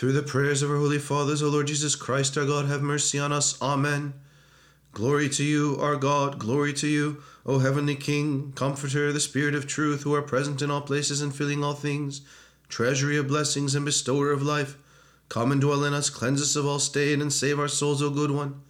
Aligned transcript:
Through 0.00 0.12
the 0.12 0.22
prayers 0.22 0.62
of 0.62 0.70
our 0.70 0.78
holy 0.78 0.98
fathers, 0.98 1.42
O 1.42 1.50
Lord 1.50 1.66
Jesus 1.66 1.94
Christ, 1.94 2.38
our 2.38 2.46
God, 2.46 2.64
have 2.64 2.80
mercy 2.80 3.18
on 3.18 3.32
us. 3.32 3.60
Amen. 3.60 4.14
Glory 4.92 5.28
to 5.28 5.44
you, 5.44 5.76
our 5.78 5.96
God, 5.96 6.38
glory 6.38 6.72
to 6.72 6.88
you, 6.88 7.22
O 7.44 7.58
heavenly 7.58 7.96
King, 7.96 8.52
Comforter, 8.56 9.12
the 9.12 9.20
Spirit 9.20 9.54
of 9.54 9.66
truth, 9.66 10.04
who 10.04 10.14
are 10.14 10.22
present 10.22 10.62
in 10.62 10.70
all 10.70 10.80
places 10.80 11.20
and 11.20 11.34
filling 11.34 11.62
all 11.62 11.74
things, 11.74 12.22
treasury 12.70 13.18
of 13.18 13.28
blessings 13.28 13.74
and 13.74 13.84
bestower 13.84 14.32
of 14.32 14.42
life. 14.42 14.78
Come 15.28 15.52
and 15.52 15.60
dwell 15.60 15.84
in 15.84 15.92
us, 15.92 16.08
cleanse 16.08 16.40
us 16.40 16.56
of 16.56 16.64
all 16.64 16.78
stain, 16.78 17.20
and 17.20 17.30
save 17.30 17.60
our 17.60 17.68
souls, 17.68 18.02
O 18.02 18.08
good 18.08 18.30
one. 18.30 18.62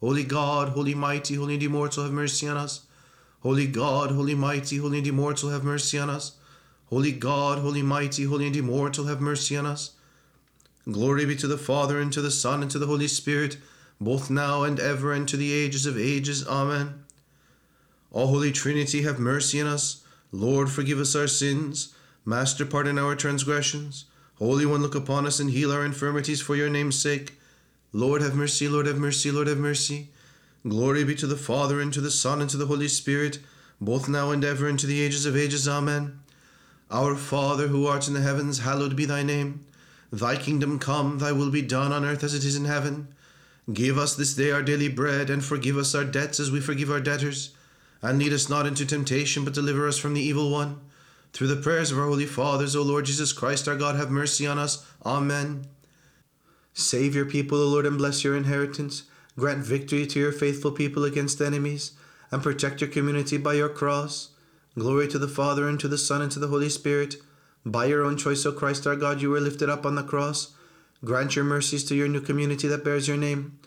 Holy 0.00 0.24
God, 0.24 0.70
holy 0.70 0.94
mighty, 0.94 1.34
holy 1.34 1.52
and 1.52 1.62
immortal, 1.62 2.04
have 2.04 2.14
mercy 2.14 2.48
on 2.48 2.56
us. 2.56 2.86
Holy 3.40 3.66
God, 3.66 4.12
holy 4.12 4.34
mighty, 4.34 4.78
holy 4.78 4.96
and 4.96 5.06
immortal, 5.06 5.50
have 5.50 5.64
mercy 5.64 5.98
on 5.98 6.08
us. 6.08 6.38
Holy 6.86 7.12
God, 7.12 7.58
holy 7.58 7.82
mighty, 7.82 8.24
holy 8.24 8.46
and 8.46 8.56
immortal, 8.56 9.04
have 9.04 9.20
mercy 9.20 9.54
on 9.54 9.66
us. 9.66 9.90
Glory 10.90 11.26
be 11.26 11.36
to 11.36 11.46
the 11.46 11.58
Father, 11.58 12.00
and 12.00 12.12
to 12.12 12.22
the 12.22 12.30
Son, 12.30 12.62
and 12.62 12.70
to 12.70 12.78
the 12.78 12.86
Holy 12.86 13.08
Spirit, 13.08 13.58
both 14.00 14.30
now 14.30 14.62
and 14.62 14.80
ever, 14.80 15.12
and 15.12 15.28
to 15.28 15.36
the 15.36 15.52
ages 15.52 15.84
of 15.84 15.98
ages. 15.98 16.46
Amen. 16.48 17.04
All 18.10 18.28
Holy 18.28 18.52
Trinity, 18.52 19.02
have 19.02 19.18
mercy 19.18 19.60
on 19.60 19.66
us. 19.66 20.02
Lord, 20.32 20.70
forgive 20.70 20.98
us 20.98 21.14
our 21.14 21.26
sins. 21.26 21.94
Master, 22.24 22.64
pardon 22.64 22.98
our 22.98 23.14
transgressions. 23.14 24.06
Holy 24.36 24.64
One, 24.64 24.80
look 24.80 24.94
upon 24.94 25.26
us 25.26 25.40
and 25.40 25.50
heal 25.50 25.72
our 25.72 25.84
infirmities 25.84 26.40
for 26.40 26.56
your 26.56 26.70
name's 26.70 26.98
sake. 26.98 27.34
Lord, 27.92 28.22
have 28.22 28.34
mercy, 28.34 28.68
Lord, 28.68 28.86
have 28.86 28.98
mercy, 28.98 29.30
Lord, 29.30 29.48
have 29.48 29.58
mercy. 29.58 30.08
Glory 30.66 31.04
be 31.04 31.14
to 31.16 31.26
the 31.26 31.36
Father, 31.36 31.80
and 31.80 31.92
to 31.92 32.00
the 32.00 32.10
Son, 32.10 32.40
and 32.40 32.48
to 32.48 32.56
the 32.56 32.66
Holy 32.66 32.88
Spirit, 32.88 33.40
both 33.78 34.08
now 34.08 34.30
and 34.30 34.42
ever, 34.42 34.66
and 34.66 34.78
to 34.78 34.86
the 34.86 35.02
ages 35.02 35.26
of 35.26 35.36
ages. 35.36 35.68
Amen. 35.68 36.20
Our 36.90 37.14
Father, 37.14 37.68
who 37.68 37.86
art 37.86 38.08
in 38.08 38.14
the 38.14 38.22
heavens, 38.22 38.60
hallowed 38.60 38.96
be 38.96 39.04
thy 39.04 39.22
name. 39.22 39.66
Thy 40.10 40.36
kingdom 40.36 40.78
come, 40.78 41.18
thy 41.18 41.32
will 41.32 41.50
be 41.50 41.62
done 41.62 41.92
on 41.92 42.04
earth 42.04 42.24
as 42.24 42.34
it 42.34 42.44
is 42.44 42.56
in 42.56 42.64
heaven. 42.64 43.08
Give 43.72 43.98
us 43.98 44.16
this 44.16 44.34
day 44.34 44.50
our 44.50 44.62
daily 44.62 44.88
bread, 44.88 45.28
and 45.28 45.44
forgive 45.44 45.76
us 45.76 45.94
our 45.94 46.04
debts 46.04 46.40
as 46.40 46.50
we 46.50 46.60
forgive 46.60 46.90
our 46.90 47.00
debtors. 47.00 47.50
And 48.00 48.18
lead 48.18 48.32
us 48.32 48.48
not 48.48 48.66
into 48.66 48.86
temptation, 48.86 49.44
but 49.44 49.52
deliver 49.52 49.86
us 49.86 49.98
from 49.98 50.14
the 50.14 50.22
evil 50.22 50.50
one. 50.50 50.80
Through 51.34 51.48
the 51.48 51.56
prayers 51.56 51.92
of 51.92 51.98
our 51.98 52.06
holy 52.06 52.24
fathers, 52.24 52.74
O 52.74 52.82
Lord 52.82 53.04
Jesus 53.04 53.34
Christ, 53.34 53.68
our 53.68 53.76
God, 53.76 53.96
have 53.96 54.10
mercy 54.10 54.46
on 54.46 54.58
us. 54.58 54.86
Amen. 55.04 55.66
Save 56.72 57.14
your 57.14 57.26
people, 57.26 57.60
O 57.60 57.68
Lord, 57.68 57.84
and 57.84 57.98
bless 57.98 58.24
your 58.24 58.36
inheritance. 58.36 59.02
Grant 59.36 59.64
victory 59.64 60.06
to 60.06 60.18
your 60.18 60.32
faithful 60.32 60.72
people 60.72 61.04
against 61.04 61.42
enemies, 61.42 61.92
and 62.30 62.42
protect 62.42 62.80
your 62.80 62.88
community 62.88 63.36
by 63.36 63.54
your 63.54 63.68
cross. 63.68 64.30
Glory 64.78 65.06
to 65.08 65.18
the 65.18 65.28
Father, 65.28 65.68
and 65.68 65.78
to 65.80 65.88
the 65.88 65.98
Son, 65.98 66.22
and 66.22 66.32
to 66.32 66.38
the 66.38 66.48
Holy 66.48 66.70
Spirit 66.70 67.16
by 67.72 67.84
your 67.84 68.02
own 68.02 68.16
choice, 68.16 68.46
O 68.46 68.52
Christ 68.52 68.86
our 68.86 68.96
God, 68.96 69.20
you 69.20 69.30
were 69.30 69.40
lifted 69.40 69.68
up 69.68 69.84
on 69.84 69.94
the 69.94 70.02
cross. 70.02 70.54
Grant 71.04 71.36
your 71.36 71.44
mercies 71.44 71.84
to 71.84 71.94
your 71.94 72.08
new 72.08 72.20
community 72.20 72.66
that 72.68 72.84
bears 72.84 73.06
your 73.06 73.16
name. 73.16 73.58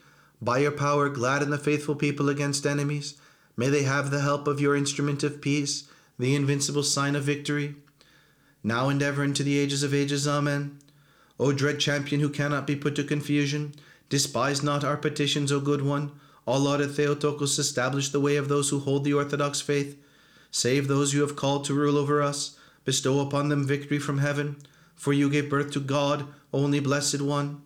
By 0.41 0.59
your 0.59 0.71
power, 0.71 1.07
gladden 1.07 1.49
the 1.49 1.57
faithful 1.57 1.95
people 1.95 2.27
against 2.27 2.65
enemies. 2.65 3.15
May 3.55 3.69
they 3.69 3.83
have 3.83 4.09
the 4.09 4.21
help 4.21 4.47
of 4.47 4.59
your 4.59 4.75
instrument 4.75 5.23
of 5.23 5.41
peace, 5.41 5.83
the 6.17 6.35
invincible 6.35 6.83
sign 6.83 7.15
of 7.15 7.23
victory. 7.23 7.75
Now 8.63 8.89
and 8.89 9.01
ever 9.01 9.23
into 9.23 9.43
the 9.43 9.59
ages 9.59 9.83
of 9.83 9.93
ages. 9.93 10.27
Amen. 10.27 10.79
O 11.39 11.51
dread 11.51 11.79
champion 11.79 12.21
who 12.21 12.29
cannot 12.29 12.67
be 12.67 12.75
put 12.75 12.95
to 12.95 13.03
confusion, 13.03 13.75
despise 14.09 14.63
not 14.63 14.83
our 14.83 14.97
petitions, 14.97 15.51
O 15.51 15.59
good 15.59 15.83
one. 15.83 16.11
All 16.45 16.59
lauded 16.59 16.91
Theotokos, 16.91 17.59
establish 17.59 18.09
the 18.09 18.19
way 18.19 18.35
of 18.35 18.49
those 18.49 18.69
who 18.69 18.79
hold 18.79 19.03
the 19.03 19.13
Orthodox 19.13 19.61
faith. 19.61 19.95
Save 20.49 20.87
those 20.87 21.13
you 21.13 21.21
have 21.21 21.35
called 21.35 21.65
to 21.65 21.73
rule 21.73 21.97
over 21.97 22.21
us 22.21 22.57
bestow 22.83 23.19
upon 23.19 23.49
them 23.49 23.65
victory 23.65 23.99
from 23.99 24.19
heaven, 24.19 24.57
for 24.95 25.13
you 25.13 25.29
gave 25.29 25.49
birth 25.49 25.71
to 25.71 25.79
God, 25.79 26.25
only 26.53 26.79
blessed 26.79 27.21
one. 27.21 27.61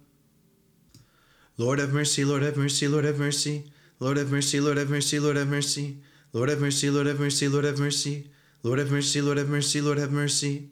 Lord 1.57 1.79
have 1.79 1.93
mercy, 1.93 2.25
Lord 2.25 2.43
have 2.43 2.57
mercy, 2.57 2.87
Lord 2.87 3.05
have 3.05 3.19
mercy. 3.19 3.71
Lord 3.99 4.17
have 4.17 4.29
mercy, 4.29 4.59
Lord 4.59 4.77
have 4.77 4.89
mercy, 4.89 5.19
Lord 5.19 5.37
have 5.37 5.47
mercy. 5.47 5.97
Lord 6.33 6.49
have 6.49 6.59
mercy, 6.59 6.89
Lord 6.89 7.07
have 7.07 7.19
mercy, 7.19 7.47
Lord 7.47 7.63
have 7.63 7.79
mercy. 7.79 8.29
Lord 8.61 8.79
have 8.79 8.91
mercy, 8.91 9.21
Lord 9.21 9.37
have 9.37 9.47
mercy, 9.47 9.79
Lord 9.79 9.97
have 9.97 10.11
mercy. 10.11 10.69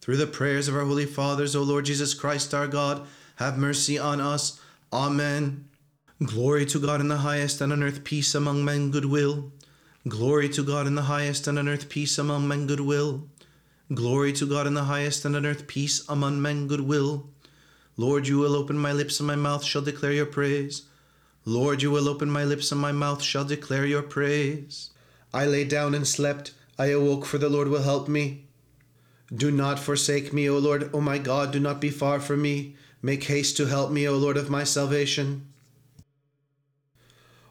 Through 0.00 0.16
the 0.16 0.26
prayers 0.26 0.68
of 0.68 0.76
our 0.76 0.84
holy 0.84 1.04
fathers, 1.04 1.54
O 1.54 1.62
Lord 1.62 1.84
Jesus 1.84 2.14
Christ 2.14 2.54
our 2.54 2.66
God, 2.66 3.06
have 3.36 3.58
mercy 3.58 3.98
on 3.98 4.20
us. 4.20 4.58
Amen. 4.92 5.68
Glory 6.22 6.64
to 6.66 6.78
God 6.78 7.00
in 7.00 7.08
the 7.08 7.18
highest, 7.18 7.60
and 7.60 7.72
on 7.72 7.82
earth 7.82 8.04
peace 8.04 8.34
among 8.34 8.64
men 8.64 8.90
goodwill. 8.90 9.52
Glory 10.08 10.48
to 10.50 10.62
God 10.62 10.86
in 10.86 10.94
the 10.94 11.02
highest, 11.02 11.48
and 11.48 11.58
on 11.58 11.68
earth 11.68 11.88
peace 11.88 12.16
among 12.16 12.46
men 12.46 12.68
goodwill. 12.68 13.26
Glory 13.92 14.32
to 14.34 14.46
God 14.46 14.68
in 14.68 14.74
the 14.74 14.84
highest, 14.84 15.24
and 15.24 15.34
on 15.34 15.44
earth 15.44 15.66
peace 15.66 16.08
among 16.08 16.40
men 16.40 16.68
goodwill. 16.68 17.28
Lord, 17.96 18.28
you 18.28 18.38
will 18.38 18.54
open 18.54 18.78
my 18.78 18.92
lips, 18.92 19.18
and 19.18 19.26
my 19.26 19.34
mouth 19.34 19.64
shall 19.64 19.82
declare 19.82 20.12
your 20.12 20.26
praise. 20.26 20.82
Lord, 21.44 21.82
you 21.82 21.90
will 21.90 22.08
open 22.08 22.30
my 22.30 22.44
lips, 22.44 22.70
and 22.70 22.80
my 22.80 22.92
mouth 22.92 23.20
shall 23.20 23.44
declare 23.44 23.84
your 23.84 24.02
praise. 24.02 24.90
I 25.34 25.44
lay 25.46 25.64
down 25.64 25.92
and 25.92 26.06
slept. 26.06 26.52
I 26.78 26.86
awoke, 26.86 27.26
for 27.26 27.38
the 27.38 27.48
Lord 27.48 27.66
will 27.66 27.82
help 27.82 28.06
me. 28.06 28.44
Do 29.34 29.50
not 29.50 29.80
forsake 29.80 30.32
me, 30.32 30.48
O 30.48 30.58
Lord, 30.58 30.88
O 30.94 31.00
my 31.00 31.18
God, 31.18 31.50
do 31.50 31.58
not 31.58 31.80
be 31.80 31.90
far 31.90 32.20
from 32.20 32.42
me. 32.42 32.76
Make 33.02 33.24
haste 33.24 33.56
to 33.56 33.66
help 33.66 33.90
me, 33.90 34.06
O 34.06 34.16
Lord 34.16 34.36
of 34.36 34.50
my 34.50 34.62
salvation. 34.62 35.48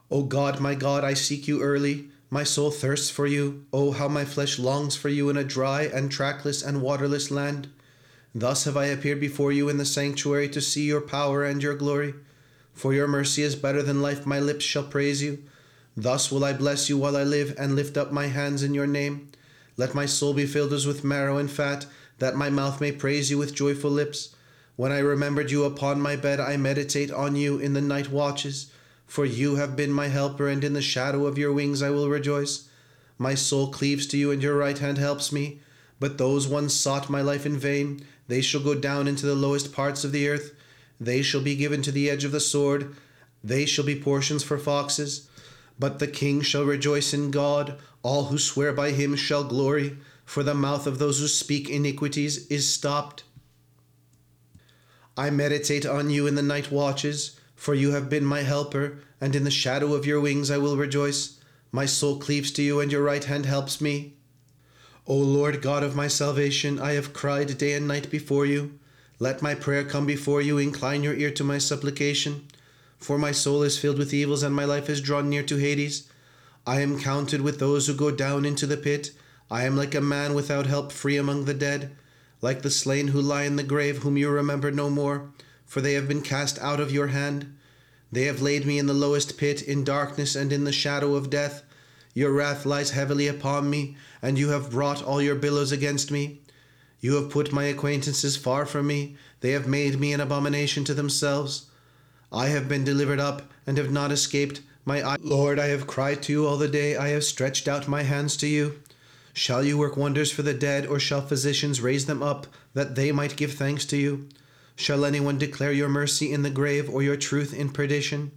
O 0.09 0.23
God, 0.23 0.61
my 0.61 0.73
God, 0.73 1.03
I 1.03 1.15
seek 1.15 1.49
you 1.49 1.61
early. 1.61 2.11
My 2.35 2.43
soul 2.43 2.69
thirsts 2.69 3.09
for 3.09 3.25
you. 3.25 3.63
Oh, 3.71 3.93
how 3.93 4.09
my 4.09 4.25
flesh 4.25 4.59
longs 4.59 4.93
for 4.93 5.07
you 5.07 5.29
in 5.29 5.37
a 5.37 5.43
dry 5.45 5.83
and 5.83 6.11
trackless 6.11 6.61
and 6.61 6.81
waterless 6.81 7.31
land. 7.31 7.69
Thus 8.33 8.65
have 8.65 8.75
I 8.75 8.87
appeared 8.87 9.21
before 9.21 9.53
you 9.53 9.69
in 9.69 9.77
the 9.77 9.85
sanctuary 9.85 10.49
to 10.49 10.59
see 10.59 10.83
your 10.83 10.99
power 10.99 11.45
and 11.45 11.63
your 11.63 11.75
glory. 11.75 12.13
For 12.73 12.93
your 12.93 13.07
mercy 13.07 13.41
is 13.43 13.55
better 13.55 13.81
than 13.81 14.01
life, 14.01 14.25
my 14.25 14.41
lips 14.41 14.65
shall 14.65 14.83
praise 14.83 15.23
you. 15.23 15.43
Thus 15.95 16.29
will 16.29 16.43
I 16.43 16.51
bless 16.51 16.89
you 16.89 16.97
while 16.97 17.15
I 17.15 17.23
live, 17.23 17.55
and 17.57 17.73
lift 17.73 17.95
up 17.95 18.11
my 18.11 18.27
hands 18.27 18.63
in 18.63 18.73
your 18.73 18.85
name. 18.85 19.31
Let 19.77 19.95
my 19.95 20.05
soul 20.05 20.33
be 20.33 20.45
filled 20.45 20.73
as 20.73 20.85
with 20.85 21.05
marrow 21.05 21.37
and 21.37 21.49
fat, 21.49 21.85
that 22.19 22.35
my 22.35 22.49
mouth 22.49 22.81
may 22.81 22.91
praise 22.91 23.31
you 23.31 23.37
with 23.37 23.55
joyful 23.55 23.91
lips. 23.91 24.35
When 24.75 24.91
I 24.91 24.99
remembered 24.99 25.51
you 25.51 25.63
upon 25.63 26.01
my 26.01 26.17
bed, 26.17 26.41
I 26.41 26.57
meditate 26.57 27.11
on 27.11 27.37
you 27.37 27.59
in 27.59 27.71
the 27.71 27.79
night 27.79 28.11
watches. 28.11 28.71
For 29.07 29.25
you 29.25 29.55
have 29.55 29.75
been 29.75 29.91
my 29.91 30.07
helper, 30.07 30.47
and 30.47 30.63
in 30.63 30.73
the 30.73 30.81
shadow 30.81 31.25
of 31.25 31.37
your 31.37 31.53
wings 31.53 31.81
I 31.81 31.89
will 31.89 32.09
rejoice. 32.09 32.67
My 33.17 33.35
soul 33.35 33.71
cleaves 33.71 34.05
to 34.07 34.17
you, 34.17 34.31
and 34.31 34.41
your 34.41 34.57
right 34.57 34.77
hand 34.77 34.97
helps 34.97 35.31
me. 35.31 35.61
But 35.99 36.17
those 36.17 36.47
once 36.47 36.73
sought 36.73 37.09
my 37.09 37.21
life 37.21 37.45
in 37.45 37.57
vain, 37.57 38.05
they 38.27 38.41
shall 38.41 38.61
go 38.61 38.75
down 38.75 39.07
into 39.07 39.25
the 39.25 39.35
lowest 39.35 39.71
parts 39.71 40.03
of 40.03 40.11
the 40.11 40.27
earth. 40.27 40.53
They 40.99 41.21
shall 41.21 41.41
be 41.41 41.55
given 41.55 41.81
to 41.83 41.91
the 41.91 42.09
edge 42.09 42.23
of 42.23 42.31
the 42.31 42.39
sword, 42.39 42.95
they 43.43 43.65
shall 43.65 43.85
be 43.85 43.95
portions 43.99 44.43
for 44.43 44.57
foxes. 44.57 45.29
But 45.77 45.99
the 45.99 46.07
king 46.07 46.41
shall 46.41 46.63
rejoice 46.63 47.13
in 47.13 47.31
God, 47.31 47.77
all 48.01 48.25
who 48.25 48.39
swear 48.39 48.73
by 48.73 48.91
him 48.91 49.15
shall 49.15 49.43
glory, 49.43 49.97
for 50.25 50.41
the 50.41 50.55
mouth 50.55 50.87
of 50.87 50.97
those 50.97 51.19
who 51.19 51.27
speak 51.27 51.69
iniquities 51.69 52.47
is 52.47 52.67
stopped. 52.67 53.23
I 55.15 55.29
meditate 55.29 55.85
on 55.85 56.09
you 56.09 56.27
in 56.27 56.35
the 56.35 56.41
night 56.41 56.71
watches. 56.71 57.39
For 57.55 57.73
you 57.73 57.91
have 57.91 58.09
been 58.09 58.25
my 58.25 58.41
helper, 58.41 58.99
and 59.19 59.35
in 59.35 59.43
the 59.43 59.51
shadow 59.51 59.93
of 59.93 60.05
your 60.05 60.19
wings 60.19 60.51
I 60.51 60.57
will 60.57 60.77
rejoice. 60.77 61.39
My 61.71 61.85
soul 61.85 62.17
cleaves 62.19 62.51
to 62.51 62.61
you, 62.61 62.79
and 62.79 62.91
your 62.91 63.03
right 63.03 63.23
hand 63.23 63.45
helps 63.45 63.81
me. 63.81 64.13
O 65.07 65.15
Lord 65.15 65.61
God 65.61 65.83
of 65.83 65.95
my 65.95 66.07
salvation, 66.07 66.79
I 66.79 66.93
have 66.93 67.13
cried 67.13 67.57
day 67.57 67.73
and 67.73 67.87
night 67.87 68.09
before 68.11 68.45
you. 68.45 68.77
Let 69.19 69.41
my 69.41 69.55
prayer 69.55 69.83
come 69.83 70.05
before 70.05 70.41
you, 70.41 70.57
incline 70.57 71.03
your 71.03 71.15
ear 71.15 71.31
to 71.31 71.43
my 71.43 71.57
supplication. 71.57 72.47
For 72.97 73.17
my 73.17 73.31
soul 73.31 73.63
is 73.63 73.79
filled 73.79 73.97
with 73.97 74.13
evils, 74.13 74.43
and 74.43 74.55
my 74.55 74.65
life 74.65 74.89
is 74.89 75.01
drawn 75.01 75.29
near 75.29 75.43
to 75.43 75.57
Hades. 75.57 76.07
I 76.67 76.81
am 76.81 76.99
counted 76.99 77.41
with 77.41 77.59
those 77.59 77.87
who 77.87 77.93
go 77.93 78.11
down 78.11 78.45
into 78.45 78.65
the 78.65 78.77
pit. 78.77 79.11
I 79.49 79.63
am 79.63 79.77
like 79.77 79.95
a 79.95 80.01
man 80.01 80.33
without 80.33 80.65
help, 80.65 80.91
free 80.91 81.17
among 81.17 81.45
the 81.45 81.53
dead, 81.53 81.95
like 82.41 82.61
the 82.61 82.71
slain 82.71 83.09
who 83.09 83.21
lie 83.21 83.43
in 83.43 83.55
the 83.55 83.63
grave, 83.63 83.99
whom 83.99 84.17
you 84.17 84.29
remember 84.29 84.71
no 84.71 84.89
more 84.89 85.29
for 85.65 85.81
they 85.81 85.93
have 85.93 86.07
been 86.07 86.21
cast 86.21 86.59
out 86.59 86.79
of 86.79 86.91
your 86.91 87.07
hand. 87.07 87.55
They 88.11 88.23
have 88.23 88.41
laid 88.41 88.65
me 88.65 88.79
in 88.79 88.85
the 88.87 88.93
lowest 88.93 89.37
pit, 89.37 89.61
in 89.61 89.83
darkness 89.83 90.35
and 90.35 90.53
in 90.53 90.63
the 90.63 90.71
shadow 90.71 91.15
of 91.15 91.29
death. 91.29 91.63
Your 92.13 92.31
wrath 92.31 92.65
lies 92.65 92.91
heavily 92.91 93.27
upon 93.27 93.69
me, 93.69 93.97
and 94.21 94.39
you 94.39 94.49
have 94.49 94.71
brought 94.71 95.03
all 95.03 95.21
your 95.21 95.35
billows 95.35 95.71
against 95.71 96.11
me. 96.11 96.39
You 97.01 97.15
have 97.15 97.29
put 97.29 97.51
my 97.51 97.65
acquaintances 97.65 98.37
far 98.37 98.65
from 98.65 98.87
me, 98.87 99.17
they 99.41 99.51
have 99.51 99.67
made 99.67 99.99
me 99.99 100.13
an 100.13 100.21
abomination 100.21 100.85
to 100.85 100.93
themselves. 100.93 101.65
I 102.31 102.47
have 102.47 102.69
been 102.69 102.83
delivered 102.83 103.19
up, 103.19 103.51
and 103.67 103.77
have 103.77 103.91
not 103.91 104.11
escaped. 104.11 104.61
My 104.85 105.03
eye, 105.03 105.17
Lord, 105.19 105.59
I 105.59 105.67
have 105.67 105.87
cried 105.87 106.23
to 106.23 106.31
you 106.31 106.47
all 106.47 106.57
the 106.57 106.67
day, 106.67 106.95
I 106.95 107.09
have 107.09 107.23
stretched 107.23 107.67
out 107.67 107.87
my 107.87 108.03
hands 108.03 108.37
to 108.37 108.47
you. 108.47 108.79
Shall 109.33 109.63
you 109.63 109.77
work 109.77 109.97
wonders 109.97 110.31
for 110.31 110.41
the 110.41 110.53
dead, 110.53 110.85
or 110.85 110.99
shall 110.99 111.21
physicians 111.21 111.81
raise 111.81 112.05
them 112.05 112.23
up, 112.23 112.47
that 112.73 112.95
they 112.95 113.11
might 113.11 113.35
give 113.35 113.53
thanks 113.53 113.85
to 113.87 113.97
you? 113.97 114.29
Shall 114.77 115.05
anyone 115.05 115.37
declare 115.37 115.71
your 115.71 115.89
mercy 115.89 116.31
in 116.33 116.41
the 116.41 116.49
grave, 116.49 116.89
or 116.89 117.01
your 117.01 117.15
truth 117.15 117.53
in 117.53 117.69
perdition? 117.69 118.31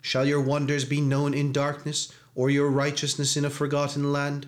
Shall 0.00 0.26
your 0.26 0.40
wonders 0.40 0.84
be 0.84 1.00
known 1.00 1.32
in 1.32 1.52
darkness, 1.52 2.12
or 2.34 2.50
your 2.50 2.68
righteousness 2.68 3.36
in 3.36 3.44
a 3.44 3.50
forgotten 3.50 4.12
land? 4.12 4.46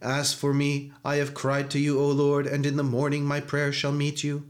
As 0.00 0.32
for 0.32 0.54
me, 0.54 0.92
I 1.04 1.16
have 1.16 1.34
cried 1.34 1.70
to 1.70 1.78
you, 1.78 2.00
O 2.00 2.08
Lord, 2.08 2.46
and 2.46 2.64
in 2.64 2.76
the 2.76 2.82
morning 2.82 3.24
my 3.24 3.40
prayer 3.40 3.72
shall 3.72 3.92
meet 3.92 4.24
you. 4.24 4.44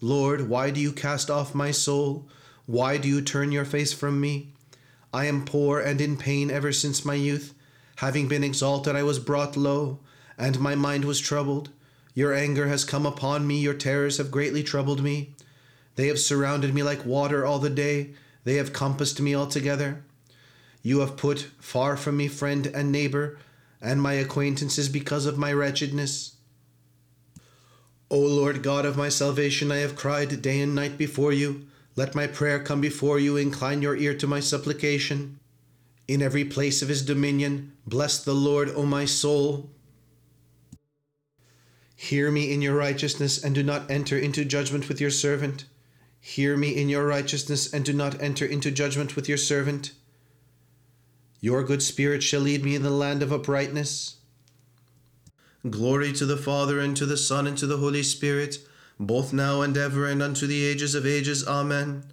Lord, 0.00 0.48
why 0.48 0.70
do 0.70 0.80
you 0.80 0.92
cast 0.92 1.30
off 1.30 1.54
my 1.54 1.70
soul? 1.70 2.28
Why 2.66 2.98
do 2.98 3.08
you 3.08 3.22
turn 3.22 3.52
your 3.52 3.64
face 3.64 3.92
from 3.92 4.20
me? 4.20 4.52
I 5.12 5.26
am 5.26 5.44
poor 5.44 5.80
and 5.80 6.00
in 6.00 6.16
pain 6.16 6.50
ever 6.50 6.72
since 6.72 7.04
my 7.04 7.14
youth. 7.14 7.54
Having 7.96 8.28
been 8.28 8.44
exalted, 8.44 8.96
I 8.96 9.04
was 9.04 9.18
brought 9.18 9.56
low, 9.56 10.00
and 10.36 10.58
my 10.58 10.74
mind 10.74 11.04
was 11.04 11.20
troubled. 11.20 11.70
Your 12.12 12.34
anger 12.34 12.68
has 12.68 12.84
come 12.84 13.06
upon 13.06 13.46
me, 13.46 13.60
your 13.60 13.74
terrors 13.74 14.18
have 14.18 14.30
greatly 14.30 14.62
troubled 14.62 15.02
me. 15.02 15.34
They 15.96 16.08
have 16.08 16.18
surrounded 16.18 16.74
me 16.74 16.82
like 16.82 17.06
water 17.06 17.46
all 17.46 17.58
the 17.58 17.70
day, 17.70 18.10
they 18.44 18.54
have 18.56 18.72
compassed 18.72 19.20
me 19.20 19.34
altogether. 19.34 20.04
You 20.82 21.00
have 21.00 21.16
put 21.16 21.48
far 21.58 21.96
from 21.96 22.16
me 22.16 22.28
friend 22.28 22.66
and 22.66 22.92
neighbor, 22.92 23.38
and 23.80 24.02
my 24.02 24.14
acquaintances 24.14 24.88
because 24.88 25.24
of 25.26 25.38
my 25.38 25.52
wretchedness. 25.52 26.36
O 28.10 28.18
Lord 28.18 28.62
God 28.62 28.84
of 28.84 28.96
my 28.96 29.08
salvation, 29.08 29.72
I 29.72 29.78
have 29.78 29.96
cried 29.96 30.42
day 30.42 30.60
and 30.60 30.74
night 30.74 30.98
before 30.98 31.32
you. 31.32 31.66
Let 31.96 32.14
my 32.14 32.26
prayer 32.26 32.62
come 32.62 32.80
before 32.80 33.18
you, 33.18 33.36
incline 33.36 33.80
your 33.80 33.96
ear 33.96 34.14
to 34.18 34.26
my 34.26 34.40
supplication. 34.40 35.38
In 36.06 36.20
every 36.20 36.44
place 36.44 36.82
of 36.82 36.88
his 36.88 37.04
dominion, 37.04 37.72
bless 37.86 38.22
the 38.22 38.34
Lord, 38.34 38.68
O 38.74 38.84
my 38.84 39.04
soul. 39.04 39.70
Hear 41.96 42.30
me 42.30 42.52
in 42.52 42.60
your 42.60 42.74
righteousness, 42.74 43.42
and 43.42 43.54
do 43.54 43.62
not 43.62 43.90
enter 43.90 44.18
into 44.18 44.44
judgment 44.44 44.88
with 44.88 45.00
your 45.00 45.10
servant. 45.10 45.64
Hear 46.26 46.56
me 46.56 46.70
in 46.70 46.88
your 46.88 47.06
righteousness, 47.06 47.70
and 47.70 47.84
do 47.84 47.92
not 47.92 48.18
enter 48.18 48.46
into 48.46 48.70
judgment 48.70 49.14
with 49.14 49.28
your 49.28 49.36
servant. 49.36 49.92
Your 51.42 51.62
good 51.62 51.82
spirit 51.82 52.22
shall 52.22 52.40
lead 52.40 52.64
me 52.64 52.74
in 52.74 52.82
the 52.82 52.88
land 52.88 53.22
of 53.22 53.30
uprightness. 53.30 54.16
Glory 55.68 56.14
to 56.14 56.24
the 56.24 56.38
Father, 56.38 56.80
and 56.80 56.96
to 56.96 57.04
the 57.04 57.18
Son, 57.18 57.46
and 57.46 57.58
to 57.58 57.66
the 57.66 57.76
Holy 57.76 58.02
Spirit, 58.02 58.58
both 58.98 59.34
now 59.34 59.60
and 59.60 59.76
ever, 59.76 60.06
and 60.06 60.22
unto 60.22 60.46
the 60.46 60.64
ages 60.64 60.94
of 60.94 61.04
ages. 61.04 61.46
Amen. 61.46 62.04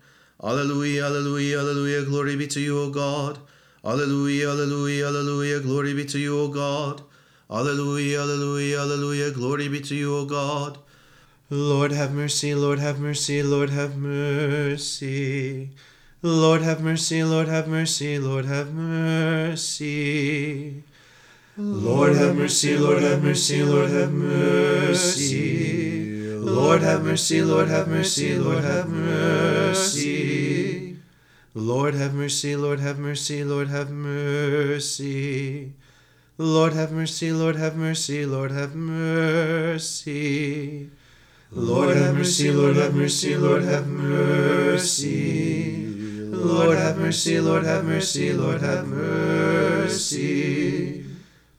Alleluia, 0.44 1.06
alleluia, 1.06 1.60
alleluia, 1.60 2.04
glory 2.04 2.36
be 2.36 2.48
to 2.48 2.60
you, 2.60 2.82
O 2.82 2.90
God. 2.90 3.40
Alleluia, 3.82 4.50
alleluia, 4.50 5.08
alleluia, 5.08 5.62
glory 5.62 5.94
be 5.94 6.04
to 6.04 6.20
you, 6.20 6.38
O 6.38 6.50
God. 6.50 7.02
Alleluia, 7.50 8.20
alleluia, 8.20 8.82
alleluia, 8.82 9.32
glory 9.32 9.70
be 9.70 9.80
to 9.80 9.96
you, 9.96 10.14
O 10.14 10.26
God. 10.26 10.80
Lord 11.54 11.92
have 11.92 12.14
mercy, 12.14 12.56
Lord 12.56 12.80
have 12.80 13.02
mercy, 13.02 13.44
Lord 13.44 13.72
have 13.72 13.98
mercy. 13.98 15.72
Lord 16.22 16.62
have 16.62 16.80
mercy, 16.82 17.26
Lord 17.26 17.50
have 17.50 17.68
mercy, 17.68 18.18
Lord 18.18 18.46
have 18.46 18.74
mercy. 18.74 19.92
Lord 21.58 22.16
have 22.16 22.38
mercy, 22.38 22.78
Lord 22.78 23.04
have 23.04 23.22
mercy, 23.22 23.64
Lord 23.64 23.90
have 23.90 24.14
mercy. 24.14 25.42
Lord 26.38 26.84
have 26.84 27.04
mercy, 27.04 27.42
Lord 27.44 27.68
have 27.68 27.90
mercy, 27.90 28.34
Lord 28.40 28.64
have 28.64 28.88
mercy. 28.88 30.16
Lord 31.54 31.96
have 31.96 32.14
mercy, 32.14 32.56
Lord 32.56 32.80
have 32.80 32.98
mercy, 32.98 33.44
Lord 33.44 33.68
have 33.68 33.92
mercy. 33.92 35.74
Lord 36.38 36.72
have 36.72 36.94
mercy, 36.94 37.34
Lord 37.34 37.58
have 37.58 37.76
mercy, 37.76 38.26
Lord 38.26 38.52
have 38.52 38.74
mercy. 38.74 40.12
Lord 41.54 41.98
have 41.98 42.16
mercy, 42.16 42.50
Lord 42.50 42.78
have 42.78 42.96
mercy, 42.96 43.36
Lord 43.36 43.64
have 43.64 43.86
mercy. 43.86 45.86
Lord 46.32 46.78
have 46.78 46.98
mercy, 46.98 47.42
Lord 47.42 47.66
have 47.66 47.84
mercy, 47.84 48.32
Lord 48.32 48.62
have 48.62 48.88
mercy. 48.88 51.04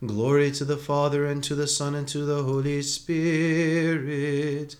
Glory 0.04 0.50
to 0.52 0.64
the 0.64 0.78
Father, 0.78 1.26
and 1.26 1.44
to 1.44 1.54
the 1.54 1.66
Son, 1.66 1.94
and 1.94 2.08
to 2.08 2.24
the 2.24 2.42
Holy 2.42 2.80
Spirit, 2.80 4.76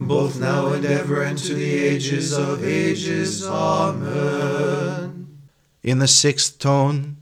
both 0.00 0.40
now 0.40 0.72
and 0.72 0.86
ever, 0.86 1.22
and 1.22 1.36
to 1.38 1.52
the 1.52 1.74
ages 1.74 2.32
of 2.32 2.64
ages. 2.64 3.46
Amen. 3.46 5.40
In 5.82 5.98
the 5.98 6.08
sixth 6.08 6.58
tone, 6.58 7.18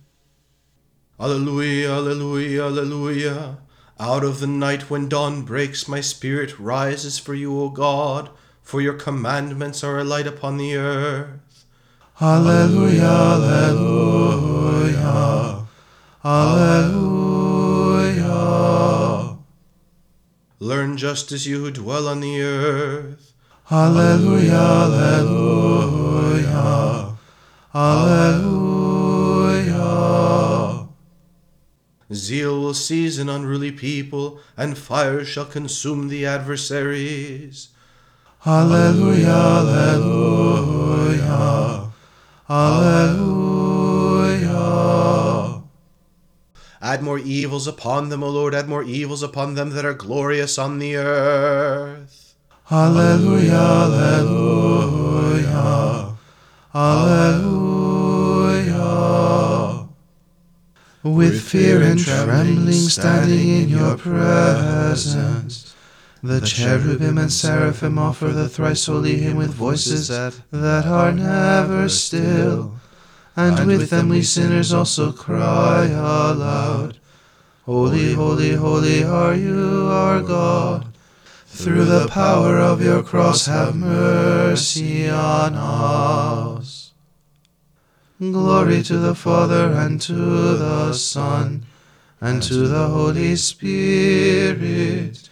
Alleluia, 1.18 1.90
Alleluia, 1.90 2.66
Alleluia. 2.66 3.61
Out 4.02 4.25
of 4.25 4.40
the 4.40 4.49
night 4.49 4.90
when 4.90 5.08
dawn 5.08 5.43
breaks, 5.43 5.87
my 5.87 6.00
spirit 6.00 6.58
rises 6.58 7.20
for 7.20 7.34
you, 7.34 7.60
O 7.60 7.69
God, 7.69 8.31
for 8.60 8.81
your 8.81 8.94
commandments 8.94 9.84
are 9.84 10.00
a 10.00 10.02
light 10.02 10.26
upon 10.26 10.56
the 10.56 10.75
earth. 10.75 11.64
Alleluia, 12.20 13.04
Alleluia, 13.38 14.49
Alleluia. 16.25 16.99
Learn 20.58 20.96
justice, 20.96 21.46
you 21.46 21.60
who 21.60 21.70
dwell 21.70 22.08
on 22.08 22.19
the 22.19 22.43
earth. 22.43 23.32
Alleluia, 23.70 24.58
Alleluia, 24.82 25.78
Alleluia. 27.72 28.81
Zeal 32.14 32.60
will 32.60 32.74
seize 32.74 33.18
an 33.18 33.28
unruly 33.28 33.72
people, 33.72 34.40
and 34.56 34.76
fire 34.76 35.24
shall 35.24 35.44
consume 35.44 36.08
the 36.08 36.26
adversaries. 36.26 37.68
Alleluia, 38.44 39.28
Alleluia, 39.62 40.32
Alleluia. 42.50 43.62
Add 46.82 47.02
more 47.02 47.18
evils 47.18 47.66
upon 47.68 48.08
them, 48.08 48.22
O 48.24 48.28
Lord, 48.28 48.54
add 48.54 48.68
more 48.68 48.82
evils 48.82 49.22
upon 49.22 49.54
them 49.54 49.70
that 49.70 49.84
are 49.84 49.94
glorious 49.94 50.58
on 50.58 50.80
the 50.80 50.96
earth. 50.96 52.34
Alleluia, 52.70 53.54
Alleluia, 53.86 54.96
Alleluia. 56.74 57.71
With 61.04 61.43
fear 61.43 61.82
and 61.82 61.99
trembling 61.99 62.72
standing 62.72 63.49
in 63.49 63.69
your 63.69 63.96
presence, 63.96 65.75
the 66.22 66.40
cherubim 66.40 67.19
and 67.19 67.32
seraphim 67.32 67.99
offer 67.99 68.28
the 68.28 68.49
thrice 68.49 68.87
holy 68.87 69.19
hymn 69.19 69.37
with 69.37 69.52
voices 69.52 70.06
that, 70.06 70.40
that 70.52 70.87
are 70.87 71.10
never 71.10 71.88
still. 71.88 72.76
And 73.34 73.66
with 73.66 73.90
them 73.90 74.10
we 74.10 74.22
sinners 74.22 74.72
also 74.72 75.10
cry 75.10 75.87
aloud, 75.87 76.99
Holy, 77.64 78.14
holy, 78.14 78.52
holy 78.52 79.02
are 79.02 79.34
you, 79.34 79.88
our 79.88 80.20
God. 80.20 80.87
Through 81.46 81.84
the 81.84 82.08
power 82.08 82.58
of 82.58 82.81
your 82.82 83.02
cross, 83.02 83.46
have 83.46 83.76
mercy 83.76 85.08
on 85.08 85.55
us. 85.55 86.81
Glory 88.31 88.84
to 88.84 88.98
the 88.98 89.17
Father, 89.17 89.72
and 89.72 90.00
to 90.02 90.14
the 90.14 90.93
Son, 90.93 91.64
and 92.20 92.41
to 92.41 92.69
the 92.69 92.86
Holy 92.86 93.34
Spirit, 93.34 95.29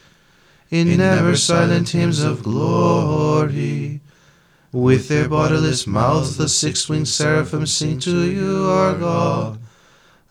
in 0.70 0.96
never 0.96 1.36
silent 1.36 1.90
hymns 1.90 2.20
of 2.20 2.42
glory. 2.42 4.00
With 4.72 5.06
their 5.06 5.28
bodiless 5.28 5.86
mouths, 5.86 6.36
the 6.36 6.48
six 6.48 6.88
winged 6.88 7.06
seraphim 7.06 7.64
sing 7.66 8.00
to 8.00 8.28
you, 8.28 8.68
our 8.68 8.98
God, 8.98 9.60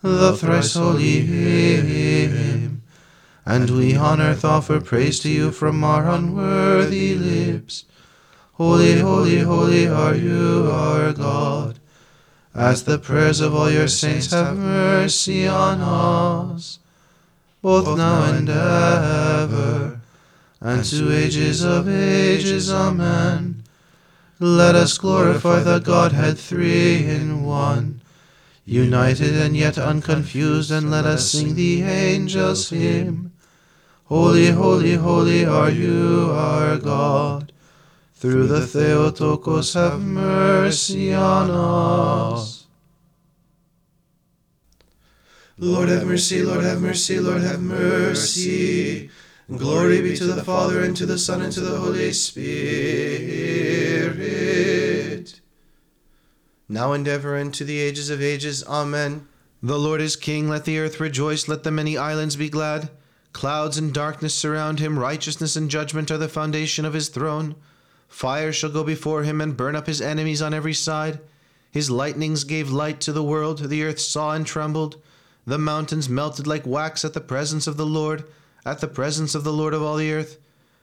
the 0.02 0.36
thrice 0.36 0.74
holy 0.74 1.20
hymn. 1.20 2.82
And 3.46 3.70
we 3.70 3.96
on 3.96 4.20
earth 4.20 4.44
offer 4.44 4.82
praise 4.82 5.18
to 5.20 5.30
you 5.30 5.50
from 5.50 5.82
our 5.82 6.06
unworthy 6.10 7.14
lips. 7.14 7.86
Holy, 8.52 8.98
holy, 8.98 9.38
holy 9.38 9.88
are 9.88 10.14
you, 10.14 10.68
our 10.70 11.14
God. 11.14 11.79
As 12.60 12.84
the 12.84 12.98
prayers 12.98 13.40
of 13.40 13.54
all 13.54 13.70
your 13.70 13.88
saints 13.88 14.32
have 14.32 14.54
mercy 14.54 15.48
on 15.48 15.80
us, 15.80 16.78
both 17.62 17.96
now 17.96 18.24
and 18.24 18.50
ever, 18.50 20.02
and 20.60 20.84
to 20.84 21.10
ages 21.10 21.64
of 21.64 21.88
ages. 21.88 22.70
Amen. 22.70 23.64
Let 24.38 24.74
us 24.74 24.98
glorify 24.98 25.60
the 25.60 25.78
Godhead 25.78 26.38
three 26.38 27.06
in 27.08 27.44
one, 27.44 28.02
united 28.66 29.34
and 29.36 29.56
yet 29.56 29.78
unconfused, 29.78 30.70
and 30.70 30.90
let 30.90 31.06
us 31.06 31.30
sing 31.30 31.54
the 31.54 31.80
angels' 31.80 32.68
hymn. 32.68 33.32
Holy, 34.04 34.48
holy, 34.48 34.96
holy 34.96 35.46
are 35.46 35.70
you, 35.70 36.28
our 36.34 36.76
God. 36.76 37.52
Through 38.20 38.48
the 38.48 38.66
Theotokos 38.66 39.72
have 39.72 39.98
mercy 40.02 41.14
on 41.14 41.50
us. 41.50 42.66
Lord 45.56 45.88
have 45.88 46.06
mercy, 46.06 46.42
Lord 46.42 46.62
have 46.62 46.82
mercy, 46.82 47.18
Lord 47.18 47.40
have 47.40 47.62
mercy. 47.62 49.08
Glory 49.50 50.02
be 50.02 50.14
to 50.18 50.24
the 50.24 50.44
Father, 50.44 50.84
and 50.84 50.94
to 50.98 51.06
the 51.06 51.16
Son, 51.16 51.40
and 51.40 51.50
to 51.54 51.62
the 51.62 51.78
Holy 51.78 52.12
Spirit. 52.12 52.50
Now 56.68 56.92
and 56.92 57.08
ever, 57.08 57.36
and 57.36 57.54
to 57.54 57.64
the 57.64 57.78
ages 57.78 58.10
of 58.10 58.20
ages. 58.20 58.62
Amen. 58.64 59.28
The 59.62 59.78
Lord 59.78 60.02
is 60.02 60.16
King, 60.16 60.46
let 60.46 60.66
the 60.66 60.78
earth 60.78 61.00
rejoice, 61.00 61.48
let 61.48 61.62
the 61.62 61.70
many 61.70 61.96
islands 61.96 62.36
be 62.36 62.50
glad. 62.50 62.90
Clouds 63.32 63.78
and 63.78 63.94
darkness 63.94 64.34
surround 64.34 64.78
him, 64.78 64.98
righteousness 64.98 65.56
and 65.56 65.70
judgment 65.70 66.10
are 66.10 66.18
the 66.18 66.28
foundation 66.28 66.84
of 66.84 66.92
his 66.92 67.08
throne. 67.08 67.54
Fire 68.10 68.52
shall 68.52 68.70
go 68.70 68.84
before 68.84 69.22
him 69.22 69.40
and 69.40 69.56
burn 69.56 69.74
up 69.74 69.86
his 69.86 70.02
enemies 70.02 70.42
on 70.42 70.52
every 70.52 70.74
side. 70.74 71.20
His 71.70 71.90
lightnings 71.90 72.44
gave 72.44 72.70
light 72.70 73.00
to 73.02 73.12
the 73.12 73.22
world. 73.22 73.70
The 73.70 73.84
earth 73.84 74.00
saw 74.00 74.32
and 74.32 74.44
trembled. 74.44 75.00
The 75.46 75.56
mountains 75.56 76.08
melted 76.08 76.46
like 76.46 76.66
wax 76.66 77.04
at 77.04 77.14
the 77.14 77.20
presence 77.20 77.66
of 77.66 77.76
the 77.76 77.86
Lord, 77.86 78.24
at 78.66 78.80
the 78.80 78.88
presence 78.88 79.34
of 79.34 79.44
the 79.44 79.52
Lord 79.52 79.72
of 79.72 79.82
all 79.82 79.96
the 79.96 80.12
earth. 80.12 80.38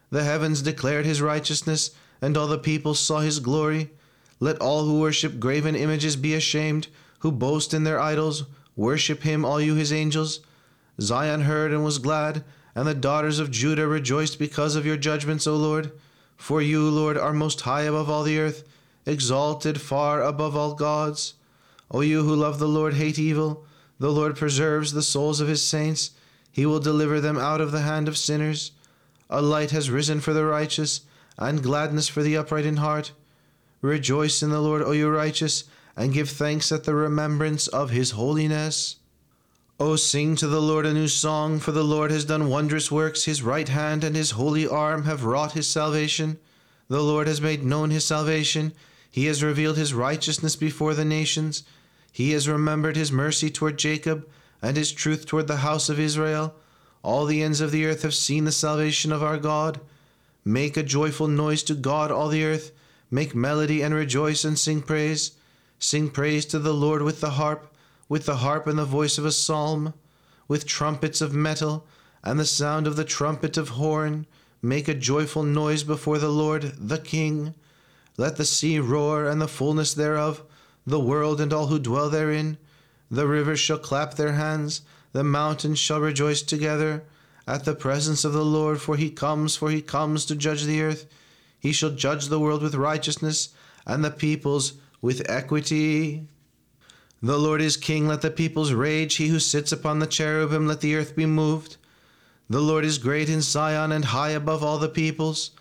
The 0.09 0.23
heavens 0.23 0.61
declared 0.61 1.05
his 1.05 1.21
righteousness, 1.21 1.91
and 2.21 2.35
all 2.35 2.47
the 2.47 2.57
people 2.57 2.95
saw 2.95 3.19
his 3.19 3.39
glory. 3.39 3.91
Let 4.39 4.59
all 4.61 4.85
who 4.85 4.99
worship 4.99 5.39
graven 5.39 5.75
images 5.75 6.15
be 6.15 6.33
ashamed, 6.33 6.87
who 7.19 7.31
boast 7.31 7.73
in 7.73 7.83
their 7.83 7.99
idols. 7.99 8.45
Worship 8.75 9.23
him, 9.23 9.43
all 9.43 9.59
you 9.59 9.75
his 9.75 9.91
angels. 9.91 10.39
Zion 11.01 11.41
heard 11.41 11.71
and 11.73 11.83
was 11.83 11.99
glad, 11.99 12.43
and 12.73 12.87
the 12.87 12.95
daughters 12.95 13.39
of 13.39 13.51
Judah 13.51 13.87
rejoiced 13.87 14.39
because 14.39 14.75
of 14.75 14.85
your 14.85 14.97
judgments, 14.97 15.45
O 15.45 15.55
Lord. 15.55 15.91
For 16.37 16.61
you, 16.61 16.89
Lord, 16.89 17.17
are 17.17 17.33
most 17.33 17.61
high 17.61 17.81
above 17.81 18.09
all 18.09 18.23
the 18.23 18.39
earth, 18.39 18.63
exalted 19.05 19.81
far 19.81 20.21
above 20.21 20.55
all 20.55 20.73
gods. 20.73 21.33
O 21.91 22.01
you 22.01 22.23
who 22.23 22.35
love 22.35 22.59
the 22.59 22.67
Lord, 22.67 22.93
hate 22.93 23.19
evil. 23.19 23.65
The 23.99 24.11
Lord 24.11 24.35
preserves 24.35 24.93
the 24.93 25.01
souls 25.01 25.41
of 25.41 25.47
his 25.47 25.63
saints. 25.63 26.11
He 26.51 26.65
will 26.65 26.79
deliver 26.79 27.19
them 27.19 27.37
out 27.37 27.61
of 27.61 27.71
the 27.71 27.81
hand 27.81 28.07
of 28.07 28.17
sinners. 28.17 28.71
A 29.29 29.41
light 29.41 29.71
has 29.71 29.89
risen 29.89 30.21
for 30.21 30.33
the 30.33 30.45
righteous, 30.45 31.01
and 31.37 31.63
gladness 31.63 32.07
for 32.07 32.23
the 32.23 32.37
upright 32.37 32.65
in 32.65 32.77
heart. 32.77 33.11
Rejoice 33.81 34.41
in 34.41 34.49
the 34.49 34.61
Lord, 34.61 34.81
O 34.81 34.91
you 34.91 35.09
righteous, 35.09 35.63
and 35.95 36.13
give 36.13 36.29
thanks 36.29 36.71
at 36.71 36.83
the 36.83 36.95
remembrance 36.95 37.67
of 37.67 37.89
his 37.89 38.11
holiness. 38.11 38.96
O 39.79 39.95
sing 39.95 40.35
to 40.37 40.47
the 40.47 40.59
Lord 40.59 40.87
a 40.87 40.93
new 40.93 41.07
song, 41.07 41.59
for 41.59 41.71
the 41.71 41.83
Lord 41.83 42.09
has 42.09 42.25
done 42.25 42.49
wondrous 42.49 42.91
works. 42.91 43.25
His 43.25 43.43
right 43.43 43.69
hand 43.69 44.03
and 44.03 44.15
his 44.15 44.31
holy 44.31 44.67
arm 44.67 45.03
have 45.03 45.23
wrought 45.23 45.51
his 45.51 45.67
salvation. 45.67 46.39
The 46.87 47.03
Lord 47.03 47.27
has 47.27 47.41
made 47.41 47.63
known 47.63 47.91
his 47.91 48.03
salvation. 48.03 48.73
He 49.11 49.27
has 49.27 49.43
revealed 49.43 49.77
his 49.77 49.93
righteousness 49.93 50.55
before 50.55 50.95
the 50.95 51.05
nations. 51.05 51.63
He 52.11 52.31
has 52.31 52.49
remembered 52.49 52.95
his 52.95 53.11
mercy 53.11 53.51
toward 53.51 53.77
Jacob, 53.77 54.27
and 54.63 54.75
his 54.75 54.91
truth 54.91 55.27
toward 55.27 55.45
the 55.45 55.57
house 55.57 55.89
of 55.89 55.99
Israel. 55.99 56.55
All 57.03 57.25
the 57.25 57.43
ends 57.43 57.61
of 57.61 57.69
the 57.69 57.85
earth 57.85 58.01
have 58.01 58.15
seen 58.15 58.45
the 58.45 58.51
salvation 58.51 59.11
of 59.11 59.21
our 59.21 59.37
God. 59.37 59.79
Make 60.43 60.75
a 60.75 60.81
joyful 60.81 61.27
noise 61.27 61.61
to 61.63 61.75
God, 61.75 62.09
all 62.09 62.29
the 62.29 62.43
earth. 62.43 62.71
Make 63.11 63.35
melody 63.35 63.83
and 63.83 63.93
rejoice 63.93 64.43
and 64.43 64.57
sing 64.57 64.81
praise. 64.81 65.33
Sing 65.77 66.09
praise 66.09 66.47
to 66.47 66.57
the 66.57 66.73
Lord 66.73 67.03
with 67.03 67.21
the 67.21 67.31
harp 67.31 67.71
with 68.09 68.25
the 68.25 68.37
harp 68.37 68.67
and 68.67 68.79
the 68.79 68.85
voice 68.85 69.17
of 69.17 69.25
a 69.25 69.31
psalm, 69.31 69.93
with 70.47 70.65
trumpets 70.65 71.21
of 71.21 71.33
metal, 71.33 71.85
and 72.23 72.39
the 72.39 72.45
sound 72.45 72.87
of 72.87 72.95
the 72.95 73.03
trumpet 73.03 73.57
of 73.57 73.69
horn, 73.69 74.25
make 74.61 74.87
a 74.87 74.93
joyful 74.93 75.43
noise 75.43 75.83
before 75.83 76.17
the 76.17 76.29
Lord, 76.29 76.73
the 76.77 76.97
King. 76.97 77.53
Let 78.17 78.37
the 78.37 78.45
sea 78.45 78.79
roar 78.79 79.25
and 79.25 79.41
the 79.41 79.47
fullness 79.47 79.93
thereof, 79.93 80.43
the 80.85 80.99
world 80.99 81.39
and 81.39 81.53
all 81.53 81.67
who 81.67 81.79
dwell 81.79 82.09
therein. 82.09 82.57
The 83.11 83.27
rivers 83.27 83.59
shall 83.59 83.77
clap 83.77 84.15
their 84.15 84.33
hands, 84.33 84.81
the 85.13 85.23
mountains 85.23 85.79
shall 85.79 85.99
rejoice 85.99 86.41
together 86.41 87.03
at 87.47 87.63
the 87.63 87.75
presence 87.75 88.25
of 88.25 88.33
the 88.33 88.43
Lord, 88.43 88.81
for 88.81 88.97
he 88.97 89.09
comes, 89.09 89.55
for 89.55 89.69
he 89.69 89.81
comes 89.81 90.25
to 90.25 90.35
judge 90.35 90.63
the 90.63 90.81
earth. 90.81 91.05
He 91.59 91.71
shall 91.71 91.91
judge 91.91 92.27
the 92.27 92.39
world 92.39 92.61
with 92.61 92.75
righteousness, 92.75 93.49
and 93.85 94.03
the 94.03 94.11
peoples 94.11 94.73
with 95.01 95.29
equity. 95.29 96.27
The 97.21 97.37
Lord 97.37 97.61
is 97.61 97.77
king, 97.77 98.07
let 98.07 98.21
the 98.21 98.29
peoples 98.29 98.73
rage. 98.73 99.15
He 99.15 99.29
who 99.29 99.39
sits 99.39 99.71
upon 99.71 99.99
the 99.99 100.07
cherubim, 100.07 100.67
let 100.67 100.81
the 100.81 100.95
earth 100.95 101.15
be 101.15 101.25
moved. 101.25 101.77
The 102.49 102.61
Lord 102.61 102.85
is 102.85 102.99
great 102.99 103.27
in 103.27 103.41
Zion 103.41 103.91
and 103.91 104.05
high 104.05 104.29
above 104.29 104.63
all 104.63 104.77
the 104.77 104.87
peoples. 104.87 105.51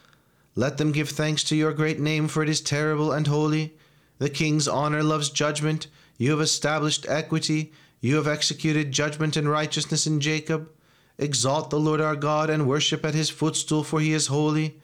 Let 0.54 0.76
them 0.76 0.92
give 0.92 1.08
thanks 1.08 1.42
to 1.44 1.56
your 1.56 1.72
great 1.72 1.98
name, 1.98 2.28
for 2.28 2.42
it 2.42 2.48
is 2.48 2.60
terrible 2.60 3.10
and 3.10 3.26
holy. 3.26 3.74
The 4.18 4.30
king's 4.30 4.68
honor 4.68 5.02
loves 5.02 5.30
judgment. 5.30 5.86
You 6.18 6.30
have 6.30 6.40
established 6.40 7.06
equity. 7.08 7.72
You 8.00 8.16
have 8.16 8.28
executed 8.28 8.92
judgment 8.92 9.36
and 9.36 9.48
righteousness 9.48 10.06
in 10.06 10.20
Jacob. 10.20 10.70
Exalt 11.18 11.70
the 11.70 11.80
Lord 11.80 12.00
our 12.00 12.16
God 12.16 12.50
and 12.50 12.68
worship 12.68 13.04
at 13.04 13.14
his 13.14 13.30
footstool, 13.30 13.82
for 13.82 14.00
he 14.00 14.12
is 14.12 14.26
holy. 14.26 14.78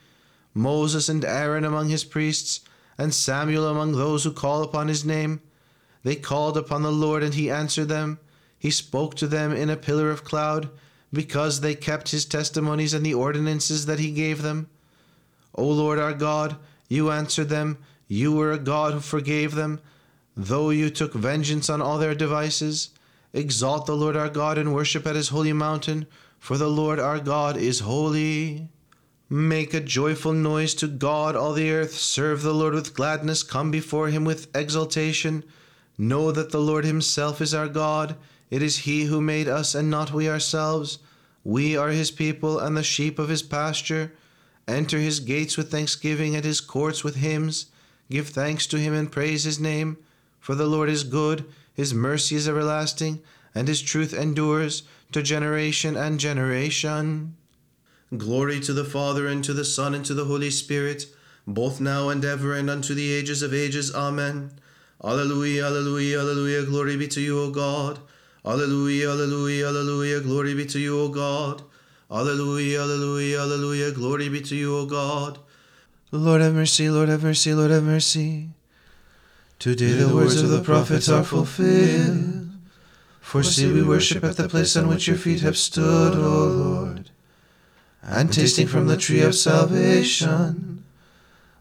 Moses 0.54 1.08
and 1.08 1.24
Aaron 1.24 1.64
among 1.64 1.90
his 1.90 2.04
priests, 2.04 2.60
and 2.96 3.14
Samuel 3.14 3.68
among 3.68 3.92
those 3.92 4.24
who 4.24 4.32
call 4.32 4.62
upon 4.62 4.88
his 4.88 5.04
name. 5.04 5.40
They 6.02 6.16
called 6.16 6.56
upon 6.56 6.82
the 6.82 6.92
Lord, 6.92 7.22
and 7.22 7.34
he 7.34 7.50
answered 7.50 7.88
them. 7.88 8.18
He 8.58 8.70
spoke 8.70 9.14
to 9.16 9.26
them 9.26 9.52
in 9.52 9.70
a 9.70 9.76
pillar 9.76 10.10
of 10.10 10.24
cloud, 10.24 10.70
because 11.12 11.60
they 11.60 11.74
kept 11.74 12.10
his 12.10 12.24
testimonies 12.24 12.94
and 12.94 13.04
the 13.04 13.14
ordinances 13.14 13.86
that 13.86 13.98
he 13.98 14.10
gave 14.10 14.42
them. 14.42 14.68
O 15.54 15.66
Lord 15.66 15.98
our 15.98 16.14
God, 16.14 16.56
you 16.88 17.10
answered 17.10 17.48
them. 17.48 17.78
You 18.08 18.32
were 18.32 18.52
a 18.52 18.58
God 18.58 18.94
who 18.94 19.00
forgave 19.00 19.54
them, 19.54 19.80
though 20.36 20.70
you 20.70 20.90
took 20.90 21.14
vengeance 21.14 21.68
on 21.68 21.82
all 21.82 21.98
their 21.98 22.14
devices. 22.14 22.90
Exalt 23.32 23.86
the 23.86 23.96
Lord 23.96 24.16
our 24.16 24.28
God 24.28 24.58
and 24.58 24.74
worship 24.74 25.06
at 25.06 25.16
his 25.16 25.28
holy 25.28 25.52
mountain, 25.52 26.06
for 26.38 26.58
the 26.58 26.68
Lord 26.68 26.98
our 26.98 27.18
God 27.18 27.56
is 27.56 27.80
holy. 27.80 28.68
Make 29.30 29.72
a 29.72 29.80
joyful 29.80 30.32
noise 30.32 30.74
to 30.74 30.86
God, 30.86 31.36
all 31.36 31.54
the 31.54 31.70
earth. 31.70 31.94
Serve 31.94 32.42
the 32.42 32.52
Lord 32.52 32.74
with 32.74 32.94
gladness. 32.94 33.42
Come 33.42 33.70
before 33.70 34.08
him 34.08 34.24
with 34.24 34.54
exultation. 34.54 35.44
Know 36.02 36.32
that 36.32 36.50
the 36.50 36.60
Lord 36.60 36.84
Himself 36.84 37.40
is 37.40 37.54
our 37.54 37.68
God. 37.68 38.16
It 38.50 38.60
is 38.60 38.78
He 38.78 39.04
who 39.04 39.20
made 39.20 39.46
us 39.46 39.72
and 39.72 39.88
not 39.88 40.12
we 40.12 40.28
ourselves. 40.28 40.98
We 41.44 41.76
are 41.76 41.90
His 41.90 42.10
people 42.10 42.58
and 42.58 42.76
the 42.76 42.82
sheep 42.82 43.20
of 43.20 43.28
His 43.28 43.44
pasture. 43.44 44.12
Enter 44.66 44.98
His 44.98 45.20
gates 45.20 45.56
with 45.56 45.70
thanksgiving 45.70 46.34
and 46.34 46.44
His 46.44 46.60
courts 46.60 47.04
with 47.04 47.14
hymns. 47.14 47.66
Give 48.10 48.28
thanks 48.28 48.66
to 48.66 48.80
Him 48.80 48.92
and 48.92 49.12
praise 49.12 49.44
His 49.44 49.60
name. 49.60 49.96
For 50.40 50.56
the 50.56 50.66
Lord 50.66 50.88
is 50.88 51.04
good, 51.04 51.44
His 51.72 51.94
mercy 51.94 52.34
is 52.34 52.48
everlasting, 52.48 53.22
and 53.54 53.68
His 53.68 53.80
truth 53.80 54.12
endures 54.12 54.82
to 55.12 55.22
generation 55.22 55.96
and 55.96 56.18
generation. 56.18 57.36
Glory 58.16 58.58
to 58.58 58.72
the 58.72 58.84
Father, 58.84 59.28
and 59.28 59.44
to 59.44 59.52
the 59.52 59.64
Son, 59.64 59.94
and 59.94 60.04
to 60.06 60.14
the 60.14 60.24
Holy 60.24 60.50
Spirit, 60.50 61.06
both 61.46 61.80
now 61.80 62.08
and 62.08 62.24
ever, 62.24 62.54
and 62.54 62.68
unto 62.68 62.92
the 62.92 63.12
ages 63.12 63.40
of 63.40 63.54
ages. 63.54 63.94
Amen. 63.94 64.50
Alleluia, 65.04 65.66
alleluia, 65.66 66.20
alleluia, 66.20 66.64
glory 66.64 66.96
be 66.96 67.08
to 67.08 67.20
you, 67.20 67.40
O 67.40 67.50
God. 67.50 67.98
Alleluia, 68.44 69.10
alleluia, 69.10 69.68
alleluia, 69.68 70.20
glory 70.20 70.54
be 70.54 70.64
to 70.66 70.78
you, 70.78 70.98
O 71.00 71.08
God. 71.08 71.62
Alleluia, 72.10 72.82
alleluia, 72.82 73.40
alleluia, 73.40 73.90
glory 73.92 74.28
be 74.28 74.40
to 74.40 74.54
you, 74.54 74.76
O 74.76 74.86
God. 74.86 75.38
Lord 76.12 76.40
have 76.40 76.54
mercy, 76.54 76.88
Lord 76.88 77.08
have 77.08 77.24
mercy, 77.24 77.52
Lord 77.52 77.70
have 77.72 77.82
mercy. 77.82 78.50
Today 79.58 79.92
the 79.92 80.14
words 80.14 80.40
of 80.40 80.50
the 80.50 80.62
prophets 80.62 81.08
are 81.08 81.24
fulfilled. 81.24 82.50
For 83.20 83.42
see, 83.42 83.72
we 83.72 83.82
worship 83.82 84.22
at 84.22 84.36
the 84.36 84.48
place 84.48 84.76
on 84.76 84.88
which 84.88 85.08
your 85.08 85.16
feet 85.16 85.40
have 85.40 85.56
stood, 85.56 86.14
O 86.14 86.46
Lord. 86.46 87.10
And 88.02 88.32
tasting 88.32 88.66
from 88.66 88.88
the 88.88 88.96
tree 88.96 89.22
of 89.22 89.34
salvation 89.34 90.71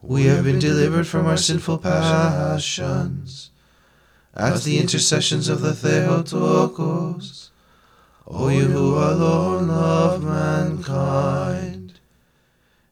we 0.02 0.24
have 0.24 0.44
been 0.44 0.58
delivered 0.58 1.06
from 1.06 1.26
our 1.26 1.36
sinful 1.36 1.78
passions. 1.78 3.50
At 4.34 4.62
the 4.62 4.78
intercessions 4.78 5.48
of 5.48 5.60
the 5.60 5.74
Theotokos, 5.74 7.50
O 8.26 8.48
you 8.48 8.64
who 8.64 8.94
alone 8.94 9.68
love 9.68 10.24
mankind. 10.24 12.00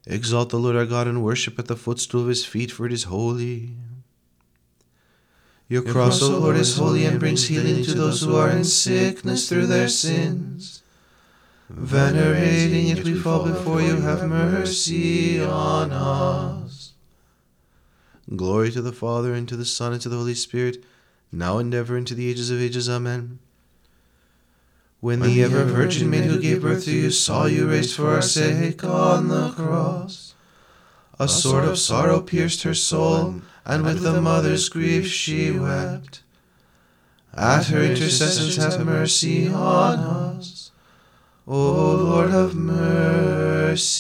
Exalt 0.07 0.51
the 0.51 0.59
Lord 0.59 0.77
our 0.77 0.87
God 0.87 1.07
and 1.07 1.25
worship 1.25 1.59
at 1.59 1.67
the 1.67 1.77
footstool 1.77 2.23
of 2.23 2.29
his 2.29 2.45
feet, 2.45 2.71
for 2.71 2.87
it 2.87 2.93
is 2.93 3.05
holy. 3.05 3.71
Your 5.69 5.83
cross, 5.83 6.21
O 6.23 6.39
Lord, 6.39 6.57
is 6.57 6.77
holy 6.77 7.05
and 7.05 7.21
brings 7.21 7.47
healing 7.47 7.85
to 7.85 7.95
those 7.95 8.23
who 8.23 8.37
are 8.37 8.51
in 8.51 8.65
sickness 8.65 9.49
through 9.49 9.67
their 9.67 9.89
sins. 9.89 10.83
Venerating 11.69 12.89
it, 12.89 13.05
we 13.05 13.15
fall 13.15 13.45
before 13.45 13.81
you. 13.81 14.01
Have 14.01 14.29
mercy 14.29 15.41
on 15.41 15.93
us. 15.93 16.60
Glory 18.35 18.71
to 18.71 18.81
the 18.81 18.93
Father, 18.93 19.35
and 19.35 19.49
to 19.49 19.57
the 19.57 19.65
Son, 19.65 19.93
and 19.93 20.01
to 20.03 20.09
the 20.09 20.17
Holy 20.17 20.35
Spirit, 20.35 20.85
now 21.33 21.59
and 21.59 21.75
ever, 21.75 21.97
into 21.97 22.15
the 22.15 22.31
ages 22.31 22.51
of 22.51 22.61
ages. 22.61 22.89
Amen. 22.89 23.41
When, 25.01 25.21
when 25.21 25.31
the 25.31 25.43
ever 25.43 25.65
Virgin 25.65 26.11
Maid 26.11 26.25
who 26.25 26.39
gave 26.39 26.63
birth 26.63 26.85
to 26.85 26.93
you 26.93 27.11
saw 27.11 27.47
you 27.47 27.69
raised 27.69 27.97
for 27.97 28.11
our 28.11 28.23
sake 28.23 28.85
on 28.85 29.29
the 29.29 29.51
cross, 29.51 30.35
a 31.19 31.27
sword 31.27 31.65
of 31.65 31.79
sorrow 31.79 32.21
pierced 32.21 32.63
her 32.65 32.75
soul, 32.75 33.41
and 33.65 33.85
with 33.85 34.03
the 34.03 34.21
mother's 34.21 34.69
grief 34.69 35.07
she 35.07 35.51
wept. 35.51 36.23
At 37.35 37.67
her 37.67 37.83
intercessions 37.83 38.57
have 38.57 38.85
mercy 38.85 39.49
on 39.49 39.99
us. 39.99 40.71
O 41.47 41.95
Lord, 41.95 42.31
have 42.31 42.55
mercy. 42.55 43.91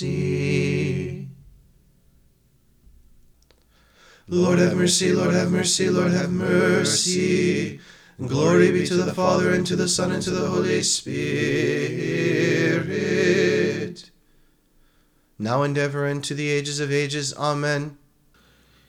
Lord 4.33 4.61
have 4.61 4.77
mercy, 4.77 5.13
Lord 5.13 5.35
have 5.35 5.51
mercy, 5.51 5.91
Lord 5.91 6.13
have 6.13 6.31
mercy. 6.31 7.81
Glory 8.25 8.71
be 8.71 8.87
to 8.87 8.95
the 8.95 9.13
Father, 9.13 9.53
and 9.53 9.67
to 9.67 9.75
the 9.75 9.89
Son, 9.89 10.13
and 10.13 10.23
to 10.23 10.31
the 10.31 10.47
Holy 10.47 10.85
Spirit. 10.85 11.19
Now 15.37 15.65
and 15.65 15.77
ever, 15.77 16.07
and 16.07 16.23
to 16.23 16.35
the 16.35 16.49
ages 16.49 16.79
of 16.79 16.93
ages. 16.93 17.35
Amen. 17.35 17.99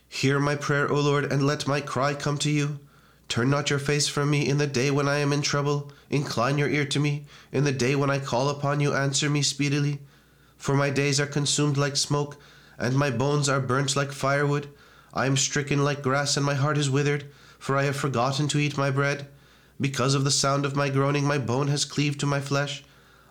Hear 0.07 0.39
my 0.39 0.55
prayer, 0.55 0.91
O 0.91 0.99
Lord, 0.99 1.31
and 1.31 1.47
let 1.47 1.67
my 1.67 1.81
cry 1.81 2.13
come 2.13 2.37
to 2.37 2.51
you. 2.51 2.79
Turn 3.27 3.49
not 3.49 3.71
your 3.71 3.79
face 3.79 4.07
from 4.07 4.29
me 4.29 4.47
in 4.47 4.59
the 4.59 4.67
day 4.67 4.91
when 4.91 5.07
I 5.07 5.17
am 5.17 5.33
in 5.33 5.41
trouble. 5.41 5.91
Incline 6.11 6.59
your 6.59 6.69
ear 6.69 6.85
to 6.85 6.99
me. 6.99 7.25
In 7.51 7.63
the 7.63 7.71
day 7.71 7.95
when 7.95 8.11
I 8.11 8.19
call 8.19 8.49
upon 8.49 8.79
you, 8.79 8.93
answer 8.93 9.27
me 9.27 9.41
speedily. 9.41 10.01
For 10.57 10.75
my 10.75 10.91
days 10.91 11.19
are 11.19 11.25
consumed 11.25 11.77
like 11.77 11.97
smoke, 11.97 12.37
and 12.77 12.95
my 12.95 13.09
bones 13.09 13.49
are 13.49 13.59
burnt 13.59 13.95
like 13.95 14.11
firewood. 14.11 14.67
I 15.13 15.25
am 15.25 15.35
stricken 15.35 15.83
like 15.83 16.01
grass, 16.01 16.37
and 16.37 16.45
my 16.45 16.55
heart 16.55 16.77
is 16.77 16.89
withered, 16.89 17.25
for 17.59 17.77
I 17.77 17.83
have 17.83 17.95
forgotten 17.95 18.47
to 18.49 18.59
eat 18.59 18.77
my 18.77 18.89
bread. 18.89 19.27
Because 19.79 20.13
of 20.13 20.23
the 20.23 20.31
sound 20.31 20.65
of 20.65 20.75
my 20.75 20.89
groaning, 20.89 21.25
my 21.25 21.37
bone 21.37 21.67
has 21.67 21.85
cleaved 21.85 22.19
to 22.21 22.25
my 22.25 22.39
flesh. 22.39 22.83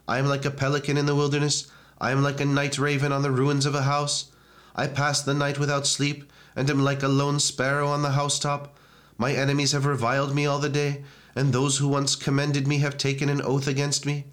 I 0.07 0.19
am 0.19 0.27
like 0.27 0.45
a 0.45 0.51
pelican 0.51 0.97
in 0.97 1.07
the 1.07 1.15
wilderness. 1.15 1.69
I 2.01 2.11
am 2.11 2.23
like 2.23 2.41
a 2.41 2.45
night 2.45 2.79
raven 2.79 3.13
on 3.13 3.23
the 3.23 3.31
ruins 3.31 3.67
of 3.67 3.75
a 3.75 3.83
house. 3.83 4.27
I 4.75 4.89
pass 4.89 5.23
the 5.23 5.35
night 5.35 5.59
without 5.59 5.87
sleep, 5.87 6.31
and 6.57 6.69
am 6.69 6.83
like 6.83 7.03
a 7.03 7.09
lone 7.09 7.41
sparrow 7.41 7.89
on 7.89 8.03
the 8.03 8.11
housetop. 8.11 8.77
My 9.17 9.33
enemies 9.33 9.73
have 9.73 9.87
reviled 9.87 10.35
me 10.35 10.47
all 10.47 10.59
the 10.59 10.69
day, 10.69 11.05
and 11.35 11.53
those 11.53 11.79
who 11.79 11.89
once 11.89 12.17
commended 12.17 12.67
me 12.67 12.79
have 12.79 12.99
taken 12.99 13.29
an 13.29 13.43
oath 13.43 13.67
against 13.67 14.05
me. 14.05 14.27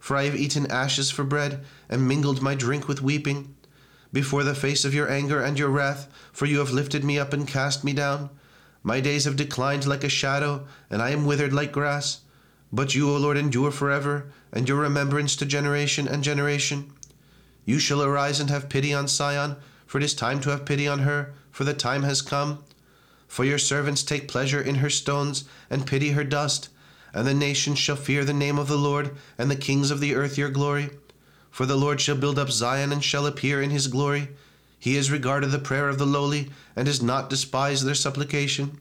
For 0.00 0.16
I 0.16 0.24
have 0.24 0.34
eaten 0.34 0.70
ashes 0.70 1.10
for 1.10 1.24
bread, 1.24 1.64
and 1.88 2.08
mingled 2.08 2.42
my 2.42 2.54
drink 2.54 2.88
with 2.88 3.02
weeping. 3.02 3.54
Before 4.12 4.44
the 4.44 4.54
face 4.54 4.84
of 4.84 4.92
your 4.92 5.10
anger 5.10 5.40
and 5.40 5.58
your 5.58 5.70
wrath, 5.70 6.06
for 6.32 6.44
you 6.44 6.58
have 6.58 6.70
lifted 6.70 7.02
me 7.02 7.18
up 7.18 7.32
and 7.32 7.48
cast 7.48 7.82
me 7.82 7.94
down. 7.94 8.28
My 8.82 9.00
days 9.00 9.24
have 9.24 9.36
declined 9.36 9.86
like 9.86 10.04
a 10.04 10.08
shadow, 10.10 10.66
and 10.90 11.00
I 11.00 11.10
am 11.10 11.24
withered 11.24 11.52
like 11.52 11.72
grass. 11.72 12.20
But 12.70 12.94
you, 12.94 13.08
O 13.10 13.16
Lord, 13.16 13.36
endure 13.36 13.70
forever, 13.70 14.26
and 14.52 14.68
your 14.68 14.78
remembrance 14.78 15.34
to 15.36 15.46
generation 15.46 16.06
and 16.06 16.22
generation. 16.22 16.92
You 17.64 17.78
shall 17.78 18.02
arise 18.02 18.38
and 18.38 18.50
have 18.50 18.68
pity 18.68 18.92
on 18.92 19.06
Sion, 19.06 19.56
for 19.86 19.98
it 19.98 20.04
is 20.04 20.14
time 20.14 20.40
to 20.40 20.50
have 20.50 20.66
pity 20.66 20.86
on 20.86 21.00
her, 21.00 21.32
for 21.50 21.64
the 21.64 21.74
time 21.74 22.02
has 22.02 22.20
come. 22.20 22.64
For 23.28 23.44
your 23.44 23.58
servants 23.58 24.02
take 24.02 24.28
pleasure 24.28 24.60
in 24.60 24.76
her 24.76 24.90
stones, 24.90 25.44
and 25.70 25.86
pity 25.86 26.10
her 26.10 26.24
dust. 26.24 26.68
And 27.14 27.26
the 27.26 27.34
nations 27.34 27.78
shall 27.78 27.96
fear 27.96 28.24
the 28.24 28.32
name 28.34 28.58
of 28.58 28.68
the 28.68 28.76
Lord, 28.76 29.16
and 29.38 29.50
the 29.50 29.56
kings 29.56 29.90
of 29.90 30.00
the 30.00 30.14
earth 30.14 30.36
your 30.36 30.50
glory. 30.50 30.90
For 31.52 31.66
the 31.66 31.76
Lord 31.76 32.00
shall 32.00 32.16
build 32.16 32.38
up 32.38 32.50
Zion, 32.50 32.90
and 32.90 33.04
shall 33.04 33.26
appear 33.26 33.62
in 33.62 33.70
his 33.70 33.86
glory. 33.86 34.30
He 34.78 34.96
has 34.96 35.12
regarded 35.12 35.52
the 35.52 35.58
prayer 35.58 35.88
of 35.88 35.98
the 35.98 36.06
lowly, 36.06 36.50
and 36.74 36.88
has 36.88 37.02
not 37.02 37.30
despised 37.30 37.84
their 37.84 37.94
supplication. 37.94 38.78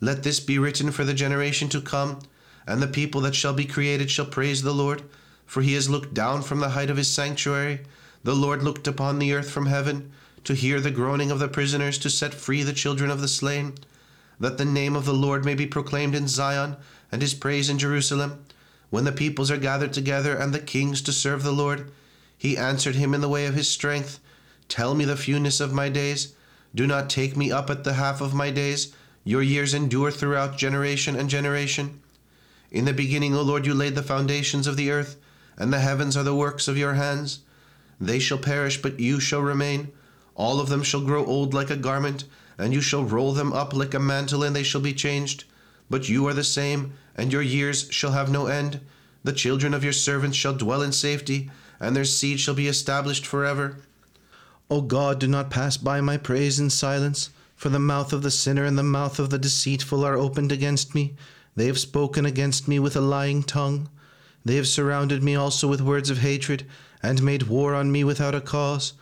Let 0.00 0.22
this 0.22 0.40
be 0.40 0.58
written 0.58 0.90
for 0.90 1.04
the 1.04 1.12
generation 1.12 1.68
to 1.68 1.82
come, 1.82 2.20
and 2.66 2.80
the 2.80 2.88
people 2.88 3.20
that 3.20 3.34
shall 3.34 3.52
be 3.52 3.66
created 3.66 4.10
shall 4.10 4.26
praise 4.26 4.62
the 4.62 4.72
Lord, 4.72 5.02
for 5.44 5.60
he 5.60 5.74
has 5.74 5.90
looked 5.90 6.14
down 6.14 6.42
from 6.42 6.60
the 6.60 6.70
height 6.70 6.88
of 6.88 6.96
his 6.96 7.08
sanctuary. 7.08 7.80
The 8.24 8.34
Lord 8.34 8.62
looked 8.62 8.88
upon 8.88 9.18
the 9.18 9.34
earth 9.34 9.50
from 9.50 9.66
heaven 9.66 10.10
to 10.44 10.54
hear 10.54 10.80
the 10.80 10.90
groaning 10.90 11.30
of 11.30 11.40
the 11.40 11.48
prisoners, 11.48 11.98
to 11.98 12.08
set 12.08 12.32
free 12.32 12.62
the 12.62 12.72
children 12.72 13.10
of 13.10 13.20
the 13.20 13.28
slain, 13.28 13.74
that 14.40 14.56
the 14.56 14.64
name 14.64 14.96
of 14.96 15.04
the 15.04 15.12
Lord 15.12 15.44
may 15.44 15.54
be 15.54 15.66
proclaimed 15.66 16.14
in 16.14 16.26
Zion, 16.26 16.76
and 17.12 17.20
his 17.20 17.34
praise 17.34 17.68
in 17.68 17.78
Jerusalem. 17.78 18.44
When 18.90 19.04
the 19.04 19.12
peoples 19.12 19.50
are 19.50 19.58
gathered 19.58 19.92
together, 19.92 20.34
and 20.34 20.52
the 20.52 20.58
kings 20.58 21.02
to 21.02 21.12
serve 21.12 21.42
the 21.42 21.52
Lord, 21.52 21.90
he 22.36 22.56
answered 22.56 22.94
him 22.94 23.14
in 23.14 23.20
the 23.20 23.28
way 23.28 23.46
of 23.46 23.54
his 23.54 23.70
strength. 23.70 24.20
Tell 24.68 24.94
me 24.94 25.04
the 25.04 25.16
fewness 25.16 25.60
of 25.60 25.72
my 25.72 25.88
days. 25.88 26.34
Do 26.74 26.86
not 26.86 27.10
take 27.10 27.36
me 27.36 27.50
up 27.50 27.68
at 27.70 27.84
the 27.84 27.94
half 27.94 28.20
of 28.20 28.34
my 28.34 28.50
days. 28.50 28.92
Your 29.24 29.42
years 29.42 29.74
endure 29.74 30.10
throughout 30.10 30.56
generation 30.56 31.16
and 31.16 31.28
generation. 31.28 32.00
In 32.70 32.84
the 32.84 32.92
beginning, 32.92 33.34
O 33.34 33.42
Lord, 33.42 33.66
you 33.66 33.74
laid 33.74 33.94
the 33.94 34.02
foundations 34.02 34.66
of 34.66 34.76
the 34.76 34.90
earth, 34.90 35.16
and 35.56 35.72
the 35.72 35.80
heavens 35.80 36.16
are 36.16 36.22
the 36.22 36.34
works 36.34 36.68
of 36.68 36.78
your 36.78 36.94
hands. 36.94 37.40
They 38.00 38.18
shall 38.18 38.38
perish, 38.38 38.80
but 38.80 39.00
you 39.00 39.20
shall 39.20 39.40
remain. 39.40 39.90
All 40.34 40.60
of 40.60 40.68
them 40.68 40.82
shall 40.82 41.00
grow 41.00 41.24
old 41.24 41.52
like 41.52 41.70
a 41.70 41.76
garment, 41.76 42.24
and 42.56 42.72
you 42.72 42.80
shall 42.80 43.04
roll 43.04 43.32
them 43.32 43.52
up 43.52 43.74
like 43.74 43.94
a 43.94 43.98
mantle, 43.98 44.44
and 44.44 44.54
they 44.54 44.62
shall 44.62 44.80
be 44.80 44.92
changed. 44.92 45.44
But 45.90 46.08
you 46.08 46.26
are 46.28 46.34
the 46.34 46.44
same, 46.44 46.92
and 47.18 47.32
your 47.32 47.42
years 47.42 47.88
shall 47.90 48.12
have 48.12 48.30
no 48.30 48.46
end. 48.46 48.80
The 49.24 49.32
children 49.32 49.74
of 49.74 49.82
your 49.82 49.92
servants 49.92 50.36
shall 50.36 50.54
dwell 50.54 50.80
in 50.80 50.92
safety, 50.92 51.50
and 51.80 51.94
their 51.94 52.04
seed 52.04 52.38
shall 52.38 52.54
be 52.54 52.68
established 52.68 53.26
forever. 53.26 53.78
O 54.70 54.80
God, 54.80 55.18
do 55.18 55.26
not 55.26 55.50
pass 55.50 55.76
by 55.76 56.00
my 56.00 56.16
praise 56.16 56.60
in 56.60 56.70
silence, 56.70 57.30
for 57.56 57.70
the 57.70 57.80
mouth 57.80 58.12
of 58.12 58.22
the 58.22 58.30
sinner 58.30 58.64
and 58.64 58.78
the 58.78 58.84
mouth 58.84 59.18
of 59.18 59.30
the 59.30 59.38
deceitful 59.38 60.04
are 60.04 60.16
opened 60.16 60.52
against 60.52 60.94
me. 60.94 61.16
They 61.56 61.66
have 61.66 61.80
spoken 61.80 62.24
against 62.24 62.68
me 62.68 62.78
with 62.78 62.94
a 62.94 63.00
lying 63.00 63.42
tongue. 63.42 63.88
They 64.44 64.54
have 64.54 64.68
surrounded 64.68 65.24
me 65.24 65.34
also 65.34 65.66
with 65.66 65.80
words 65.80 66.10
of 66.10 66.18
hatred, 66.18 66.64
and 67.02 67.20
made 67.20 67.44
war 67.44 67.74
on 67.74 67.90
me 67.90 68.04
without 68.04 68.36
a 68.36 68.40
cause. 68.40 68.92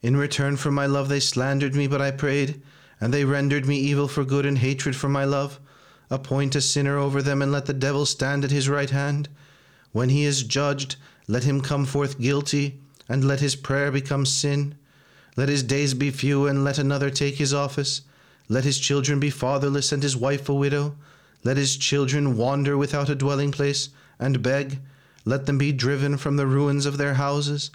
In 0.00 0.16
return 0.16 0.56
for 0.56 0.70
my 0.70 0.86
love 0.86 1.10
they 1.10 1.20
slandered 1.20 1.74
me, 1.74 1.86
but 1.86 2.00
I 2.00 2.10
prayed, 2.10 2.62
and 3.02 3.12
they 3.12 3.26
rendered 3.26 3.66
me 3.66 3.78
evil 3.78 4.08
for 4.08 4.24
good 4.24 4.46
and 4.46 4.58
hatred 4.58 4.96
for 4.96 5.10
my 5.10 5.26
love. 5.26 5.60
Appoint 6.10 6.54
a 6.54 6.60
sinner 6.60 6.96
over 6.96 7.20
them, 7.20 7.42
and 7.42 7.50
let 7.50 7.66
the 7.66 7.72
devil 7.72 8.06
stand 8.06 8.44
at 8.44 8.50
his 8.50 8.68
right 8.68 8.90
hand. 8.90 9.28
When 9.92 10.08
he 10.08 10.24
is 10.24 10.42
judged, 10.42 10.96
let 11.26 11.44
him 11.44 11.60
come 11.60 11.84
forth 11.84 12.20
guilty, 12.20 12.78
and 13.08 13.24
let 13.24 13.40
his 13.40 13.56
prayer 13.56 13.90
become 13.90 14.24
sin. 14.24 14.76
Let 15.36 15.48
his 15.48 15.62
days 15.62 15.94
be 15.94 16.10
few, 16.10 16.46
and 16.46 16.62
let 16.62 16.78
another 16.78 17.10
take 17.10 17.36
his 17.36 17.52
office. 17.52 18.02
Let 18.48 18.64
his 18.64 18.78
children 18.78 19.18
be 19.18 19.30
fatherless, 19.30 19.90
and 19.90 20.02
his 20.02 20.16
wife 20.16 20.48
a 20.48 20.54
widow. 20.54 20.94
Let 21.42 21.56
his 21.56 21.76
children 21.76 22.36
wander 22.36 22.76
without 22.76 23.08
a 23.08 23.14
dwelling 23.14 23.50
place, 23.50 23.88
and 24.18 24.42
beg. 24.42 24.78
Let 25.24 25.46
them 25.46 25.58
be 25.58 25.72
driven 25.72 26.16
from 26.16 26.36
the 26.36 26.46
ruins 26.46 26.86
of 26.86 26.98
their 26.98 27.14
houses. 27.14 27.70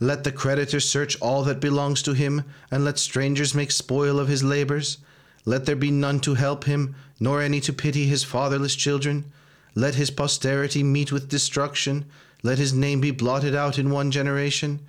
Let 0.00 0.24
the 0.24 0.32
creditor 0.32 0.80
search 0.80 1.16
all 1.20 1.44
that 1.44 1.60
belongs 1.60 2.02
to 2.02 2.14
him, 2.14 2.42
and 2.70 2.84
let 2.84 2.98
strangers 2.98 3.54
make 3.54 3.70
spoil 3.70 4.18
of 4.18 4.28
his 4.28 4.42
labors. 4.42 4.98
Let 5.46 5.64
there 5.64 5.76
be 5.76 5.90
none 5.90 6.20
to 6.20 6.34
help 6.34 6.64
him, 6.64 6.94
nor 7.18 7.40
any 7.40 7.60
to 7.62 7.72
pity 7.72 8.06
his 8.06 8.24
fatherless 8.24 8.76
children. 8.76 9.24
Let 9.74 9.94
his 9.94 10.10
posterity 10.10 10.82
meet 10.82 11.10
with 11.10 11.30
destruction. 11.30 12.04
Let 12.42 12.58
his 12.58 12.74
name 12.74 13.00
be 13.00 13.12
blotted 13.12 13.54
out 13.54 13.78
in 13.78 13.88
one 13.88 14.10
generation. 14.10 14.80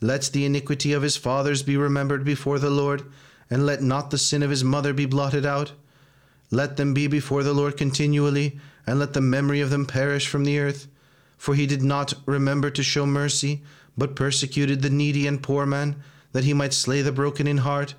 Let 0.00 0.22
the 0.32 0.44
iniquity 0.44 0.92
of 0.92 1.02
his 1.02 1.16
fathers 1.16 1.64
be 1.64 1.76
remembered 1.76 2.24
before 2.24 2.60
the 2.60 2.70
Lord, 2.70 3.02
and 3.50 3.66
let 3.66 3.82
not 3.82 4.10
the 4.10 4.18
sin 4.18 4.44
of 4.44 4.50
his 4.50 4.62
mother 4.62 4.92
be 4.92 5.06
blotted 5.06 5.44
out. 5.44 5.72
Let 6.52 6.76
them 6.76 6.94
be 6.94 7.08
before 7.08 7.42
the 7.42 7.52
Lord 7.52 7.76
continually, 7.76 8.60
and 8.86 9.00
let 9.00 9.14
the 9.14 9.20
memory 9.20 9.60
of 9.60 9.70
them 9.70 9.86
perish 9.86 10.28
from 10.28 10.44
the 10.44 10.58
earth. 10.58 10.86
For 11.38 11.54
he 11.54 11.66
did 11.66 11.82
not 11.82 12.14
remember 12.26 12.70
to 12.70 12.82
show 12.82 13.06
mercy 13.06 13.62
but 13.96 14.16
persecuted 14.16 14.82
the 14.82 14.90
needy 14.90 15.26
and 15.26 15.42
poor 15.42 15.66
man, 15.66 15.96
that 16.32 16.44
he 16.44 16.54
might 16.54 16.72
slay 16.72 17.02
the 17.02 17.12
broken 17.12 17.46
in 17.46 17.58
heart. 17.58 17.94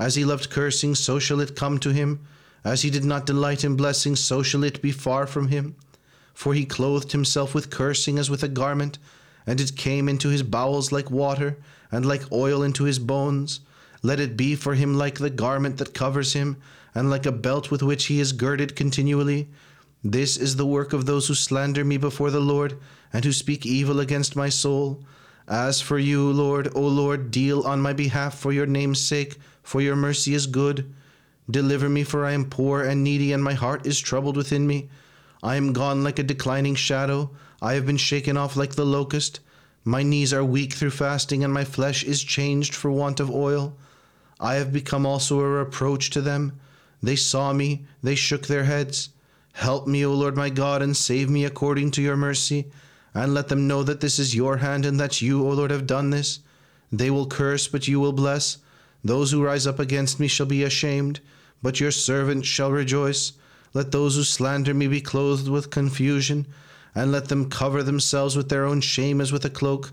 As 0.00 0.14
he 0.14 0.24
loved 0.24 0.48
cursing, 0.48 0.94
so 0.94 1.18
shall 1.18 1.40
it 1.40 1.54
come 1.54 1.76
to 1.80 1.92
him. 1.92 2.20
As 2.64 2.80
he 2.80 2.88
did 2.88 3.04
not 3.04 3.26
delight 3.26 3.64
in 3.64 3.76
blessing, 3.76 4.16
so 4.16 4.42
shall 4.42 4.64
it 4.64 4.80
be 4.80 4.92
far 4.92 5.26
from 5.26 5.48
him. 5.48 5.74
For 6.32 6.54
he 6.54 6.64
clothed 6.64 7.12
himself 7.12 7.54
with 7.54 7.68
cursing 7.68 8.18
as 8.18 8.30
with 8.30 8.42
a 8.42 8.48
garment, 8.48 8.96
and 9.46 9.60
it 9.60 9.76
came 9.76 10.08
into 10.08 10.30
his 10.30 10.42
bowels 10.42 10.90
like 10.90 11.10
water, 11.10 11.58
and 11.92 12.06
like 12.06 12.32
oil 12.32 12.62
into 12.62 12.84
his 12.84 12.98
bones. 12.98 13.60
Let 14.02 14.20
it 14.20 14.38
be 14.38 14.54
for 14.54 14.74
him 14.74 14.94
like 14.94 15.18
the 15.18 15.28
garment 15.28 15.76
that 15.76 15.92
covers 15.92 16.32
him, 16.32 16.56
and 16.94 17.10
like 17.10 17.26
a 17.26 17.32
belt 17.32 17.70
with 17.70 17.82
which 17.82 18.06
he 18.06 18.20
is 18.20 18.32
girded 18.32 18.74
continually. 18.74 19.50
This 20.02 20.38
is 20.38 20.56
the 20.56 20.64
work 20.64 20.94
of 20.94 21.04
those 21.04 21.28
who 21.28 21.34
slander 21.34 21.84
me 21.84 21.98
before 21.98 22.30
the 22.30 22.40
Lord, 22.40 22.78
and 23.12 23.22
who 23.22 23.32
speak 23.32 23.66
evil 23.66 24.00
against 24.00 24.34
my 24.34 24.48
soul. 24.48 25.04
As 25.50 25.80
for 25.80 25.98
you, 25.98 26.30
Lord, 26.30 26.70
O 26.76 26.82
Lord, 26.82 27.32
deal 27.32 27.62
on 27.62 27.80
my 27.80 27.92
behalf 27.92 28.38
for 28.38 28.52
your 28.52 28.66
name's 28.66 29.00
sake, 29.00 29.36
for 29.64 29.80
your 29.80 29.96
mercy 29.96 30.32
is 30.32 30.46
good. 30.46 30.94
Deliver 31.50 31.88
me, 31.88 32.04
for 32.04 32.24
I 32.24 32.30
am 32.34 32.48
poor 32.48 32.84
and 32.84 33.02
needy, 33.02 33.32
and 33.32 33.42
my 33.42 33.54
heart 33.54 33.84
is 33.84 33.98
troubled 33.98 34.36
within 34.36 34.64
me. 34.64 34.88
I 35.42 35.56
am 35.56 35.72
gone 35.72 36.04
like 36.04 36.20
a 36.20 36.22
declining 36.22 36.76
shadow. 36.76 37.30
I 37.60 37.74
have 37.74 37.84
been 37.84 37.96
shaken 37.96 38.36
off 38.36 38.56
like 38.56 38.76
the 38.76 38.86
locust. 38.86 39.40
My 39.82 40.04
knees 40.04 40.32
are 40.32 40.44
weak 40.44 40.74
through 40.74 40.90
fasting, 40.90 41.42
and 41.42 41.52
my 41.52 41.64
flesh 41.64 42.04
is 42.04 42.22
changed 42.22 42.72
for 42.72 42.92
want 42.92 43.18
of 43.18 43.28
oil. 43.28 43.76
I 44.38 44.54
have 44.54 44.72
become 44.72 45.04
also 45.04 45.40
a 45.40 45.48
reproach 45.48 46.10
to 46.10 46.20
them. 46.20 46.60
They 47.02 47.16
saw 47.16 47.52
me, 47.52 47.86
they 48.04 48.14
shook 48.14 48.46
their 48.46 48.64
heads. 48.64 49.08
Help 49.54 49.88
me, 49.88 50.06
O 50.06 50.14
Lord 50.14 50.36
my 50.36 50.48
God, 50.48 50.80
and 50.80 50.96
save 50.96 51.28
me 51.28 51.44
according 51.44 51.90
to 51.92 52.02
your 52.02 52.16
mercy 52.16 52.70
and 53.14 53.34
let 53.34 53.48
them 53.48 53.66
know 53.66 53.82
that 53.82 54.00
this 54.00 54.18
is 54.18 54.34
your 54.34 54.58
hand 54.58 54.86
and 54.86 55.00
that 55.00 55.20
you, 55.20 55.46
O 55.46 55.50
Lord, 55.50 55.70
have 55.70 55.86
done 55.86 56.10
this. 56.10 56.40
They 56.92 57.10
will 57.10 57.26
curse, 57.26 57.68
but 57.68 57.88
you 57.88 58.00
will 58.00 58.12
bless. 58.12 58.58
Those 59.02 59.30
who 59.32 59.44
rise 59.44 59.66
up 59.66 59.78
against 59.78 60.20
me 60.20 60.28
shall 60.28 60.46
be 60.46 60.62
ashamed, 60.62 61.20
but 61.62 61.80
your 61.80 61.90
servant 61.90 62.44
shall 62.44 62.70
rejoice. 62.70 63.32
Let 63.72 63.92
those 63.92 64.16
who 64.16 64.24
slander 64.24 64.74
me 64.74 64.88
be 64.88 65.00
clothed 65.00 65.48
with 65.48 65.70
confusion, 65.70 66.46
and 66.94 67.12
let 67.12 67.28
them 67.28 67.48
cover 67.48 67.82
themselves 67.82 68.36
with 68.36 68.48
their 68.48 68.64
own 68.64 68.80
shame 68.80 69.20
as 69.20 69.32
with 69.32 69.44
a 69.44 69.50
cloak. 69.50 69.92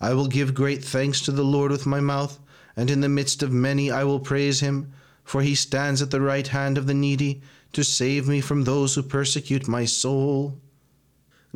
I 0.00 0.14
will 0.14 0.26
give 0.26 0.54
great 0.54 0.84
thanks 0.84 1.20
to 1.22 1.32
the 1.32 1.44
Lord 1.44 1.70
with 1.70 1.86
my 1.86 2.00
mouth, 2.00 2.38
and 2.76 2.90
in 2.90 3.00
the 3.00 3.08
midst 3.08 3.42
of 3.42 3.52
many 3.52 3.90
I 3.90 4.04
will 4.04 4.20
praise 4.20 4.60
him, 4.60 4.92
for 5.22 5.42
he 5.42 5.54
stands 5.54 6.02
at 6.02 6.10
the 6.10 6.20
right 6.20 6.46
hand 6.46 6.76
of 6.76 6.86
the 6.86 6.94
needy 6.94 7.40
to 7.72 7.84
save 7.84 8.28
me 8.28 8.40
from 8.40 8.64
those 8.64 8.94
who 8.94 9.02
persecute 9.02 9.68
my 9.68 9.84
soul. 9.84 10.58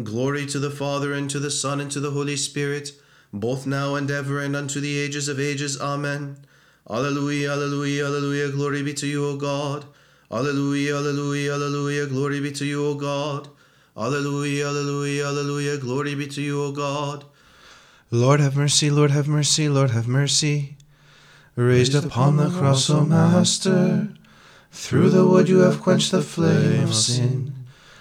Glory 0.03 0.47
to 0.47 0.59
the 0.59 0.71
Father, 0.71 1.13
and 1.13 1.29
to 1.31 1.39
the 1.39 1.51
Son, 1.51 1.81
and 1.81 1.91
to 1.91 2.01
the 2.01 2.13
Holy 2.13 2.37
Spirit, 2.37 2.93
both 3.33 3.67
now 3.67 3.95
and 3.95 4.11
ever, 4.11 4.41
and 4.41 4.55
unto 4.55 4.81
the 4.81 4.97
ages 4.99 5.29
of 5.29 5.41
ages. 5.41 5.81
Amen. 5.81 6.37
Alleluia, 6.89 7.53
alleluia, 7.53 8.07
alleluia, 8.07 8.51
glory 8.51 8.83
be 8.83 8.95
to 8.95 9.07
you, 9.07 9.27
O 9.27 9.37
God. 9.37 9.85
Alleluia, 10.31 10.97
alleluia, 10.97 11.55
alleluia, 11.55 12.07
glory 12.07 12.41
be 12.41 12.53
to 12.53 12.65
you, 12.65 12.85
O 12.87 12.95
God. 12.95 13.49
Alleluia, 13.97 14.69
alleluia, 14.69 15.27
alleluia, 15.27 15.77
glory 15.79 16.15
be 16.15 16.27
to 16.29 16.41
you, 16.41 16.63
O 16.63 16.73
God. 16.73 17.25
Lord 18.11 18.41
have 18.41 18.57
mercy, 18.57 18.91
Lord 18.91 19.11
have 19.11 19.29
mercy, 19.29 19.69
Lord 19.69 19.91
have 19.91 20.09
mercy. 20.09 20.77
Raised 21.57 21.95
upon 21.95 22.37
the 22.37 22.49
cross, 22.49 22.89
O 22.89 23.05
Master, 23.05 24.09
through 24.71 25.11
the 25.11 25.27
wood 25.27 25.49
you 25.49 25.59
have 25.59 25.83
quenched 25.83 26.13
the 26.13 26.23
flame 26.23 26.85
of 26.85 26.95
sin, 26.95 27.53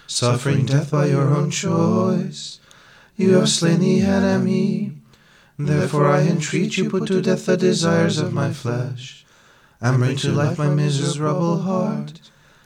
suffering 0.08 0.66
death 0.66 0.92
by 0.92 1.06
your 1.06 1.36
own 1.36 1.52
choice. 1.52 2.60
You 3.16 3.36
have 3.36 3.50
slain 3.50 3.80
the 3.80 4.02
enemy. 4.02 4.94
Therefore 5.60 6.08
I 6.08 6.22
entreat 6.22 6.78
you, 6.78 6.90
put 6.90 7.08
to 7.08 7.22
death 7.22 7.46
the 7.46 7.58
desires 7.58 8.20
of 8.20 8.32
my 8.32 8.54
flesh, 8.54 9.26
and 9.82 9.98
bring 9.98 10.18
to 10.18 10.32
life 10.32 10.58
my 10.58 10.70
miserable 10.70 11.60
heart, 11.60 12.22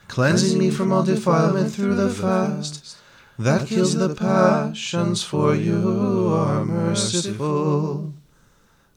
cleansing 0.07 0.59
me 0.59 0.69
from 0.69 0.91
all 0.91 1.03
defilement 1.03 1.73
through 1.73 1.95
the 1.95 2.09
fast 2.09 2.97
that 3.39 3.67
kills 3.67 3.95
the 3.95 4.13
passions, 4.13 5.23
for 5.23 5.55
you 5.55 6.33
are 6.33 6.65
merciful. 6.65 8.13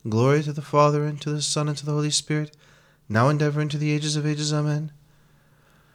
Glory 0.07 0.43
to 0.43 0.53
the 0.53 0.61
Father, 0.61 1.05
and 1.05 1.21
to 1.21 1.31
the 1.31 1.41
Son, 1.41 1.69
and 1.69 1.79
to 1.79 1.87
the 1.87 1.93
Holy 1.93 2.11
Spirit, 2.11 2.55
now 3.09 3.29
and 3.29 3.41
ever, 3.41 3.61
into 3.61 3.79
the 3.79 3.93
ages 3.93 4.17
of 4.17 4.27
ages. 4.27 4.53
Amen. 4.53 4.91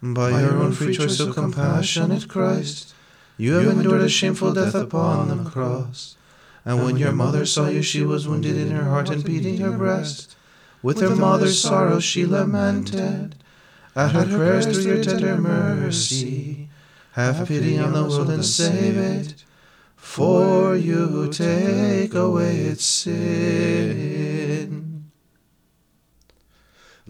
By, 0.02 0.32
By 0.32 0.42
your 0.42 0.58
own 0.58 0.72
free 0.72 0.96
choice, 0.96 1.20
O 1.20 1.34
compassionate 1.34 2.30
Christ, 2.30 2.94
you 3.38 3.54
have 3.54 3.78
endured 3.78 4.02
a 4.02 4.10
shameful 4.10 4.54
death 4.54 4.76
upon 4.76 5.44
the 5.44 5.50
cross. 5.50 6.16
And 6.64 6.84
when 6.84 6.98
your 6.98 7.12
mother 7.12 7.46
saw 7.46 7.68
you, 7.68 7.82
she 7.82 8.04
was 8.04 8.28
wounded 8.28 8.56
in 8.56 8.72
her 8.72 8.86
heart 8.86 9.10
and 9.10 9.24
beating 9.24 9.58
her 9.58 9.72
breast. 9.72 10.36
With 10.82 11.02
her 11.02 11.16
mother's 11.16 11.60
sorrow 11.62 12.00
she 12.00 12.26
lamented. 12.26 13.36
At 13.96 14.12
her 14.12 14.26
prayers 14.26 14.66
through 14.68 14.94
your 14.94 15.04
tender 15.04 15.36
mercy, 15.36 16.70
have 17.14 17.48
pity 17.48 17.78
on 17.78 17.92
the 17.92 18.04
world 18.04 18.30
and 18.30 18.46
save 18.46 18.96
it. 18.96 19.44
For 19.98 20.76
you 20.76 21.30
take 21.32 22.14
away 22.14 22.58
its 22.58 22.86
sin. 22.86 24.19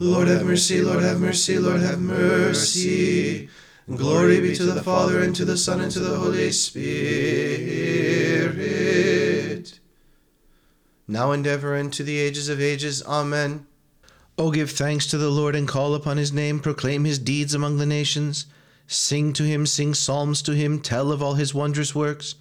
Lord 0.01 0.29
have 0.29 0.45
mercy, 0.45 0.81
Lord 0.81 1.03
have 1.03 1.19
mercy, 1.19 1.59
Lord 1.59 1.81
have 1.81 1.99
mercy. 1.99 3.49
Glory 3.93 4.39
be 4.39 4.55
to 4.55 4.63
the 4.63 4.81
Father, 4.81 5.21
and 5.21 5.35
to 5.35 5.43
the 5.43 5.57
Son, 5.57 5.81
and 5.81 5.91
to 5.91 5.99
the 5.99 6.15
Holy 6.15 6.53
Spirit. 6.53 6.87
Now 11.05 11.33
and 11.33 11.45
ever, 11.45 11.75
and 11.75 11.91
to 11.91 12.03
the 12.03 12.17
ages 12.17 12.47
of 12.47 12.61
ages. 12.61 13.03
Amen. 13.03 13.67
O 14.37 14.51
give 14.51 14.71
thanks 14.71 15.05
to 15.07 15.17
the 15.17 15.29
Lord, 15.29 15.53
and 15.53 15.67
call 15.67 15.93
upon 15.93 16.15
his 16.15 16.31
name, 16.31 16.61
proclaim 16.61 17.03
his 17.03 17.19
deeds 17.19 17.53
among 17.53 17.77
the 17.77 17.85
nations. 17.85 18.45
Sing 18.87 19.33
to 19.33 19.43
him, 19.43 19.65
sing 19.65 19.93
psalms 19.93 20.41
to 20.43 20.53
him, 20.53 20.79
tell 20.79 21.11
of 21.11 21.21
all 21.21 21.33
his 21.33 21.53
wondrous 21.53 21.93
works. 21.93 22.35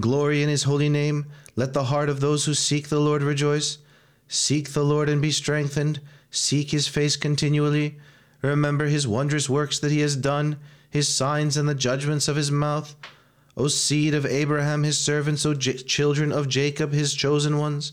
Glory 0.00 0.42
in 0.42 0.48
his 0.48 0.62
holy 0.62 0.88
name. 0.88 1.26
Let 1.54 1.74
the 1.74 1.84
heart 1.84 2.08
of 2.08 2.20
those 2.20 2.46
who 2.46 2.54
seek 2.54 2.88
the 2.88 2.98
Lord 2.98 3.22
rejoice. 3.22 3.76
Seek 4.26 4.72
the 4.72 4.84
Lord 4.84 5.10
and 5.10 5.20
be 5.20 5.30
strengthened. 5.30 6.00
Seek 6.30 6.70
his 6.70 6.88
face 6.88 7.16
continually. 7.16 7.98
Remember 8.42 8.86
his 8.86 9.08
wondrous 9.08 9.48
works 9.48 9.78
that 9.78 9.90
he 9.90 10.00
has 10.00 10.16
done, 10.16 10.58
his 10.90 11.08
signs 11.08 11.56
and 11.56 11.68
the 11.68 11.74
judgments 11.74 12.28
of 12.28 12.36
his 12.36 12.50
mouth. 12.50 12.94
O 13.56 13.66
seed 13.68 14.14
of 14.14 14.24
Abraham, 14.24 14.84
his 14.84 14.98
servants, 14.98 15.44
O 15.44 15.54
J- 15.54 15.74
children 15.74 16.30
of 16.30 16.48
Jacob, 16.48 16.92
his 16.92 17.14
chosen 17.14 17.58
ones. 17.58 17.92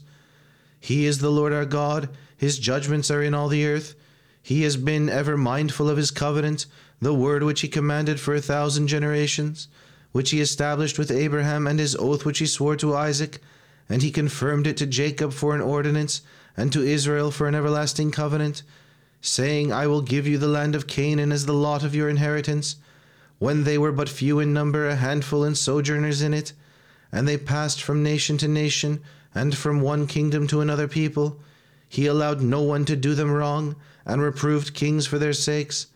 He 0.79 1.05
is 1.05 1.17
the 1.17 1.31
Lord 1.31 1.53
our 1.53 1.65
God, 1.65 2.09
his 2.37 2.59
judgments 2.59 3.09
are 3.09 3.23
in 3.23 3.33
all 3.33 3.47
the 3.47 3.65
earth. 3.65 3.95
He 4.43 4.61
has 4.61 4.77
been 4.77 5.09
ever 5.09 5.35
mindful 5.37 5.89
of 5.89 5.97
his 5.97 6.11
covenant, 6.11 6.67
the 7.01 7.13
word 7.13 7.41
which 7.41 7.61
he 7.61 7.67
commanded 7.67 8.19
for 8.19 8.35
a 8.35 8.41
thousand 8.41 8.87
generations, 8.87 9.67
which 10.11 10.29
he 10.29 10.39
established 10.39 10.99
with 10.99 11.09
Abraham, 11.09 11.65
and 11.65 11.79
his 11.79 11.95
oath 11.95 12.25
which 12.25 12.37
he 12.37 12.45
swore 12.45 12.75
to 12.75 12.95
Isaac, 12.95 13.41
and 13.89 14.03
he 14.03 14.11
confirmed 14.11 14.67
it 14.67 14.77
to 14.77 14.85
Jacob 14.85 15.33
for 15.33 15.55
an 15.55 15.61
ordinance, 15.61 16.21
and 16.57 16.71
to 16.73 16.81
Israel 16.81 17.31
for 17.31 17.47
an 17.47 17.55
everlasting 17.55 18.11
covenant 18.11 18.63
saying, 19.25 19.73
I 19.73 19.87
will 19.87 20.01
give 20.01 20.27
you 20.27 20.37
the 20.37 20.47
land 20.47 20.75
of 20.75 20.87
Canaan 20.87 21.31
as 21.31 21.45
the 21.45 21.53
lot 21.53 21.83
of 21.83 21.95
your 21.95 22.09
inheritance, 22.09 22.75
when 23.39 23.63
they 23.63 23.77
were 23.77 23.91
but 23.91 24.07
few 24.07 24.39
in 24.39 24.53
number, 24.53 24.87
a 24.87 24.95
handful 24.95 25.43
and 25.43 25.57
sojourners 25.57 26.21
in 26.21 26.33
it, 26.33 26.53
and 27.11 27.27
they 27.27 27.37
passed 27.37 27.81
from 27.81 28.03
nation 28.03 28.37
to 28.37 28.47
nation, 28.47 29.01
and 29.33 29.57
from 29.57 29.81
one 29.81 30.05
kingdom 30.05 30.47
to 30.47 30.61
another 30.61 30.87
people. 30.87 31.39
He 31.89 32.05
allowed 32.05 32.41
no 32.41 32.61
one 32.61 32.85
to 32.85 32.95
do 32.95 33.15
them 33.15 33.31
wrong, 33.31 33.75
and 34.05 34.21
reproved 34.21 34.73
kings 34.73 35.07
for 35.07 35.17
their 35.17 35.33
sakes. 35.33 35.87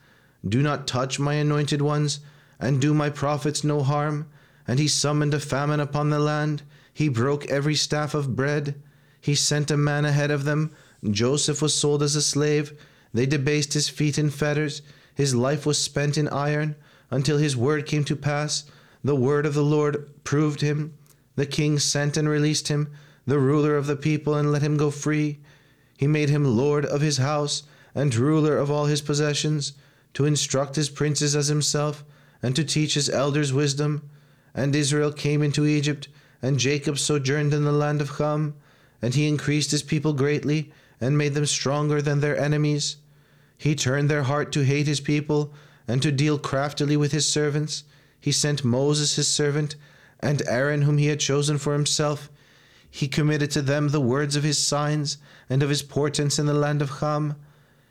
Do 0.46 0.60
not 0.60 0.86
touch 0.86 1.20
my 1.20 1.34
anointed 1.34 1.80
ones, 1.80 2.20
and 2.58 2.80
do 2.80 2.92
my 2.92 3.10
prophets 3.10 3.62
no 3.62 3.82
harm. 3.82 4.26
And 4.66 4.78
he 4.78 4.88
summoned 4.88 5.34
a 5.34 5.40
famine 5.40 5.80
upon 5.80 6.10
the 6.10 6.18
land. 6.18 6.62
He 6.92 7.08
broke 7.08 7.46
every 7.46 7.74
staff 7.74 8.14
of 8.14 8.34
bread. 8.34 8.74
He 9.20 9.34
sent 9.34 9.70
a 9.70 9.76
man 9.76 10.04
ahead 10.04 10.30
of 10.30 10.44
them. 10.44 10.70
Joseph 11.10 11.60
was 11.62 11.74
sold 11.74 12.02
as 12.02 12.16
a 12.16 12.22
slave 12.22 12.72
they 13.12 13.26
debased 13.26 13.72
his 13.72 13.88
feet 13.88 14.18
in 14.18 14.30
fetters, 14.30 14.82
his 15.14 15.34
life 15.34 15.66
was 15.66 15.78
spent 15.78 16.16
in 16.16 16.28
iron, 16.28 16.76
until 17.10 17.38
his 17.38 17.56
word 17.56 17.84
came 17.84 18.04
to 18.04 18.14
pass. 18.14 18.64
The 19.02 19.16
word 19.16 19.46
of 19.46 19.54
the 19.54 19.64
Lord 19.64 20.08
proved 20.22 20.60
him. 20.60 20.94
The 21.34 21.46
king 21.46 21.80
sent 21.80 22.16
and 22.16 22.28
released 22.28 22.68
him, 22.68 22.88
the 23.26 23.40
ruler 23.40 23.76
of 23.76 23.86
the 23.86 23.96
people, 23.96 24.36
and 24.36 24.52
let 24.52 24.62
him 24.62 24.76
go 24.76 24.92
free. 24.92 25.40
He 25.96 26.06
made 26.06 26.28
him 26.28 26.56
lord 26.56 26.86
of 26.86 27.00
his 27.00 27.16
house, 27.16 27.64
and 27.94 28.14
ruler 28.14 28.56
of 28.56 28.70
all 28.70 28.86
his 28.86 29.00
possessions, 29.00 29.72
to 30.14 30.24
instruct 30.24 30.76
his 30.76 30.88
princes 30.88 31.34
as 31.34 31.48
himself, 31.48 32.04
and 32.42 32.54
to 32.54 32.62
teach 32.62 32.94
his 32.94 33.10
elders 33.10 33.52
wisdom. 33.52 34.08
And 34.54 34.74
Israel 34.76 35.12
came 35.12 35.42
into 35.42 35.66
Egypt, 35.66 36.06
and 36.40 36.60
Jacob 36.60 36.96
sojourned 36.98 37.52
in 37.52 37.64
the 37.64 37.72
land 37.72 38.00
of 38.00 38.18
Ham, 38.18 38.54
and 39.02 39.14
he 39.14 39.28
increased 39.28 39.70
his 39.70 39.82
people 39.82 40.12
greatly, 40.12 40.72
and 41.00 41.16
made 41.16 41.34
them 41.34 41.46
stronger 41.46 42.02
than 42.02 42.20
their 42.20 42.38
enemies. 42.38 42.96
He 43.56 43.74
turned 43.74 44.10
their 44.10 44.24
heart 44.24 44.52
to 44.52 44.64
hate 44.64 44.86
his 44.86 45.00
people, 45.00 45.52
and 45.88 46.00
to 46.02 46.12
deal 46.12 46.38
craftily 46.38 46.96
with 46.96 47.12
his 47.12 47.26
servants. 47.26 47.84
He 48.20 48.32
sent 48.32 48.64
Moses 48.64 49.16
his 49.16 49.28
servant, 49.28 49.76
and 50.20 50.42
Aaron 50.46 50.82
whom 50.82 50.98
he 50.98 51.06
had 51.06 51.20
chosen 51.20 51.58
for 51.58 51.72
himself. 51.72 52.30
He 52.90 53.08
committed 53.08 53.50
to 53.52 53.62
them 53.62 53.88
the 53.88 54.00
words 54.00 54.36
of 54.36 54.42
his 54.42 54.58
signs, 54.58 55.18
and 55.48 55.62
of 55.62 55.70
his 55.70 55.82
portents 55.82 56.38
in 56.38 56.46
the 56.46 56.54
land 56.54 56.82
of 56.82 57.00
Ham. 57.00 57.36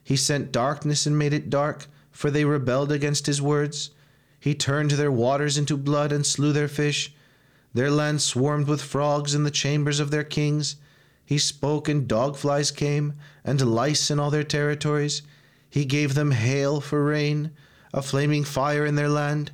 He 0.03 0.15
sent 0.15 0.51
darkness 0.51 1.05
and 1.05 1.17
made 1.17 1.33
it 1.33 1.49
dark, 1.49 1.87
for 2.11 2.29
they 2.29 2.45
rebelled 2.45 2.91
against 2.91 3.25
his 3.25 3.41
words. 3.41 3.91
He 4.39 4.55
turned 4.55 4.91
their 4.91 5.11
waters 5.11 5.57
into 5.57 5.77
blood, 5.77 6.11
and 6.11 6.25
slew 6.25 6.53
their 6.53 6.67
fish. 6.67 7.13
Their 7.73 7.91
land 7.91 8.21
swarmed 8.21 8.67
with 8.67 8.81
frogs 8.81 9.35
in 9.35 9.43
the 9.43 9.51
chambers 9.51 9.99
of 9.99 10.11
their 10.11 10.23
kings. 10.23 10.75
He 11.29 11.37
spoke, 11.37 11.87
and 11.87 12.07
dog 12.07 12.37
flies 12.37 12.71
came, 12.71 13.13
and 13.45 13.61
lice 13.61 14.09
in 14.09 14.19
all 14.19 14.31
their 14.31 14.43
territories. 14.43 15.21
He 15.69 15.85
gave 15.85 16.15
them 16.15 16.31
hail 16.31 16.81
for 16.81 17.05
rain, 17.05 17.51
a 17.93 18.01
flaming 18.01 18.43
fire 18.43 18.83
in 18.83 18.95
their 18.95 19.09
land. 19.09 19.51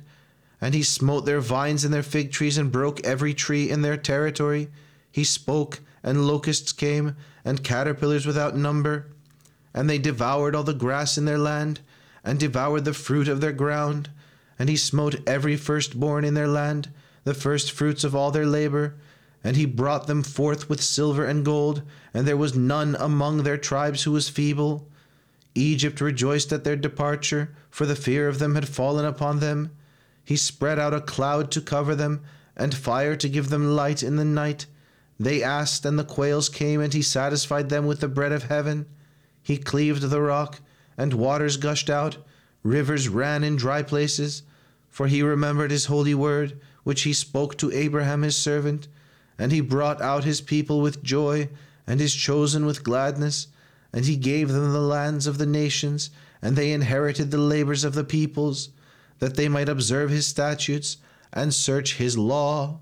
And 0.58 0.72
he 0.72 0.82
smote 0.82 1.26
their 1.26 1.42
vines 1.42 1.84
and 1.84 1.92
their 1.92 2.02
fig 2.02 2.32
trees, 2.32 2.56
and 2.56 2.72
broke 2.72 3.04
every 3.04 3.34
tree 3.34 3.68
in 3.68 3.82
their 3.82 3.98
territory. 3.98 4.70
He 5.12 5.22
spoke, 5.22 5.80
and 6.02 6.26
locusts 6.26 6.72
came, 6.72 7.14
and 7.44 7.62
caterpillars 7.62 8.24
without 8.24 8.56
number. 8.56 9.08
And 9.74 9.90
they 9.90 9.98
devoured 9.98 10.54
all 10.54 10.64
the 10.64 10.72
grass 10.72 11.18
in 11.18 11.26
their 11.26 11.36
land, 11.36 11.80
and 12.24 12.40
devoured 12.40 12.86
the 12.86 12.94
fruit 12.94 13.28
of 13.28 13.42
their 13.42 13.52
ground. 13.52 14.08
And 14.58 14.70
he 14.70 14.78
smote 14.78 15.20
every 15.28 15.58
firstborn 15.58 16.24
in 16.24 16.32
their 16.32 16.48
land, 16.48 16.88
the 17.24 17.34
first 17.34 17.70
fruits 17.70 18.02
of 18.02 18.16
all 18.16 18.30
their 18.30 18.46
labor 18.46 18.94
and 19.46 19.54
he 19.54 19.64
brought 19.64 20.08
them 20.08 20.24
forth 20.24 20.68
with 20.68 20.82
silver 20.82 21.24
and 21.24 21.44
gold, 21.44 21.80
and 22.12 22.26
there 22.26 22.36
was 22.36 22.56
none 22.56 22.96
among 22.98 23.44
their 23.44 23.56
tribes 23.56 24.02
who 24.02 24.10
was 24.10 24.28
feeble. 24.28 24.88
Egypt 25.54 26.00
rejoiced 26.00 26.52
at 26.52 26.64
their 26.64 26.74
departure, 26.74 27.54
for 27.70 27.86
the 27.86 27.94
fear 27.94 28.26
of 28.26 28.40
them 28.40 28.56
had 28.56 28.66
fallen 28.66 29.04
upon 29.04 29.38
them. 29.38 29.70
He 30.24 30.36
spread 30.36 30.80
out 30.80 30.92
a 30.92 31.00
cloud 31.00 31.52
to 31.52 31.60
cover 31.60 31.94
them, 31.94 32.22
and 32.56 32.74
fire 32.74 33.14
to 33.14 33.28
give 33.28 33.48
them 33.48 33.76
light 33.76 34.02
in 34.02 34.16
the 34.16 34.24
night. 34.24 34.66
They 35.20 35.44
asked, 35.44 35.86
and 35.86 35.96
the 35.96 36.02
quails 36.02 36.48
came, 36.48 36.80
and 36.80 36.92
he 36.92 37.00
satisfied 37.00 37.68
them 37.68 37.86
with 37.86 38.00
the 38.00 38.08
bread 38.08 38.32
of 38.32 38.42
heaven. 38.42 38.86
He 39.44 39.58
cleaved 39.58 40.02
the 40.02 40.22
rock, 40.22 40.58
and 40.98 41.14
waters 41.14 41.56
gushed 41.56 41.88
out, 41.88 42.16
rivers 42.64 43.08
ran 43.08 43.44
in 43.44 43.54
dry 43.54 43.84
places. 43.84 44.42
For 44.90 45.06
he 45.06 45.22
remembered 45.22 45.70
his 45.70 45.84
holy 45.84 46.16
word, 46.16 46.58
which 46.82 47.02
he 47.02 47.12
spoke 47.12 47.56
to 47.58 47.70
Abraham 47.70 48.22
his 48.22 48.34
servant 48.34 48.88
and 49.38 49.52
he 49.52 49.60
brought 49.60 50.00
out 50.00 50.24
his 50.24 50.40
people 50.40 50.80
with 50.80 51.02
joy, 51.02 51.48
and 51.86 52.00
his 52.00 52.14
chosen 52.14 52.66
with 52.66 52.84
gladness. 52.84 53.48
And 53.92 54.04
he 54.04 54.16
gave 54.16 54.48
them 54.48 54.72
the 54.72 54.80
lands 54.80 55.26
of 55.26 55.38
the 55.38 55.46
nations, 55.46 56.10
and 56.42 56.56
they 56.56 56.72
inherited 56.72 57.30
the 57.30 57.38
labors 57.38 57.84
of 57.84 57.94
the 57.94 58.04
peoples, 58.04 58.70
that 59.20 59.36
they 59.36 59.48
might 59.48 59.68
observe 59.68 60.10
his 60.10 60.26
statutes 60.26 60.98
and 61.32 61.54
search 61.54 61.96
his 61.96 62.18
law. 62.18 62.80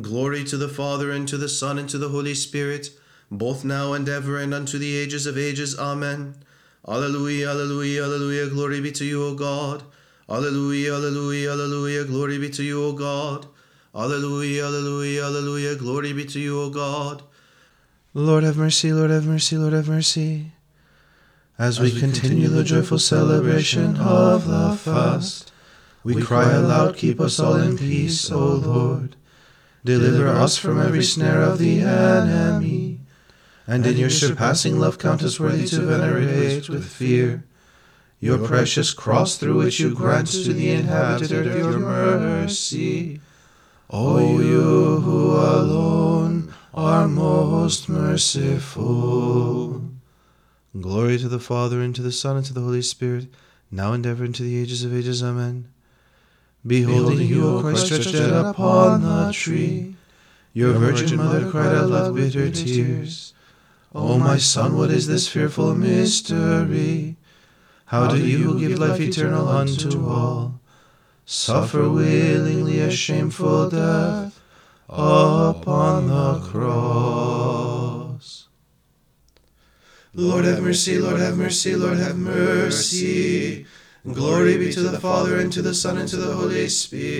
Glory 0.00 0.44
to 0.44 0.56
the 0.56 0.68
Father, 0.68 1.10
and 1.10 1.26
to 1.28 1.36
the 1.36 1.48
Son, 1.48 1.78
and 1.78 1.88
to 1.88 1.98
the 1.98 2.10
Holy 2.10 2.34
Spirit, 2.34 2.90
both 3.30 3.64
now 3.64 3.94
and 3.94 4.08
ever, 4.08 4.38
and 4.38 4.54
unto 4.54 4.78
the 4.78 4.94
ages 4.96 5.26
of 5.26 5.38
ages. 5.38 5.78
Amen. 5.78 6.36
Alleluia, 6.86 7.50
alleluia, 7.50 8.04
alleluia, 8.04 8.48
glory 8.48 8.80
be 8.80 8.92
to 8.92 9.04
you, 9.04 9.24
O 9.24 9.34
God. 9.34 9.82
Alleluia, 10.28 10.94
alleluia, 10.94 11.50
alleluia, 11.50 12.04
glory 12.04 12.38
be 12.38 12.50
to 12.50 12.62
you, 12.62 12.84
O 12.84 12.92
God. 12.92 13.46
Alleluia, 13.96 14.66
alleluia, 14.66 15.24
alleluia, 15.24 15.74
glory 15.74 16.12
be 16.12 16.26
to 16.26 16.38
you, 16.38 16.60
O 16.60 16.68
God. 16.68 17.22
Lord 18.12 18.44
have 18.44 18.58
mercy, 18.58 18.92
Lord 18.92 19.08
have 19.08 19.26
mercy, 19.26 19.56
Lord 19.56 19.72
have 19.72 19.88
mercy. 19.88 20.52
As 21.58 21.80
we 21.80 21.98
continue 21.98 22.48
the 22.48 22.62
joyful 22.62 22.98
celebration 22.98 23.96
of 23.96 24.46
the 24.46 24.76
fast, 24.76 25.50
we 26.04 26.20
cry 26.22 26.52
aloud, 26.52 26.98
Keep 26.98 27.20
us 27.20 27.40
all 27.40 27.56
in 27.56 27.78
peace, 27.78 28.30
O 28.30 28.56
Lord. 28.56 29.16
Deliver 29.82 30.28
us 30.28 30.58
from 30.58 30.78
every 30.78 31.02
snare 31.02 31.40
of 31.40 31.58
the 31.58 31.80
enemy, 31.80 33.00
and 33.66 33.86
in 33.86 33.96
your 33.96 34.10
surpassing 34.10 34.78
love 34.78 34.98
count 34.98 35.22
us 35.22 35.40
worthy 35.40 35.66
to 35.68 35.80
venerate 35.80 36.68
with 36.68 36.84
fear 36.84 37.44
your 38.20 38.46
precious 38.46 38.92
cross 38.92 39.38
through 39.38 39.56
which 39.56 39.80
you 39.80 39.94
grant 39.94 40.28
to 40.28 40.52
the 40.52 40.70
inhabitant 40.70 41.46
of 41.46 41.56
your 41.56 41.78
mercy. 41.78 43.20
O 43.88 44.40
you 44.40 45.00
who 45.00 45.32
alone 45.32 46.52
are 46.74 47.06
most 47.06 47.88
merciful. 47.88 49.82
Glory 50.78 51.18
to 51.18 51.28
the 51.28 51.38
Father, 51.38 51.80
and 51.80 51.94
to 51.94 52.02
the 52.02 52.12
Son, 52.12 52.36
and 52.36 52.44
to 52.46 52.52
the 52.52 52.60
Holy 52.60 52.82
Spirit, 52.82 53.28
now 53.70 53.92
and 53.92 54.04
ever, 54.04 54.24
and 54.24 54.34
to 54.34 54.42
the 54.42 54.58
ages 54.58 54.82
of 54.82 54.92
ages. 54.94 55.22
Amen. 55.22 55.68
Beholding 56.66 57.20
you, 57.28 57.46
O 57.46 57.60
Christ, 57.60 57.86
stretched 57.86 58.14
out 58.16 58.46
upon 58.46 59.02
the 59.02 59.32
tree, 59.32 59.94
your 60.52 60.72
Virgin 60.72 61.18
Mother 61.18 61.48
cried 61.50 61.74
out 61.74 62.12
with 62.12 62.34
bitter 62.34 62.50
tears, 62.50 63.34
O 63.94 64.18
my 64.18 64.36
Son, 64.36 64.76
what 64.76 64.90
is 64.90 65.06
this 65.06 65.28
fearful 65.28 65.74
mystery? 65.76 67.16
How 67.86 68.08
do 68.08 68.18
you 68.18 68.58
give 68.58 68.80
life 68.80 69.00
eternal 69.00 69.48
unto 69.48 70.04
all, 70.06 70.55
suffer 71.26 71.90
willingly 71.90 72.78
a 72.78 72.90
shameful 72.90 73.68
death 73.68 74.40
upon 74.88 76.06
the 76.06 76.40
cross? 76.48 78.46
Lord 80.14 80.46
have 80.46 80.62
mercy, 80.62 80.98
Lord 80.98 81.20
have 81.20 81.36
mercy, 81.36 81.76
Lord 81.76 81.98
have 81.98 82.16
mercy. 82.16 83.66
Glory 84.10 84.56
be 84.56 84.72
to 84.72 84.80
the 84.80 84.98
Father, 85.00 85.38
and 85.38 85.52
to 85.52 85.60
the 85.60 85.74
Son, 85.74 85.98
and 85.98 86.08
to 86.08 86.16
the 86.16 86.32
Holy 86.32 86.68
Spirit. 86.68 87.16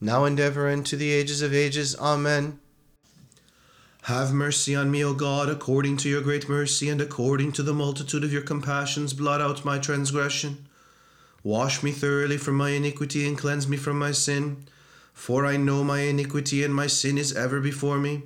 Now 0.00 0.24
and 0.24 0.38
ever, 0.40 0.68
and 0.68 0.84
to 0.86 0.96
the 0.96 1.12
ages 1.12 1.40
of 1.42 1.54
ages. 1.54 1.96
Amen. 1.96 2.58
Have 4.06 4.32
mercy 4.32 4.74
on 4.74 4.90
me, 4.90 5.04
O 5.04 5.14
God, 5.14 5.48
according 5.48 5.96
to 5.98 6.08
your 6.08 6.22
great 6.22 6.48
mercy, 6.48 6.88
and 6.88 7.00
according 7.00 7.52
to 7.52 7.62
the 7.62 7.72
multitude 7.72 8.24
of 8.24 8.32
your 8.32 8.42
compassions, 8.42 9.12
blot 9.12 9.40
out 9.40 9.64
my 9.64 9.78
transgression. 9.78 10.66
Wash 11.44 11.84
me 11.84 11.92
thoroughly 11.92 12.36
from 12.36 12.56
my 12.56 12.70
iniquity, 12.70 13.28
and 13.28 13.38
cleanse 13.38 13.68
me 13.68 13.76
from 13.76 14.00
my 14.00 14.10
sin. 14.10 14.64
For 15.14 15.46
I 15.46 15.56
know 15.56 15.84
my 15.84 16.00
iniquity, 16.00 16.64
and 16.64 16.74
my 16.74 16.88
sin 16.88 17.16
is 17.16 17.32
ever 17.36 17.60
before 17.60 18.00
me. 18.00 18.24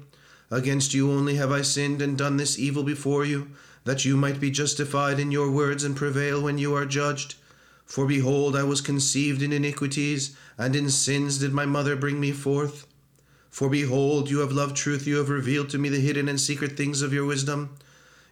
Against 0.51 0.95
you 0.95 1.13
only 1.13 1.35
have 1.35 1.53
I 1.53 1.61
sinned, 1.61 2.01
and 2.01 2.17
done 2.17 2.39
this 2.39 2.59
evil 2.59 2.83
before 2.83 3.27
you, 3.27 3.51
that 3.85 4.07
you 4.07 4.17
might 4.17 4.41
be 4.41 4.51
justified 4.51 5.21
in 5.21 5.31
your 5.31 5.51
words, 5.51 5.85
and 5.85 5.95
prevail 5.95 6.41
when 6.41 6.57
you 6.57 6.75
are 6.75 6.87
judged. 6.87 7.35
For 7.85 8.07
behold, 8.07 8.57
I 8.57 8.63
was 8.63 8.81
conceived 8.81 9.43
in 9.43 9.53
iniquities, 9.53 10.35
and 10.57 10.75
in 10.75 10.89
sins 10.89 11.37
did 11.37 11.53
my 11.53 11.67
mother 11.67 11.97
bring 11.97 12.19
me 12.19 12.33
forth. 12.33 12.87
For 13.57 13.71
behold, 13.71 14.29
you 14.29 14.41
have 14.41 14.53
loved 14.53 14.77
truth, 14.77 15.07
you 15.07 15.17
have 15.17 15.31
revealed 15.31 15.71
to 15.71 15.79
me 15.79 15.89
the 15.89 15.99
hidden 15.99 16.29
and 16.29 16.39
secret 16.39 16.77
things 16.77 17.01
of 17.01 17.15
your 17.15 17.25
wisdom. 17.25 17.71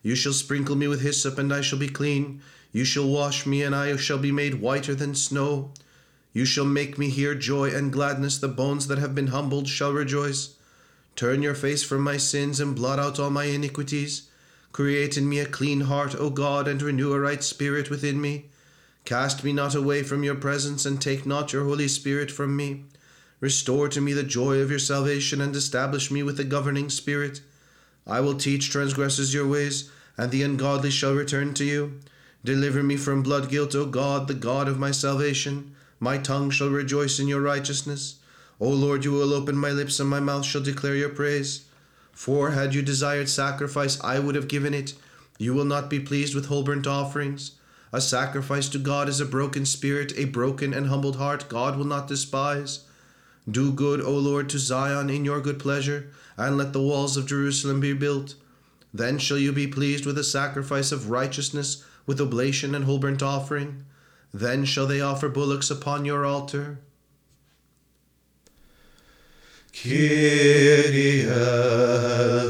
You 0.02 0.14
shall 0.16 0.34
sprinkle 0.34 0.76
me 0.76 0.86
with 0.86 1.00
hyssop, 1.00 1.38
and 1.38 1.50
I 1.50 1.62
shall 1.62 1.78
be 1.78 1.88
clean. 1.88 2.42
You 2.72 2.84
shall 2.84 3.08
wash 3.08 3.46
me, 3.46 3.62
and 3.62 3.74
I 3.74 3.96
shall 3.96 4.18
be 4.18 4.30
made 4.30 4.60
whiter 4.60 4.94
than 4.94 5.14
snow. 5.14 5.70
You 6.34 6.44
shall 6.44 6.66
make 6.66 6.98
me 6.98 7.08
hear 7.08 7.34
joy 7.34 7.70
and 7.70 7.90
gladness, 7.90 8.36
the 8.36 8.48
bones 8.48 8.86
that 8.88 8.98
have 8.98 9.14
been 9.14 9.28
humbled 9.28 9.66
shall 9.66 9.94
rejoice. 9.94 10.56
Turn 11.16 11.40
your 11.40 11.54
face 11.54 11.82
from 11.82 12.02
my 12.02 12.18
sins, 12.18 12.60
and 12.60 12.76
blot 12.76 12.98
out 12.98 13.18
all 13.18 13.30
my 13.30 13.44
iniquities. 13.44 14.28
Create 14.72 15.16
in 15.16 15.26
me 15.26 15.38
a 15.38 15.46
clean 15.46 15.80
heart, 15.80 16.14
O 16.14 16.28
God, 16.28 16.68
and 16.68 16.82
renew 16.82 17.14
a 17.14 17.18
right 17.18 17.42
spirit 17.42 17.88
within 17.88 18.20
me. 18.20 18.50
Cast 19.06 19.42
me 19.42 19.54
not 19.54 19.74
away 19.74 20.02
from 20.02 20.22
your 20.22 20.34
presence, 20.34 20.84
and 20.84 21.00
take 21.00 21.24
not 21.24 21.54
your 21.54 21.64
Holy 21.64 21.88
Spirit 21.88 22.30
from 22.30 22.54
me. 22.54 22.84
Restore 23.44 23.90
to 23.90 24.00
me 24.00 24.14
the 24.14 24.22
joy 24.22 24.60
of 24.60 24.70
your 24.70 24.78
salvation, 24.78 25.42
and 25.42 25.54
establish 25.54 26.10
me 26.10 26.22
with 26.22 26.38
the 26.38 26.44
governing 26.44 26.88
spirit. 26.88 27.42
I 28.06 28.20
will 28.20 28.38
teach 28.38 28.70
transgressors 28.70 29.34
your 29.34 29.46
ways, 29.46 29.90
and 30.16 30.30
the 30.30 30.42
ungodly 30.42 30.90
shall 30.90 31.12
return 31.12 31.52
to 31.52 31.64
you. 31.66 32.00
Deliver 32.42 32.82
me 32.82 32.96
from 32.96 33.22
blood 33.22 33.50
guilt, 33.50 33.74
O 33.74 33.84
God, 33.84 34.28
the 34.28 34.32
God 34.32 34.66
of 34.66 34.78
my 34.78 34.92
salvation. 34.92 35.74
My 36.00 36.16
tongue 36.16 36.48
shall 36.48 36.70
rejoice 36.70 37.20
in 37.20 37.28
your 37.28 37.42
righteousness. 37.42 38.16
O 38.60 38.70
Lord, 38.70 39.04
you 39.04 39.12
will 39.12 39.34
open 39.34 39.56
my 39.58 39.72
lips, 39.72 40.00
and 40.00 40.08
my 40.08 40.20
mouth 40.20 40.46
shall 40.46 40.62
declare 40.62 40.96
your 40.96 41.10
praise. 41.10 41.66
For 42.12 42.52
had 42.52 42.74
you 42.74 42.80
desired 42.80 43.28
sacrifice, 43.28 44.02
I 44.02 44.20
would 44.20 44.36
have 44.36 44.48
given 44.48 44.72
it. 44.72 44.94
You 45.36 45.52
will 45.52 45.66
not 45.66 45.90
be 45.90 46.00
pleased 46.00 46.34
with 46.34 46.46
whole 46.46 46.62
burnt 46.62 46.86
offerings. 46.86 47.50
A 47.92 48.00
sacrifice 48.00 48.70
to 48.70 48.78
God 48.78 49.06
is 49.06 49.20
a 49.20 49.26
broken 49.26 49.66
spirit, 49.66 50.14
a 50.16 50.24
broken 50.24 50.72
and 50.72 50.86
humbled 50.86 51.16
heart 51.16 51.50
God 51.50 51.76
will 51.76 51.84
not 51.84 52.08
despise. 52.08 52.86
Do 53.50 53.72
good, 53.72 54.00
O 54.00 54.12
Lord, 54.12 54.48
to 54.50 54.58
Zion 54.58 55.10
in 55.10 55.24
your 55.24 55.40
good 55.40 55.58
pleasure, 55.58 56.10
and 56.36 56.56
let 56.56 56.72
the 56.72 56.80
walls 56.80 57.16
of 57.16 57.26
Jerusalem 57.26 57.80
be 57.80 57.92
built. 57.92 58.34
Then 58.92 59.18
shall 59.18 59.38
you 59.38 59.52
be 59.52 59.66
pleased 59.66 60.06
with 60.06 60.16
a 60.16 60.24
sacrifice 60.24 60.92
of 60.92 61.10
righteousness, 61.10 61.84
with 62.06 62.20
oblation 62.20 62.74
and 62.74 62.84
whole 62.84 62.98
burnt 62.98 63.22
offering. 63.22 63.84
Then 64.32 64.64
shall 64.64 64.86
they 64.86 65.00
offer 65.00 65.28
bullocks 65.28 65.70
upon 65.70 66.04
your 66.04 66.24
altar. 66.24 66.78
Kyrie 69.72 71.22
eleison. 71.22 72.44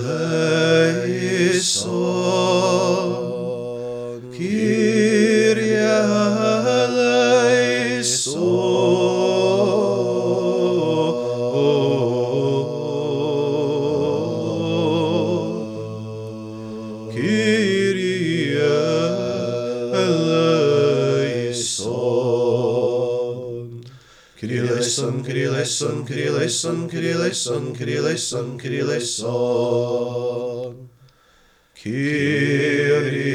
Eleison, 25.64 26.05
Kyrie 26.05 26.27
eleison, 26.27 26.88
Kyrie 26.90 27.12
eleison, 27.12 27.72
Kyrie 27.72 27.96
eleison, 27.96 28.59
Kyrie 28.59 28.81
eleison, 28.81 29.31
Kyrie 31.74 33.34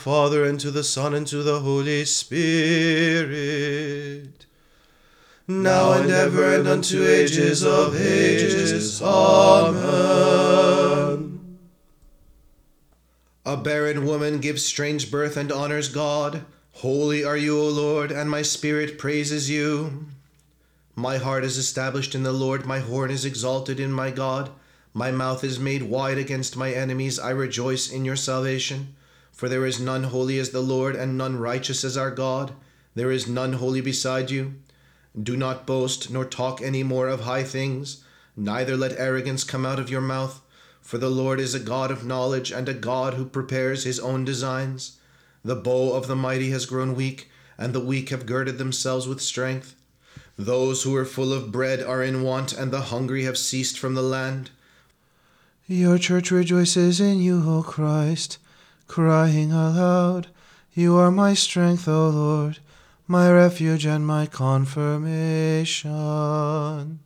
Father, 0.00 0.44
and 0.46 0.58
to 0.58 0.70
the 0.70 0.82
Son, 0.82 1.12
and 1.12 1.26
to 1.26 1.42
the 1.42 1.60
Holy 1.60 2.06
Spirit. 2.06 3.26
Now 5.46 5.92
and 5.92 6.10
ever, 6.10 6.54
and 6.54 6.66
unto 6.66 7.04
ages 7.04 7.62
of 7.62 7.94
ages. 7.94 9.02
Amen. 9.02 10.38
A 13.44 13.58
barren 13.58 14.06
woman 14.06 14.38
gives 14.38 14.64
strange 14.64 15.10
birth 15.10 15.36
and 15.36 15.52
honors 15.52 15.90
God. 15.90 16.46
Holy 16.72 17.22
are 17.22 17.36
you, 17.36 17.60
O 17.60 17.68
Lord, 17.68 18.10
and 18.10 18.30
my 18.30 18.40
spirit 18.40 18.96
praises 18.96 19.50
you. 19.50 20.06
My 20.96 21.18
heart 21.18 21.44
is 21.44 21.58
established 21.58 22.14
in 22.14 22.22
the 22.22 22.32
Lord, 22.32 22.64
my 22.64 22.78
horn 22.78 23.10
is 23.10 23.26
exalted 23.26 23.78
in 23.78 23.92
my 23.92 24.10
God. 24.10 24.48
My 24.94 25.10
mouth 25.10 25.44
is 25.44 25.60
made 25.60 25.82
wide 25.82 26.16
against 26.16 26.56
my 26.56 26.72
enemies. 26.72 27.18
I 27.18 27.30
rejoice 27.30 27.92
in 27.92 28.06
your 28.06 28.16
salvation. 28.16 28.96
For 29.40 29.48
there 29.48 29.64
is 29.64 29.80
none 29.80 30.02
holy 30.02 30.38
as 30.38 30.50
the 30.50 30.60
Lord, 30.60 30.94
and 30.94 31.16
none 31.16 31.38
righteous 31.38 31.82
as 31.82 31.96
our 31.96 32.10
God. 32.10 32.52
There 32.94 33.10
is 33.10 33.26
none 33.26 33.54
holy 33.54 33.80
beside 33.80 34.30
you. 34.30 34.56
Do 35.18 35.34
not 35.34 35.64
boast, 35.64 36.10
nor 36.10 36.26
talk 36.26 36.60
any 36.60 36.82
more 36.82 37.08
of 37.08 37.20
high 37.20 37.44
things, 37.44 38.04
neither 38.36 38.76
let 38.76 38.98
arrogance 38.98 39.42
come 39.42 39.64
out 39.64 39.78
of 39.78 39.88
your 39.88 40.02
mouth. 40.02 40.42
For 40.82 40.98
the 40.98 41.08
Lord 41.08 41.40
is 41.40 41.54
a 41.54 41.58
God 41.58 41.90
of 41.90 42.04
knowledge 42.04 42.50
and 42.52 42.68
a 42.68 42.74
God 42.74 43.14
who 43.14 43.24
prepares 43.24 43.84
his 43.84 43.98
own 43.98 44.26
designs. 44.26 44.98
The 45.42 45.56
bow 45.56 45.94
of 45.94 46.06
the 46.06 46.14
mighty 46.14 46.50
has 46.50 46.66
grown 46.66 46.94
weak, 46.94 47.30
and 47.56 47.72
the 47.72 47.80
weak 47.80 48.10
have 48.10 48.26
girded 48.26 48.58
themselves 48.58 49.08
with 49.08 49.22
strength. 49.22 49.74
Those 50.36 50.82
who 50.82 50.94
are 50.96 51.06
full 51.06 51.32
of 51.32 51.50
bread 51.50 51.82
are 51.82 52.02
in 52.02 52.22
want, 52.22 52.52
and 52.52 52.70
the 52.70 52.92
hungry 52.92 53.24
have 53.24 53.38
ceased 53.38 53.78
from 53.78 53.94
the 53.94 54.02
land. 54.02 54.50
Your 55.66 55.96
church 55.96 56.30
rejoices 56.30 57.00
in 57.00 57.22
you, 57.22 57.42
O 57.48 57.62
Christ, 57.62 58.36
crying 58.90 59.52
aloud, 59.52 60.26
You 60.72 60.96
are 60.96 61.12
my 61.12 61.32
strength, 61.32 61.86
O 61.86 62.08
Lord, 62.08 62.58
my 63.06 63.30
refuge 63.30 63.86
and 63.86 64.04
my 64.04 64.26
confirmation. 64.26 66.98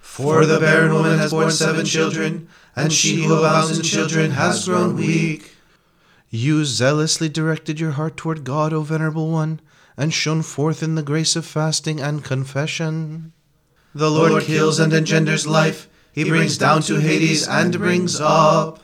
For 0.00 0.44
the 0.44 0.58
barren 0.58 0.92
woman 0.92 1.18
has 1.18 1.30
borne 1.30 1.52
seven 1.52 1.86
children, 1.86 2.48
and 2.74 2.92
she 2.92 3.22
who 3.22 3.32
abounds 3.32 3.78
in 3.78 3.84
children 3.84 4.32
has 4.32 4.66
grown 4.66 4.96
weak. 4.96 5.54
You 6.30 6.64
zealously 6.64 7.28
directed 7.28 7.78
your 7.78 7.92
heart 7.92 8.16
toward 8.16 8.42
God, 8.42 8.72
O 8.72 8.82
Venerable 8.82 9.30
One, 9.30 9.60
and 9.96 10.12
shone 10.12 10.42
forth 10.42 10.82
in 10.82 10.96
the 10.96 11.04
grace 11.04 11.36
of 11.36 11.46
fasting 11.46 12.00
and 12.00 12.24
confession. 12.24 13.32
The 13.94 14.10
Lord 14.10 14.42
kills 14.42 14.80
and 14.80 14.92
engenders 14.92 15.46
life, 15.46 15.88
he 16.12 16.24
brings 16.24 16.58
down 16.58 16.82
to 16.82 16.98
Hades 16.98 17.46
and 17.46 17.78
brings 17.78 18.20
up. 18.20 18.82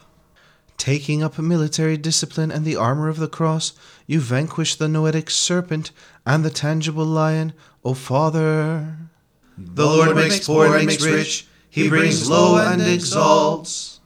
Taking 0.79 1.21
up 1.21 1.37
military 1.37 1.97
discipline 1.97 2.51
and 2.51 2.63
the 2.63 2.77
armor 2.77 3.09
of 3.09 3.17
the 3.17 3.27
cross, 3.27 3.73
you 4.07 4.21
vanquish 4.21 4.75
the 4.75 4.87
noetic 4.87 5.29
serpent 5.29 5.91
and 6.25 6.43
the 6.43 6.49
tangible 6.49 7.05
lion, 7.05 7.51
O 7.83 7.93
Father. 7.93 8.95
The 9.57 9.85
Lord 9.85 10.15
makes 10.15 10.47
poor 10.47 10.77
and 10.77 10.85
makes 10.85 11.03
rich, 11.03 11.47
he 11.69 11.89
brings 11.89 12.29
low 12.29 12.57
and 12.57 12.81
exalts. 12.81 13.99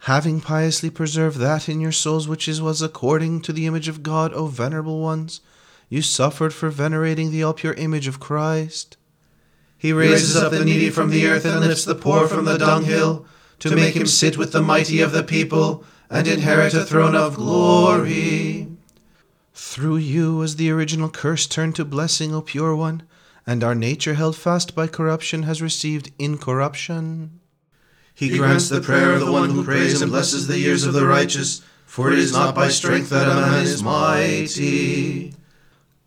Having 0.00 0.40
piously 0.40 0.88
preserved 0.88 1.36
that 1.36 1.68
in 1.68 1.78
your 1.78 1.92
souls 1.92 2.26
which 2.26 2.48
is 2.48 2.62
was 2.62 2.80
according 2.80 3.42
to 3.42 3.52
the 3.52 3.66
image 3.66 3.86
of 3.86 4.02
God, 4.02 4.32
O 4.32 4.46
venerable 4.46 5.00
ones, 5.00 5.42
you 5.90 6.00
suffered 6.00 6.54
for 6.54 6.70
venerating 6.70 7.30
the 7.30 7.42
all 7.42 7.52
pure 7.52 7.74
image 7.74 8.08
of 8.08 8.18
Christ. 8.18 8.96
He 9.76 9.92
raises 9.92 10.34
up 10.36 10.52
the 10.52 10.64
needy 10.64 10.88
from 10.88 11.10
the 11.10 11.26
earth 11.26 11.44
and 11.44 11.60
lifts 11.60 11.84
the 11.84 11.94
poor 11.94 12.26
from 12.26 12.46
the 12.46 12.56
dunghill, 12.56 13.26
to 13.58 13.76
make 13.76 13.94
him 13.94 14.06
sit 14.06 14.38
with 14.38 14.52
the 14.52 14.62
mighty 14.62 15.02
of 15.02 15.12
the 15.12 15.22
people 15.22 15.84
and 16.10 16.26
inherit 16.26 16.74
a 16.74 16.84
throne 16.84 17.14
of 17.14 17.36
glory. 17.36 18.68
Through 19.54 19.96
you 19.96 20.36
was 20.36 20.56
the 20.56 20.70
original 20.70 21.10
curse 21.10 21.46
turned 21.46 21.74
to 21.76 21.84
blessing, 21.84 22.34
O 22.34 22.40
pure 22.40 22.74
one, 22.74 23.02
and 23.46 23.62
our 23.64 23.74
nature 23.74 24.14
held 24.14 24.36
fast 24.36 24.74
by 24.74 24.86
corruption 24.86 25.42
has 25.44 25.60
received 25.60 26.12
incorruption. 26.18 27.40
He 28.14 28.36
grants 28.36 28.68
the 28.68 28.80
prayer 28.80 29.12
of 29.12 29.20
the 29.20 29.30
one 29.30 29.50
who 29.50 29.64
prays 29.64 30.02
and 30.02 30.10
blesses 30.10 30.48
the 30.48 30.56
ears 30.56 30.84
of 30.84 30.92
the 30.92 31.06
righteous, 31.06 31.62
for 31.86 32.12
it 32.12 32.18
is 32.18 32.32
not 32.32 32.54
by 32.54 32.68
strength 32.68 33.10
that 33.10 33.28
a 33.28 33.34
man 33.34 33.64
is 33.64 33.82
mighty. 33.82 35.34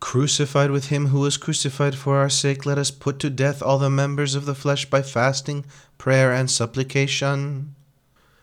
Crucified 0.00 0.70
with 0.70 0.88
him 0.88 1.06
who 1.06 1.20
was 1.20 1.36
crucified 1.36 1.94
for 1.94 2.16
our 2.16 2.28
sake, 2.28 2.66
let 2.66 2.76
us 2.76 2.90
put 2.90 3.18
to 3.20 3.30
death 3.30 3.62
all 3.62 3.78
the 3.78 3.88
members 3.88 4.34
of 4.34 4.46
the 4.46 4.54
flesh 4.54 4.84
by 4.90 5.00
fasting, 5.00 5.64
prayer, 5.96 6.32
and 6.32 6.50
supplication. 6.50 7.74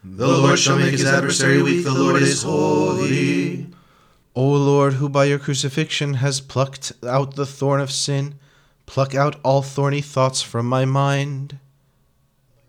The 0.03 0.27
Lord 0.27 0.57
shall 0.57 0.77
make 0.77 0.91
his 0.91 1.05
adversary 1.05 1.61
weak, 1.61 1.83
the 1.83 1.93
Lord 1.93 2.21
is 2.21 2.43
holy. 2.43 3.67
O 4.33 4.47
Lord, 4.49 4.93
who 4.93 5.09
by 5.09 5.25
your 5.25 5.39
crucifixion 5.39 6.15
has 6.15 6.39
plucked 6.39 6.93
out 7.05 7.35
the 7.35 7.45
thorn 7.45 7.81
of 7.81 7.91
sin, 7.91 8.35
pluck 8.85 9.13
out 9.13 9.35
all 9.43 9.61
thorny 9.61 9.99
thoughts 9.99 10.41
from 10.41 10.65
my 10.65 10.85
mind. 10.85 11.59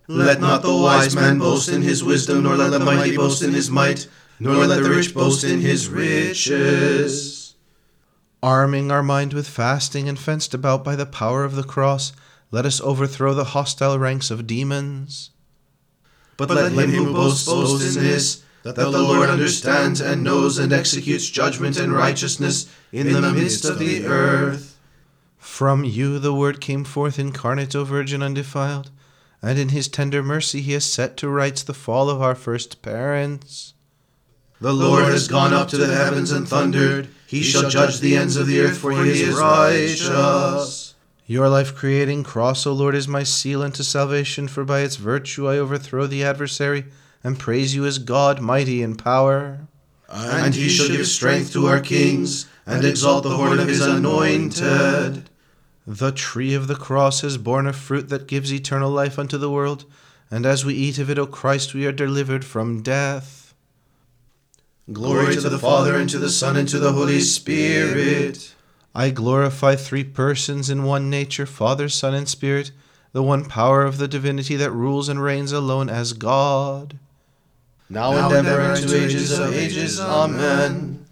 Let 0.08 0.40
not 0.40 0.62
the 0.62 0.74
wise 0.74 1.14
man 1.14 1.38
boast 1.38 1.68
in 1.68 1.82
his 1.82 2.02
wisdom, 2.02 2.42
nor 2.42 2.56
let 2.56 2.70
the 2.70 2.80
mighty 2.80 3.16
boast 3.16 3.42
in 3.42 3.52
his 3.52 3.70
might, 3.70 4.08
nor 4.40 4.66
let 4.66 4.82
the 4.82 4.90
rich 4.90 5.14
boast 5.14 5.44
in 5.44 5.60
his 5.60 5.88
riches. 5.88 7.54
Arming 8.42 8.90
our 8.90 9.04
mind 9.04 9.34
with 9.34 9.46
fasting 9.46 10.08
and 10.08 10.18
fenced 10.18 10.52
about 10.52 10.82
by 10.82 10.96
the 10.96 11.06
power 11.06 11.44
of 11.44 11.54
the 11.54 11.62
cross, 11.62 12.12
let 12.50 12.66
us 12.66 12.80
overthrow 12.80 13.34
the 13.34 13.52
hostile 13.54 14.00
ranks 14.00 14.32
of 14.32 14.48
demons. 14.48 15.30
But 16.48 16.56
let 16.56 16.72
him 16.72 16.90
who 16.90 17.12
boasts 17.12 17.44
boast 17.44 17.96
in 17.96 18.02
this, 18.02 18.42
that 18.62 18.74
the 18.74 18.88
Lord 18.88 19.28
understands 19.28 20.00
and 20.00 20.24
knows 20.24 20.56
and 20.56 20.72
executes 20.72 21.28
judgment 21.28 21.78
and 21.78 21.92
righteousness 21.92 22.66
in 22.92 23.12
the 23.12 23.20
midst 23.30 23.66
of 23.66 23.78
the 23.78 24.06
earth. 24.06 24.78
From 25.36 25.84
you 25.84 26.18
the 26.18 26.32
Word 26.32 26.58
came 26.62 26.84
forth 26.84 27.18
incarnate, 27.18 27.76
O 27.76 27.84
Virgin 27.84 28.22
undefiled, 28.22 28.90
and 29.42 29.58
in 29.58 29.68
his 29.68 29.86
tender 29.86 30.22
mercy 30.22 30.62
he 30.62 30.72
has 30.72 30.86
set 30.86 31.18
to 31.18 31.28
rights 31.28 31.62
the 31.62 31.74
fall 31.74 32.08
of 32.08 32.22
our 32.22 32.34
first 32.34 32.80
parents. 32.80 33.74
The 34.62 34.72
Lord 34.72 35.04
has 35.04 35.28
gone 35.28 35.52
up 35.52 35.68
to 35.68 35.76
the 35.76 35.94
heavens 35.94 36.32
and 36.32 36.48
thundered. 36.48 37.08
He 37.26 37.42
shall 37.42 37.68
judge 37.68 38.00
the 38.00 38.16
ends 38.16 38.36
of 38.36 38.46
the 38.46 38.60
earth, 38.60 38.78
for 38.78 38.92
he 38.92 39.10
is 39.10 39.34
righteous. 39.34 40.79
Your 41.30 41.48
life 41.48 41.76
creating 41.76 42.24
cross, 42.24 42.66
O 42.66 42.72
Lord, 42.72 42.96
is 42.96 43.06
my 43.06 43.22
seal 43.22 43.62
unto 43.62 43.84
salvation, 43.84 44.48
for 44.48 44.64
by 44.64 44.80
its 44.80 44.96
virtue 44.96 45.48
I 45.48 45.58
overthrow 45.58 46.08
the 46.08 46.24
adversary 46.24 46.86
and 47.22 47.38
praise 47.38 47.72
you 47.72 47.86
as 47.86 48.00
God, 48.00 48.40
mighty 48.40 48.82
in 48.82 48.96
power. 48.96 49.68
And 50.08 50.52
he 50.52 50.68
shall 50.68 50.88
give 50.88 51.06
strength 51.06 51.52
to 51.52 51.66
our 51.66 51.78
kings 51.78 52.48
and 52.66 52.84
exalt 52.84 53.22
the 53.22 53.36
horn 53.36 53.60
of 53.60 53.68
his 53.68 53.80
anointed. 53.80 55.30
The 55.86 56.10
tree 56.10 56.52
of 56.52 56.66
the 56.66 56.74
cross 56.74 57.20
has 57.20 57.38
borne 57.38 57.68
a 57.68 57.72
fruit 57.72 58.08
that 58.08 58.26
gives 58.26 58.52
eternal 58.52 58.90
life 58.90 59.16
unto 59.16 59.38
the 59.38 59.52
world, 59.52 59.84
and 60.32 60.44
as 60.44 60.64
we 60.64 60.74
eat 60.74 60.98
of 60.98 61.10
it, 61.10 61.18
O 61.20 61.28
Christ, 61.28 61.74
we 61.74 61.86
are 61.86 61.92
delivered 61.92 62.44
from 62.44 62.82
death. 62.82 63.54
Glory 64.92 65.36
to 65.36 65.48
the 65.48 65.60
Father, 65.60 65.94
and 65.94 66.10
to 66.10 66.18
the 66.18 66.28
Son, 66.28 66.56
and 66.56 66.68
to 66.68 66.80
the 66.80 66.92
Holy 66.92 67.20
Spirit. 67.20 68.56
I 68.94 69.10
glorify 69.10 69.76
three 69.76 70.04
persons 70.04 70.68
in 70.68 70.84
one 70.84 71.08
nature, 71.08 71.46
Father, 71.46 71.88
Son, 71.88 72.12
and 72.14 72.28
Spirit, 72.28 72.72
the 73.12 73.22
one 73.22 73.44
power 73.44 73.84
of 73.84 73.98
the 73.98 74.08
divinity 74.08 74.56
that 74.56 74.72
rules 74.72 75.08
and 75.08 75.22
reigns 75.22 75.52
alone 75.52 75.88
as 75.88 76.12
God. 76.12 76.98
Now, 77.88 78.12
now 78.12 78.30
and 78.30 78.46
ever, 78.46 78.60
and 78.60 78.88
to 78.88 79.04
ages 79.04 79.38
of 79.38 79.52
ages. 79.52 80.00
Amen. 80.00 81.06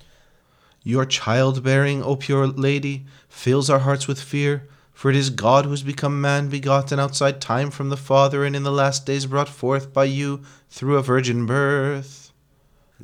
Your 0.84 1.04
childbearing, 1.04 2.02
O 2.02 2.16
pure 2.16 2.46
Lady, 2.46 3.04
fills 3.28 3.68
our 3.68 3.80
hearts 3.80 4.08
with 4.08 4.20
fear, 4.20 4.68
for 4.92 5.10
it 5.10 5.16
is 5.16 5.30
God 5.30 5.64
who 5.64 5.70
has 5.72 5.82
become 5.82 6.20
man, 6.20 6.48
begotten 6.48 6.98
outside 6.98 7.40
time 7.40 7.70
from 7.70 7.88
the 7.88 7.96
Father, 7.96 8.44
and 8.44 8.56
in 8.56 8.62
the 8.62 8.72
last 8.72 9.06
days 9.06 9.26
brought 9.26 9.48
forth 9.48 9.92
by 9.92 10.04
you 10.04 10.40
through 10.70 10.96
a 10.96 11.02
virgin 11.02 11.46
birth. 11.46 12.32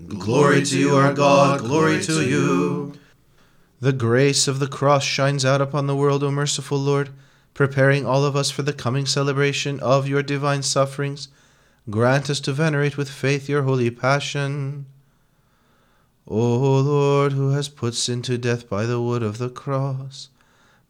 Glory 0.09 0.65
to 0.65 0.79
you, 0.79 0.97
our 0.97 1.13
God, 1.13 1.61
glory 1.61 2.03
to 2.03 2.29
you. 2.29 2.95
The 3.81 3.93
grace 3.93 4.49
of 4.49 4.61
the 4.61 4.67
cross 4.67 5.05
shines 5.05 5.45
out 5.45 5.61
upon 5.61 5.87
the 5.87 5.97
world, 5.97 6.23
O 6.23 6.31
merciful 6.31 6.79
Lord, 6.79 7.11
preparing 7.53 8.07
all 8.07 8.25
of 8.25 8.37
us 8.37 8.51
for 8.51 8.63
the 8.63 8.73
coming 8.73 9.07
celebration 9.07 9.79
of 9.81 10.09
your 10.09 10.23
divine 10.23 10.63
sufferings. 10.63 11.29
Grant 11.91 12.31
us 12.31 12.41
to 12.41 12.53
venerate 12.53 12.97
with 12.97 13.11
faith 13.11 13.49
your 13.49 13.63
holy 13.63 13.91
passion. 13.91 14.87
O 16.27 16.81
Lord, 16.81 17.33
who 17.33 17.51
has 17.51 17.69
put 17.69 17.95
sin 17.95 18.23
to 18.23 18.39
death 18.39 18.69
by 18.69 18.87
the 18.87 19.01
wood 19.01 19.23
of 19.23 19.39
the 19.39 19.51
cross, 19.51 20.31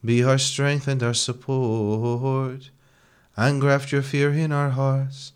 be 0.04 0.22
our 0.22 0.38
strength 0.38 0.86
and 0.86 1.02
our 1.02 1.14
support, 1.14 2.70
and 3.36 3.60
graft 3.60 3.90
your 3.90 4.02
fear 4.02 4.32
in 4.32 4.52
our 4.52 4.70
hearts 4.70 5.32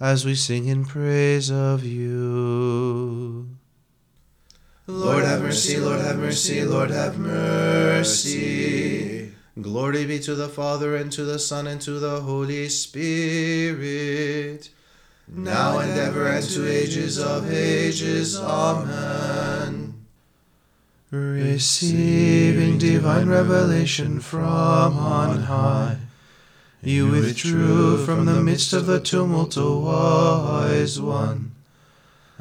as 0.00 0.24
we 0.24 0.34
sing 0.34 0.66
in 0.66 0.84
praise 0.84 1.50
of 1.50 1.84
you. 1.84 3.48
Lord 4.92 5.24
have 5.24 5.40
mercy, 5.40 5.78
Lord 5.78 6.00
have 6.00 6.18
mercy, 6.18 6.62
Lord 6.64 6.90
have 6.90 7.18
mercy. 7.18 8.52
Glory 9.60 10.04
be 10.04 10.18
to 10.20 10.34
the 10.34 10.50
Father, 10.50 10.96
and 10.96 11.10
to 11.12 11.24
the 11.24 11.38
Son, 11.38 11.66
and 11.66 11.80
to 11.80 11.92
the 11.92 12.20
Holy 12.20 12.68
Spirit, 12.68 13.88
now 15.26 15.78
and 15.78 15.92
ever, 15.92 16.26
and 16.26 16.46
to 16.46 16.70
ages 16.70 17.18
of 17.18 17.50
ages. 17.50 18.38
Amen. 18.38 19.94
Receiving 21.10 22.76
divine 22.76 23.28
revelation 23.30 24.20
from 24.20 24.98
on 24.98 25.44
high, 25.44 25.96
you 26.82 27.08
withdrew 27.08 28.04
from 28.04 28.26
the 28.26 28.42
midst 28.42 28.74
of 28.74 28.84
the 28.84 29.00
tumult, 29.00 29.56
O 29.56 29.78
wise 29.80 31.00
one 31.00 31.51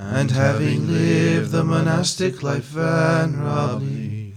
and 0.02 0.32
having 0.32 0.88
lived 0.88 1.52
the 1.52 1.64
monastic 1.64 2.41
life 2.41 2.72
venerably, 2.72 4.34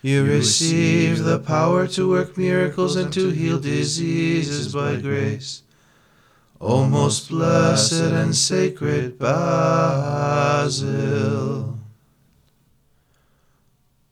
you 0.00 0.24
received 0.24 1.22
the 1.24 1.38
power 1.38 1.86
to 1.88 2.08
work 2.08 2.38
miracles 2.38 2.96
and 2.96 3.12
to 3.12 3.28
heal 3.28 3.60
diseases 3.60 4.72
by 4.72 4.96
grace. 4.96 5.62
O 6.60 6.86
most 6.86 7.28
blessed 7.28 7.92
and 7.92 8.34
sacred 8.34 9.18
Basil. 9.18 9.36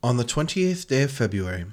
On 0.02 0.18
the 0.18 0.24
28th 0.24 0.86
day 0.86 1.04
of 1.04 1.10
February, 1.10 1.64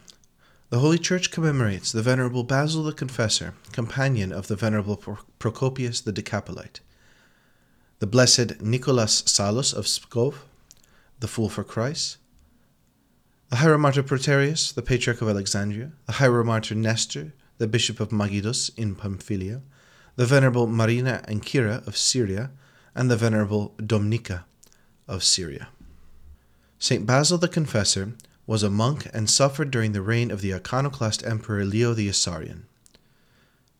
the 0.69 0.79
Holy 0.79 0.97
Church 0.97 1.31
commemorates 1.31 1.91
the 1.91 2.01
Venerable 2.01 2.45
Basil 2.45 2.83
the 2.83 2.93
Confessor, 2.93 3.55
companion 3.73 4.31
of 4.31 4.47
the 4.47 4.55
Venerable 4.55 4.95
Procopius 5.37 5.99
the 5.99 6.13
Decapolite. 6.13 6.79
The 8.01 8.07
blessed 8.07 8.63
Nicholas 8.63 9.21
Salos 9.27 9.73
of 9.73 9.85
Pskov, 9.85 10.33
the 11.19 11.27
Fool 11.27 11.49
for 11.49 11.63
Christ, 11.63 12.17
the 13.51 13.57
Hieromartyr 13.57 14.01
Proterius, 14.01 14.73
the 14.73 14.81
Patriarch 14.81 15.21
of 15.21 15.29
Alexandria, 15.29 15.91
the 16.07 16.13
Hieromartyr 16.13 16.75
Nestor, 16.75 17.33
the 17.59 17.67
Bishop 17.67 17.99
of 17.99 18.09
Magidus 18.09 18.71
in 18.75 18.95
Pamphylia, 18.95 19.61
the 20.15 20.25
Venerable 20.25 20.65
Marina 20.65 21.23
and 21.27 21.43
Cyra 21.43 21.85
of 21.85 21.95
Syria, 21.95 22.49
and 22.95 23.11
the 23.11 23.15
Venerable 23.15 23.75
Domnica 23.77 24.45
of 25.07 25.23
Syria. 25.23 25.67
Saint 26.79 27.05
Basil 27.05 27.37
the 27.37 27.47
Confessor 27.47 28.13
was 28.47 28.63
a 28.63 28.71
monk 28.71 29.11
and 29.13 29.29
suffered 29.29 29.69
during 29.69 29.91
the 29.91 30.01
reign 30.01 30.31
of 30.31 30.41
the 30.41 30.55
iconoclast 30.55 31.23
Emperor 31.23 31.63
Leo 31.65 31.93
the 31.93 32.09
Isaurian. 32.09 32.63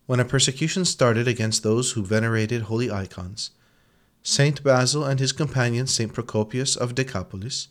When 0.06 0.20
a 0.20 0.24
persecution 0.24 0.84
started 0.84 1.26
against 1.26 1.64
those 1.64 1.90
who 1.92 2.04
venerated 2.04 2.62
holy 2.62 2.88
icons, 2.88 3.50
Saint 4.22 4.62
Basil 4.62 5.04
and 5.04 5.18
his 5.18 5.32
companion 5.32 5.86
Saint 5.86 6.12
Procopius 6.12 6.76
of 6.76 6.94
Decapolis 6.94 7.68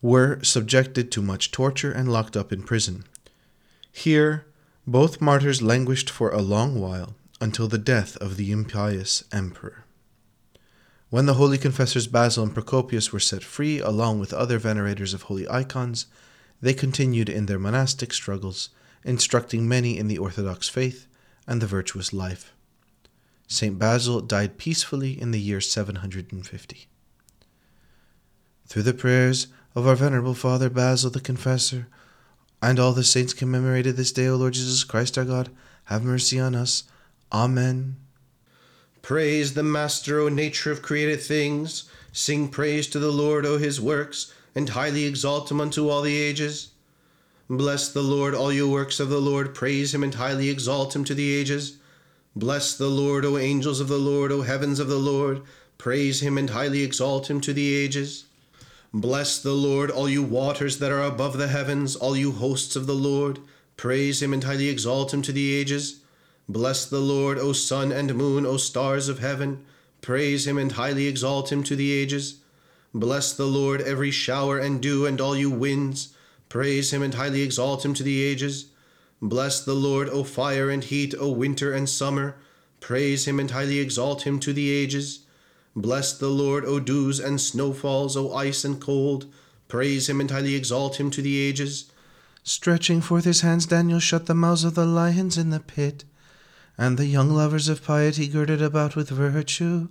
were 0.00 0.42
subjected 0.42 1.12
to 1.12 1.22
much 1.22 1.52
torture 1.52 1.92
and 1.92 2.12
locked 2.12 2.36
up 2.36 2.52
in 2.52 2.64
prison. 2.64 3.04
Here, 3.92 4.44
both 4.86 5.20
martyrs 5.20 5.62
languished 5.62 6.10
for 6.10 6.30
a 6.30 6.42
long 6.42 6.80
while 6.80 7.14
until 7.40 7.68
the 7.68 7.78
death 7.78 8.16
of 8.16 8.36
the 8.36 8.50
impious 8.50 9.22
emperor. 9.30 9.84
When 11.10 11.26
the 11.26 11.34
holy 11.34 11.58
confessors 11.58 12.06
Basil 12.06 12.42
and 12.42 12.54
Procopius 12.54 13.12
were 13.12 13.20
set 13.20 13.44
free, 13.44 13.78
along 13.78 14.18
with 14.18 14.32
other 14.32 14.58
venerators 14.58 15.14
of 15.14 15.22
holy 15.22 15.48
icons, 15.48 16.06
they 16.60 16.74
continued 16.74 17.28
in 17.28 17.46
their 17.46 17.58
monastic 17.58 18.12
struggles, 18.12 18.70
instructing 19.04 19.68
many 19.68 19.98
in 19.98 20.08
the 20.08 20.18
Orthodox 20.18 20.68
faith 20.68 21.06
and 21.46 21.60
the 21.60 21.66
virtuous 21.66 22.12
life. 22.12 22.52
St. 23.52 23.78
Basil 23.78 24.22
died 24.22 24.56
peacefully 24.56 25.20
in 25.20 25.30
the 25.30 25.38
year 25.38 25.60
750. 25.60 26.86
Through 28.66 28.82
the 28.82 28.94
prayers 28.94 29.48
of 29.74 29.86
our 29.86 29.94
venerable 29.94 30.32
Father 30.32 30.70
Basil 30.70 31.10
the 31.10 31.20
Confessor, 31.20 31.86
and 32.62 32.80
all 32.80 32.94
the 32.94 33.04
saints 33.04 33.34
commemorated 33.34 33.96
this 33.96 34.10
day, 34.10 34.26
O 34.28 34.36
Lord 34.36 34.54
Jesus 34.54 34.84
Christ 34.84 35.18
our 35.18 35.26
God, 35.26 35.50
have 35.84 36.02
mercy 36.02 36.40
on 36.40 36.54
us. 36.54 36.84
Amen. 37.30 37.96
Praise 39.02 39.52
the 39.52 39.62
Master, 39.62 40.20
O 40.20 40.30
nature 40.30 40.72
of 40.72 40.80
created 40.80 41.20
things. 41.20 41.90
Sing 42.10 42.48
praise 42.48 42.86
to 42.86 42.98
the 42.98 43.10
Lord, 43.10 43.44
O 43.44 43.58
his 43.58 43.78
works, 43.78 44.32
and 44.54 44.70
highly 44.70 45.04
exalt 45.04 45.50
him 45.50 45.60
unto 45.60 45.90
all 45.90 46.00
the 46.00 46.16
ages. 46.16 46.70
Bless 47.50 47.92
the 47.92 48.00
Lord, 48.00 48.34
all 48.34 48.50
you 48.50 48.70
works 48.70 48.98
of 48.98 49.10
the 49.10 49.20
Lord. 49.20 49.54
Praise 49.54 49.92
him 49.92 50.02
and 50.02 50.14
highly 50.14 50.48
exalt 50.48 50.96
him 50.96 51.04
to 51.04 51.14
the 51.14 51.34
ages. 51.34 51.76
Bless 52.34 52.76
the 52.76 52.88
Lord, 52.88 53.24
O 53.24 53.36
angels 53.36 53.78
of 53.80 53.88
the 53.88 53.98
Lord, 53.98 54.32
O 54.32 54.42
heavens 54.42 54.78
of 54.78 54.88
the 54.88 54.98
Lord. 54.98 55.42
Praise 55.76 56.22
him 56.22 56.38
and 56.38 56.50
highly 56.50 56.82
exalt 56.82 57.28
him 57.28 57.40
to 57.42 57.52
the 57.52 57.74
ages. 57.74 58.24
Bless 58.94 59.38
the 59.38 59.52
Lord, 59.52 59.90
all 59.90 60.08
you 60.08 60.22
waters 60.22 60.78
that 60.78 60.90
are 60.90 61.02
above 61.02 61.36
the 61.36 61.48
heavens, 61.48 61.96
all 61.96 62.16
you 62.16 62.32
hosts 62.32 62.76
of 62.76 62.86
the 62.86 62.94
Lord. 62.94 63.38
Praise 63.76 64.22
him 64.22 64.32
and 64.32 64.44
highly 64.44 64.68
exalt 64.68 65.12
him 65.12 65.22
to 65.22 65.32
the 65.32 65.54
ages. 65.54 66.00
Bless 66.48 66.86
the 66.86 67.00
Lord, 67.00 67.38
O 67.38 67.52
sun 67.52 67.92
and 67.92 68.14
moon, 68.14 68.46
O 68.46 68.56
stars 68.56 69.08
of 69.08 69.18
heaven. 69.18 69.64
Praise 70.00 70.46
him 70.46 70.58
and 70.58 70.72
highly 70.72 71.06
exalt 71.06 71.52
him 71.52 71.62
to 71.64 71.76
the 71.76 71.92
ages. 71.92 72.36
Bless 72.94 73.32
the 73.32 73.46
Lord, 73.46 73.80
every 73.80 74.10
shower 74.10 74.58
and 74.58 74.80
dew, 74.80 75.06
and 75.06 75.20
all 75.20 75.36
you 75.36 75.50
winds. 75.50 76.14
Praise 76.48 76.92
him 76.92 77.02
and 77.02 77.14
highly 77.14 77.42
exalt 77.42 77.84
him 77.84 77.94
to 77.94 78.02
the 78.02 78.22
ages. 78.22 78.66
Bless 79.22 79.64
the 79.64 79.74
Lord, 79.74 80.08
O 80.08 80.24
fire 80.24 80.68
and 80.68 80.82
heat, 80.82 81.14
O 81.18 81.30
winter 81.30 81.72
and 81.72 81.88
summer. 81.88 82.36
Praise 82.80 83.26
him 83.28 83.38
and 83.38 83.52
highly 83.52 83.78
exalt 83.78 84.26
him 84.26 84.40
to 84.40 84.52
the 84.52 84.68
ages. 84.68 85.20
Bless 85.76 86.12
the 86.12 86.28
Lord, 86.28 86.64
O 86.64 86.80
dews 86.80 87.20
and 87.20 87.40
snowfalls, 87.40 88.16
O 88.16 88.34
ice 88.34 88.64
and 88.64 88.80
cold. 88.80 89.26
Praise 89.68 90.08
him 90.08 90.20
and 90.20 90.30
highly 90.30 90.56
exalt 90.56 90.98
him 90.98 91.10
to 91.12 91.22
the 91.22 91.38
ages. 91.38 91.92
Stretching 92.42 93.00
forth 93.00 93.24
his 93.24 93.42
hands, 93.42 93.64
Daniel 93.64 94.00
shut 94.00 94.26
the 94.26 94.34
mouths 94.34 94.64
of 94.64 94.74
the 94.74 94.84
lions 94.84 95.38
in 95.38 95.50
the 95.50 95.60
pit 95.60 96.04
and 96.76 96.98
the 96.98 97.06
young 97.06 97.30
lovers 97.30 97.68
of 97.68 97.84
piety 97.84 98.26
girded 98.26 98.60
about 98.60 98.96
with 98.96 99.10
virtue, 99.10 99.88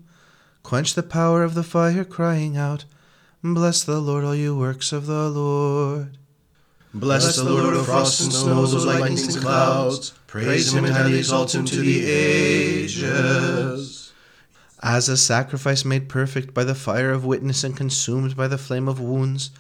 quench 0.62 0.94
the 0.94 1.04
power 1.04 1.44
of 1.44 1.54
the 1.54 1.64
fire, 1.64 2.04
crying 2.04 2.58
out, 2.58 2.84
Bless 3.42 3.84
the 3.84 4.00
Lord, 4.02 4.24
all 4.24 4.36
you 4.36 4.56
works 4.56 4.92
of 4.92 5.06
the 5.06 5.30
Lord. 5.30 6.18
Bless, 6.94 7.38
the 7.38 7.46
Lord, 7.46 7.74
O 7.74 7.84
frost 7.84 8.22
and 8.22 8.34
snows, 8.34 8.76
O 8.76 8.88
lightnings 8.88 9.36
and 9.36 9.44
clouds. 9.44 10.14
Praise 10.28 10.74
him 10.74 10.84
and 10.84 10.94
highly 10.94 11.20
exalt 11.20 11.56
him 11.56 11.66
to 11.66 11.78
the 11.78 12.06
ages. 12.06 14.12
As 14.84 15.08
a 15.08 15.16
sacrifice 15.16 15.86
made 15.86 16.10
perfect 16.10 16.54
by 16.54 16.64
the 16.64 16.76
fire 16.76 17.12
of 17.12 17.24
witness 17.24 17.64
and 17.64 17.78
consumed 17.78 18.36
by 18.36 18.48
the 18.48 18.58
flame 18.58 18.90
of 18.90 19.00
wounds, 19.00 19.52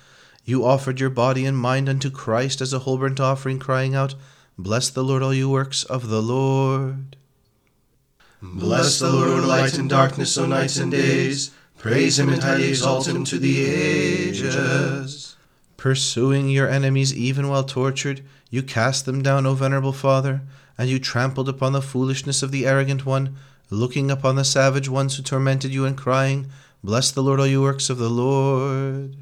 you 0.44 0.66
offered 0.66 1.00
your 1.00 1.12
body 1.12 1.46
and 1.46 1.58
mind 1.58 1.88
unto 1.88 2.10
Christ 2.10 2.60
as 2.60 2.74
a 2.74 2.80
whole 2.80 2.98
burnt 2.98 3.20
offering, 3.20 3.60
crying 3.60 3.96
out, 3.96 4.16
Bless 4.58 4.90
the 4.90 5.04
Lord, 5.04 5.24
all 5.24 5.34
you 5.34 5.50
works 5.50 5.84
of 5.84 6.10
the 6.10 6.22
Lord. 6.22 7.16
Bless 8.42 9.00
the 9.00 9.12
Lord, 9.12 9.46
light 9.46 9.78
and 9.78 9.90
darkness, 9.90 10.38
O 10.38 10.48
nights 10.48 10.78
and 10.78 10.92
days. 10.92 11.52
Praise 11.78 12.20
him 12.20 12.30
and 12.30 12.42
highly 12.42 12.70
exalt 12.70 13.08
him 13.08 13.24
to 13.26 13.38
the 13.38 13.66
ages. 13.66 15.21
Pursuing 15.82 16.48
your 16.48 16.70
enemies 16.70 17.12
even 17.12 17.48
while 17.48 17.64
tortured, 17.64 18.22
you 18.52 18.62
cast 18.62 19.08
them 19.08 19.24
down, 19.24 19.48
O 19.48 19.56
venerable 19.56 19.94
Father, 19.94 20.42
and 20.78 20.88
you 20.88 21.00
trampled 21.00 21.50
upon 21.50 21.74
the 21.74 21.82
foolishness 21.82 22.44
of 22.44 22.52
the 22.52 22.68
arrogant 22.68 23.04
one, 23.04 23.36
looking 23.72 24.12
upon 24.12 24.36
the 24.36 24.44
savage 24.44 24.88
ones 24.88 25.18
who 25.18 25.24
tormented 25.24 25.74
you 25.74 25.84
and 25.86 25.98
crying, 25.98 26.52
Bless 26.84 27.10
the 27.10 27.24
Lord, 27.24 27.40
all 27.40 27.48
you 27.48 27.64
works 27.64 27.90
of 27.90 27.98
the 27.98 28.12
Lord. 28.12 29.16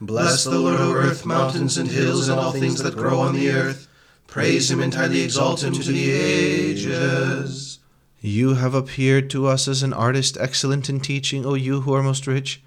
Bless 0.00 0.42
the 0.42 0.58
Lord, 0.58 0.80
O 0.80 0.92
earth, 0.92 1.24
mountains, 1.24 1.78
and 1.78 1.88
hills, 1.88 2.28
and 2.28 2.40
all 2.40 2.50
things 2.50 2.82
that 2.82 2.96
grow 2.96 3.20
on 3.20 3.36
the 3.36 3.50
earth. 3.50 3.86
Praise 4.26 4.72
him 4.72 4.80
and 4.80 4.92
highly 4.92 5.22
exalt 5.22 5.62
him 5.62 5.74
to 5.74 5.92
the 5.92 6.10
ages. 6.10 7.78
You 8.20 8.54
have 8.54 8.74
appeared 8.74 9.30
to 9.30 9.46
us 9.46 9.68
as 9.68 9.84
an 9.84 9.92
artist 9.92 10.36
excellent 10.40 10.90
in 10.90 10.98
teaching, 10.98 11.46
O 11.46 11.54
you 11.54 11.82
who 11.82 11.94
are 11.94 12.02
most 12.02 12.26
rich. 12.26 12.60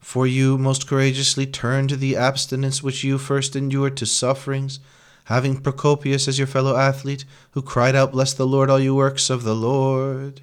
For 0.00 0.26
you 0.26 0.58
most 0.58 0.88
courageously 0.88 1.46
turned 1.46 1.90
to 1.90 1.96
the 1.96 2.16
abstinence 2.16 2.82
which 2.82 3.04
you 3.04 3.18
first 3.18 3.54
endured 3.54 3.96
to 3.98 4.06
sufferings, 4.06 4.80
having 5.24 5.60
Procopius 5.60 6.26
as 6.26 6.38
your 6.38 6.46
fellow 6.46 6.76
athlete, 6.76 7.24
who 7.52 7.62
cried 7.62 7.94
out, 7.94 8.12
Bless 8.12 8.32
the 8.32 8.46
Lord, 8.46 8.70
all 8.70 8.80
you 8.80 8.94
works 8.94 9.30
of 9.30 9.44
the 9.44 9.54
Lord. 9.54 10.40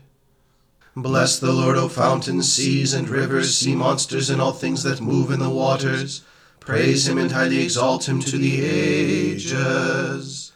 Bless 0.95 1.37
the 1.37 1.51
Lord, 1.51 1.75
O 1.77 1.89
fountains, 1.89 2.51
seas, 2.51 2.93
and 2.93 3.07
rivers, 3.07 3.55
sea 3.55 3.75
monsters, 3.75 4.29
and 4.29 4.41
all 4.41 4.53
things 4.53 4.83
that 4.83 5.01
move 5.01 5.29
in 5.29 5.39
the 5.39 5.49
waters. 5.49 6.23
Praise 6.59 7.07
him 7.07 7.17
and 7.17 7.31
highly 7.31 7.61
exalt 7.63 8.09
him 8.09 8.19
to 8.21 8.37
the 8.37 8.65
ages. 8.65 10.51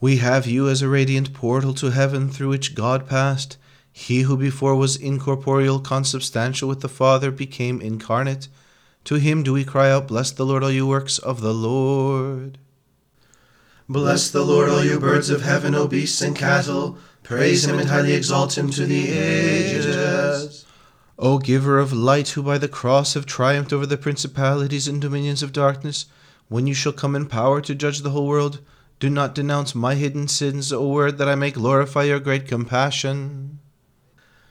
We 0.00 0.18
have 0.18 0.46
you 0.46 0.68
as 0.68 0.82
a 0.82 0.88
radiant 0.88 1.32
portal 1.32 1.72
to 1.74 1.90
heaven 1.90 2.30
through 2.30 2.50
which 2.50 2.74
God 2.74 3.06
passed. 3.08 3.56
He 4.00 4.22
who 4.22 4.38
before 4.38 4.74
was 4.74 4.96
incorporeal, 4.96 5.78
consubstantial 5.78 6.70
with 6.70 6.80
the 6.80 6.88
Father, 6.88 7.30
became 7.30 7.82
incarnate. 7.82 8.48
To 9.04 9.16
him 9.16 9.42
do 9.42 9.52
we 9.52 9.62
cry 9.62 9.90
out, 9.90 10.08
Bless 10.08 10.30
the 10.30 10.46
Lord, 10.46 10.64
all 10.64 10.70
you 10.70 10.86
works 10.86 11.18
of 11.18 11.42
the 11.42 11.52
Lord. 11.52 12.56
Bless 13.90 14.30
the 14.30 14.42
Lord, 14.42 14.70
all 14.70 14.82
you 14.82 14.98
birds 14.98 15.28
of 15.28 15.42
heaven, 15.42 15.74
O 15.74 15.86
beasts 15.86 16.22
and 16.22 16.34
cattle. 16.34 16.96
Praise 17.22 17.66
him 17.66 17.78
and 17.78 17.90
highly 17.90 18.14
exalt 18.14 18.56
him 18.56 18.70
to 18.70 18.86
the 18.86 19.10
ages. 19.10 20.64
O 21.18 21.38
giver 21.38 21.78
of 21.78 21.92
light, 21.92 22.30
who 22.30 22.42
by 22.42 22.56
the 22.56 22.68
cross 22.68 23.12
have 23.12 23.26
triumphed 23.26 23.70
over 23.72 23.84
the 23.84 23.98
principalities 23.98 24.88
and 24.88 25.02
dominions 25.02 25.42
of 25.42 25.52
darkness, 25.52 26.06
when 26.48 26.66
you 26.66 26.72
shall 26.72 26.94
come 26.94 27.14
in 27.14 27.26
power 27.26 27.60
to 27.60 27.74
judge 27.74 28.00
the 28.00 28.10
whole 28.10 28.26
world, 28.26 28.60
do 28.98 29.10
not 29.10 29.34
denounce 29.34 29.74
my 29.74 29.94
hidden 29.94 30.26
sins, 30.26 30.72
O 30.72 30.88
word, 30.88 31.18
that 31.18 31.28
I 31.28 31.34
may 31.34 31.50
glorify 31.50 32.04
your 32.04 32.18
great 32.18 32.48
compassion. 32.48 33.58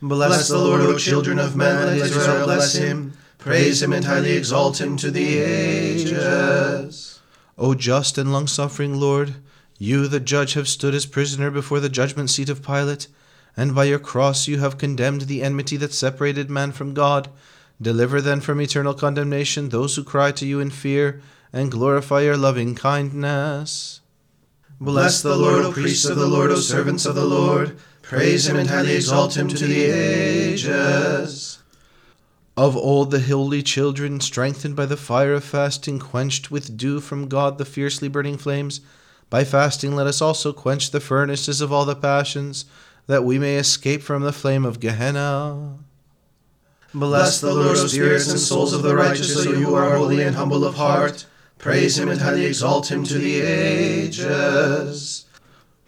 Bless 0.02 0.48
the 0.48 0.58
Lord, 0.58 0.82
O 0.82 0.98
children 0.98 1.40
of 1.40 1.56
men, 1.56 1.86
let 1.86 1.98
Israel 1.98 2.46
bless 2.46 2.74
him. 2.74 3.14
Praise 3.38 3.82
him 3.82 3.92
and 3.92 4.06
highly 4.06 4.32
exalt 4.32 4.80
him 4.80 4.96
to 4.98 5.12
the 5.12 5.40
ages. 5.40 7.20
O 7.58 7.74
just 7.76 8.18
and 8.18 8.32
long 8.32 8.48
suffering 8.48 9.00
Lord, 9.00 9.36
you, 9.78 10.08
the 10.08 10.20
judge, 10.20 10.54
have 10.54 10.68
stood 10.68 10.94
as 10.94 11.06
prisoner 11.06 11.52
before 11.52 11.80
the 11.82 11.90
judgment 11.90 12.30
seat 12.30 12.50
of 12.50 12.64
Pilate, 12.64 13.08
and 13.58 13.76
by 13.76 13.86
your 13.86 14.00
cross 14.00 14.48
you 14.48 14.60
have 14.60 14.78
condemned 14.78 15.22
the 15.22 15.42
enmity 15.44 15.76
that 15.78 15.94
separated 15.94 16.50
man 16.50 16.72
from 16.72 16.94
God. 16.94 17.30
Deliver 17.82 18.22
then 18.22 18.40
from 18.40 18.62
eternal 18.62 18.94
condemnation 18.94 19.70
those 19.70 19.96
who 19.96 20.04
cry 20.04 20.32
to 20.34 20.46
you 20.46 20.60
in 20.60 20.70
fear, 20.70 21.22
and 21.52 21.72
glorify 21.72 22.22
your 22.22 22.38
loving 22.38 22.76
kindness. 22.76 24.02
Bless 24.80 25.22
the 25.22 25.36
Lord, 25.36 25.66
O 25.66 25.72
priests 25.74 26.06
of 26.06 26.18
the 26.18 26.28
Lord, 26.28 26.52
O 26.52 26.56
servants 26.56 27.06
of 27.06 27.16
the 27.16 27.26
Lord. 27.26 27.78
Praise 28.10 28.48
him 28.48 28.56
and 28.56 28.68
highly 28.68 28.96
exalt 28.96 29.38
him 29.38 29.48
to 29.50 29.68
the 29.68 29.84
ages. 29.84 31.60
Of 32.58 32.76
old 32.76 33.12
the 33.12 33.20
holy 33.20 33.62
children, 33.62 34.20
strengthened 34.20 34.76
by 34.76 34.88
the 34.88 34.98
fire 34.98 35.36
of 35.36 35.44
fasting, 35.44 36.00
quenched 36.00 36.50
with 36.50 36.76
dew 36.76 37.02
from 37.02 37.28
God 37.28 37.60
the 37.60 37.66
fiercely 37.66 38.08
burning 38.08 38.40
flames. 38.40 38.82
By 39.30 39.44
fasting 39.44 39.96
let 39.96 40.08
us 40.08 40.24
also 40.24 40.52
quench 40.52 40.90
the 40.90 41.00
furnaces 41.00 41.62
of 41.62 41.72
all 41.72 41.86
the 41.86 41.96
passions, 41.96 42.66
that 43.06 43.24
we 43.24 43.38
may 43.38 43.58
escape 43.58 44.02
from 44.02 44.24
the 44.24 44.34
flame 44.34 44.66
of 44.66 44.80
Gehenna. 44.80 45.78
Bless 46.96 47.40
the 47.40 47.54
Lord, 47.54 47.78
O 47.78 47.86
spirits 47.86 48.28
and 48.28 48.40
souls 48.40 48.74
of 48.74 48.82
the 48.82 48.96
righteous, 48.96 49.44
so 49.44 49.52
you 49.52 49.76
are 49.76 49.96
holy 49.96 50.24
and 50.24 50.36
humble 50.36 50.66
of 50.66 50.74
heart. 50.74 51.28
Praise 51.60 52.00
him 52.00 52.10
and 52.10 52.20
highly 52.20 52.46
exalt 52.46 52.90
him 52.90 53.04
to 53.04 53.20
the 53.20 53.42
ages. 53.42 55.26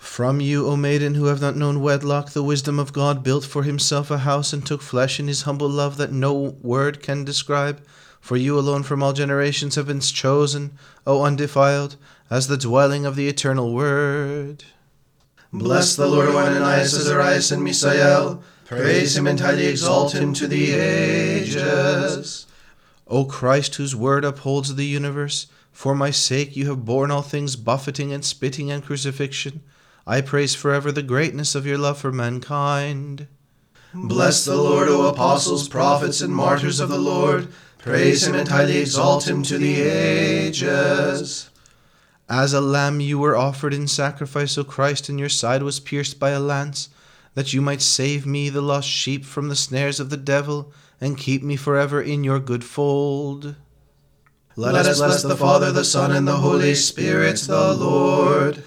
From 0.02 0.41
you, 0.41 0.66
O 0.68 0.76
maiden 0.76 1.14
who 1.14 1.26
have 1.26 1.41
not 1.41 1.56
known 1.56 1.80
wedlock, 1.80 2.32
the 2.32 2.41
wisdom 2.41 2.80
of 2.80 2.91
God 2.91 3.24
built 3.24 3.45
for 3.45 3.62
himself 3.62 4.10
a 4.10 4.18
house 4.18 4.52
and 4.52 4.66
took 4.66 4.82
flesh 4.82 5.20
in 5.20 5.28
his 5.28 5.43
humble 5.43 5.70
love 5.70 5.97
that 5.97 6.12
no 6.12 6.34
word 6.34 7.04
can 7.04 7.24
describe. 7.24 7.86
For 8.20 8.36
you 8.36 8.58
alone 8.58 8.82
from 8.82 9.04
all 9.04 9.14
generations 9.14 9.76
have 9.76 9.86
been 9.86 10.02
chosen, 10.02 10.72
O 11.06 11.24
undefiled, 11.24 11.97
as 12.32 12.47
the 12.47 12.58
dwelling 12.58 13.06
of 13.06 13.16
the 13.16 13.30
eternal 13.30 13.74
Word. 13.74 14.64
Bless 15.54 15.95
the 15.95 16.08
Lord, 16.08 16.30
O 16.30 16.38
Ananias, 16.39 16.95
Azarias, 16.95 17.52
and 17.52 17.62
Misael. 17.62 18.41
Praise 18.66 19.16
him 19.16 19.28
and 19.28 19.39
highly 19.39 19.68
exalt 19.68 20.16
him 20.16 20.34
to 20.34 20.47
the 20.47 20.72
ages. 20.74 22.47
O 23.08 23.26
Christ, 23.26 23.76
whose 23.76 23.95
word 23.95 24.26
upholds 24.26 24.76
the 24.76 24.86
universe, 24.86 25.45
for 25.72 25.93
my 25.93 26.10
sake 26.10 26.58
you 26.58 26.68
have 26.70 26.86
borne 26.86 27.12
all 27.12 27.22
things, 27.22 27.56
buffeting 27.56 28.12
and 28.12 28.26
spitting 28.26 28.72
and 28.72 28.84
crucifixion. 28.84 29.62
I 30.06 30.22
praise 30.22 30.56
forever 30.56 30.91
the 30.91 31.04
greatness 31.04 31.56
of 31.56 31.66
your 31.66 31.78
love 31.78 31.99
for 31.99 32.12
mankind. 32.12 33.28
Bless 33.93 34.45
the 34.45 34.56
Lord, 34.56 34.88
O 34.88 35.08
apostles, 35.08 35.68
prophets, 35.68 36.22
and 36.22 36.34
martyrs 36.34 36.80
of 36.80 36.89
the 36.89 36.97
Lord. 36.97 37.49
Praise 37.78 38.26
him 38.26 38.36
and 38.36 38.47
highly 38.47 38.78
exalt 38.78 39.28
him 39.28 39.43
to 39.43 39.58
the 39.58 39.82
ages. 39.82 41.49
As 42.30 42.54
a 42.54 42.62
lamb 42.62 43.02
you 43.02 43.20
were 43.20 43.36
offered 43.36 43.74
in 43.74 43.88
sacrifice, 43.88 44.58
O 44.58 44.64
Christ, 44.64 45.10
and 45.10 45.20
your 45.20 45.30
side 45.30 45.64
was 45.64 45.80
pierced 45.82 46.18
by 46.20 46.30
a 46.30 46.39
lance, 46.39 46.89
that 47.34 47.54
you 47.54 47.62
might 47.62 47.82
save 47.82 48.26
me, 48.26 48.49
the 48.49 48.62
lost 48.62 48.88
sheep, 48.88 49.26
from 49.26 49.49
the 49.49 49.56
snares 49.56 49.99
of 49.99 50.10
the 50.10 50.18
devil, 50.18 50.72
and 51.02 51.18
keep 51.18 51.43
me 51.43 51.56
forever 51.56 52.02
in 52.02 52.24
your 52.24 52.39
good 52.39 52.64
fold. 52.64 53.56
Let, 54.56 54.76
us 54.76 54.99
bless 54.99 55.24
the 55.24 55.36
Father, 55.36 55.72
the 55.72 55.84
Son, 55.84 56.12
and 56.12 56.28
the 56.28 56.38
Holy 56.38 56.76
Spirit, 56.76 57.38
the 57.39 57.74
Lord. 57.74 58.64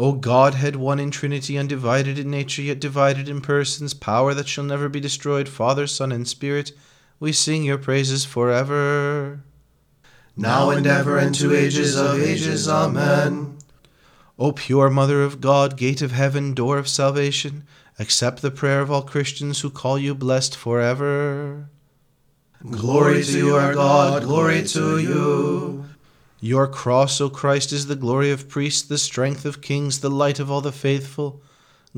O 0.00 0.12
Godhead, 0.12 0.76
one 0.76 0.98
in 0.98 1.10
Trinity, 1.10 1.58
undivided 1.58 2.18
in 2.18 2.30
nature, 2.30 2.62
yet 2.62 2.80
divided 2.80 3.28
in 3.28 3.42
persons, 3.42 3.92
power 3.92 4.32
that 4.32 4.48
shall 4.48 4.64
never 4.64 4.88
be 4.88 4.98
destroyed, 4.98 5.46
Father, 5.46 5.86
Son, 5.86 6.10
and 6.10 6.26
Spirit, 6.26 6.72
we 7.18 7.32
sing 7.32 7.64
your 7.64 7.76
praises 7.76 8.24
forever. 8.24 9.42
Now 10.38 10.70
and 10.70 10.86
ever 10.86 11.18
and 11.18 11.34
to 11.34 11.54
ages 11.54 11.98
of 11.98 12.18
ages. 12.18 12.66
Amen. 12.66 13.58
O 14.38 14.52
pure 14.52 14.88
Mother 14.88 15.22
of 15.22 15.42
God, 15.42 15.76
gate 15.76 16.00
of 16.00 16.12
heaven, 16.12 16.54
door 16.54 16.78
of 16.78 16.88
salvation, 16.88 17.64
accept 17.98 18.40
the 18.40 18.50
prayer 18.50 18.80
of 18.80 18.90
all 18.90 19.02
Christians 19.02 19.60
who 19.60 19.68
call 19.68 19.98
you 19.98 20.14
blessed 20.14 20.56
forever. 20.56 21.68
Glory 22.70 23.22
to 23.22 23.36
you, 23.36 23.54
our 23.54 23.74
God, 23.74 24.22
glory 24.22 24.66
to 24.68 24.98
you. 24.98 25.89
Your 26.40 26.66
cross, 26.66 27.20
O 27.20 27.28
Christ, 27.28 27.70
is 27.70 27.86
the 27.86 27.96
glory 27.96 28.30
of 28.30 28.48
priests, 28.48 28.80
the 28.80 28.96
strength 28.96 29.44
of 29.44 29.60
kings, 29.60 30.00
the 30.00 30.08
light 30.08 30.40
of 30.40 30.50
all 30.50 30.62
the 30.62 30.72
faithful. 30.72 31.42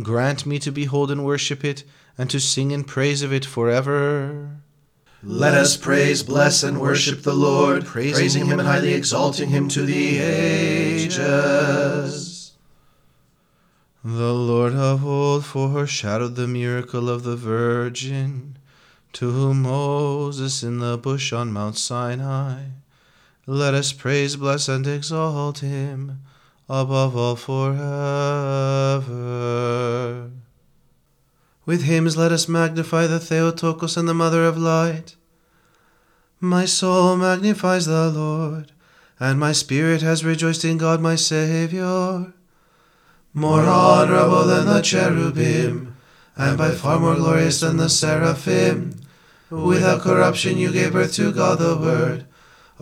Grant 0.00 0.44
me 0.44 0.58
to 0.58 0.72
behold 0.72 1.12
and 1.12 1.24
worship 1.24 1.64
it, 1.64 1.84
and 2.18 2.28
to 2.28 2.40
sing 2.40 2.72
in 2.72 2.82
praise 2.82 3.22
of 3.22 3.32
it 3.32 3.44
forever. 3.44 4.56
Let 5.22 5.54
us 5.54 5.76
praise, 5.76 6.24
bless, 6.24 6.64
and 6.64 6.80
worship 6.80 7.22
the 7.22 7.34
Lord, 7.34 7.86
praising 7.86 8.46
him 8.46 8.58
and 8.58 8.66
highly 8.68 8.94
exalting 8.94 9.50
him 9.50 9.68
to 9.68 9.82
the 9.82 10.18
ages. 10.18 11.52
The 14.02 14.34
Lord 14.34 14.72
of 14.72 15.06
old 15.06 15.44
foreshadowed 15.44 16.34
the 16.34 16.48
miracle 16.48 17.08
of 17.08 17.22
the 17.22 17.36
Virgin 17.36 18.58
to 19.12 19.54
Moses 19.54 20.64
in 20.64 20.80
the 20.80 20.98
bush 20.98 21.32
on 21.32 21.52
Mount 21.52 21.78
Sinai. 21.78 22.62
Let 23.46 23.74
us 23.74 23.92
praise, 23.92 24.36
bless, 24.36 24.68
and 24.68 24.86
exalt 24.86 25.58
him 25.58 26.20
above 26.68 27.16
all 27.16 27.34
forever. 27.34 27.72
With 31.66 31.82
hymns 31.82 32.16
let 32.16 32.30
us 32.30 32.48
magnify 32.48 33.08
the 33.08 33.18
Theotokos 33.18 33.96
and 33.96 34.08
the 34.08 34.14
Mother 34.14 34.44
of 34.44 34.56
Light. 34.56 35.16
My 36.40 36.64
soul 36.66 37.16
magnifies 37.16 37.86
the 37.86 38.10
Lord, 38.10 38.70
and 39.18 39.40
my 39.40 39.50
spirit 39.50 40.02
has 40.02 40.24
rejoiced 40.24 40.64
in 40.64 40.78
God 40.78 41.00
my 41.00 41.16
Saviour. 41.16 42.32
More 43.34 43.62
honorable 43.62 44.44
than 44.44 44.66
the 44.66 44.82
cherubim, 44.82 45.96
and 46.36 46.56
by 46.56 46.70
far 46.70 47.00
more 47.00 47.16
glorious 47.16 47.58
than 47.60 47.76
the 47.76 47.88
seraphim. 47.88 49.00
Without 49.50 50.02
corruption 50.02 50.58
you 50.58 50.72
gave 50.72 50.92
birth 50.92 51.14
to 51.14 51.32
God 51.32 51.58
the 51.58 51.76
Word. 51.76 52.26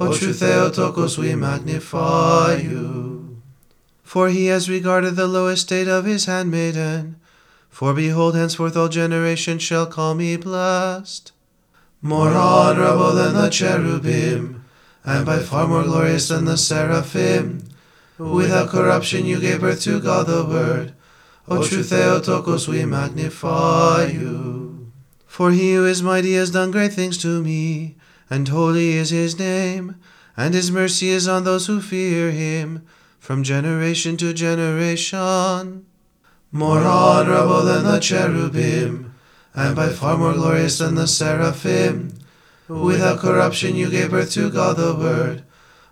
O 0.00 0.16
true 0.16 0.32
Theotokos, 0.32 1.18
we 1.18 1.34
magnify 1.34 2.56
you. 2.56 3.42
For 4.02 4.30
he 4.30 4.46
has 4.46 4.70
regarded 4.70 5.14
the 5.14 5.28
low 5.28 5.48
estate 5.48 5.88
of 5.88 6.06
his 6.06 6.24
handmaiden. 6.24 7.16
For 7.68 7.92
behold, 7.92 8.34
henceforth 8.34 8.78
all 8.78 8.88
generations 8.88 9.62
shall 9.62 9.86
call 9.86 10.14
me 10.14 10.36
blessed. 10.36 11.32
More 12.00 12.30
honorable 12.30 13.12
than 13.12 13.34
the 13.34 13.50
cherubim, 13.50 14.64
and 15.04 15.26
by 15.26 15.40
far 15.40 15.68
more 15.68 15.84
glorious 15.84 16.28
than 16.28 16.46
the 16.46 16.56
seraphim. 16.56 17.62
Without 18.16 18.70
corruption 18.70 19.26
you 19.26 19.38
gave 19.38 19.60
birth 19.60 19.82
to 19.82 20.00
God 20.00 20.26
the 20.26 20.46
Word. 20.46 20.94
O 21.46 21.62
true 21.62 21.82
Theotokos, 21.82 22.66
we 22.66 22.86
magnify 22.86 24.06
you. 24.06 24.92
For 25.26 25.50
he 25.50 25.74
who 25.74 25.84
is 25.84 26.02
mighty 26.02 26.34
has 26.34 26.50
done 26.50 26.70
great 26.70 26.94
things 26.94 27.18
to 27.18 27.42
me, 27.42 27.96
and 28.30 28.48
holy 28.48 28.92
is 28.92 29.10
his 29.10 29.38
name, 29.38 29.96
and 30.36 30.54
his 30.54 30.70
mercy 30.70 31.10
is 31.10 31.26
on 31.26 31.44
those 31.44 31.66
who 31.66 31.82
fear 31.82 32.30
him, 32.30 32.86
from 33.18 33.42
generation 33.42 34.16
to 34.16 34.32
generation. 34.32 35.84
More 36.52 36.80
honorable 36.80 37.62
than 37.62 37.84
the 37.84 37.98
cherubim, 37.98 39.14
and 39.54 39.76
by 39.76 39.88
far 39.88 40.16
more 40.16 40.32
glorious 40.32 40.78
than 40.78 40.94
the 40.94 41.06
seraphim. 41.06 42.12
Without 42.68 43.18
corruption 43.18 43.74
you 43.74 43.90
gave 43.90 44.12
birth 44.12 44.30
to 44.32 44.48
God 44.50 44.76
the 44.76 44.94
Word. 44.94 45.42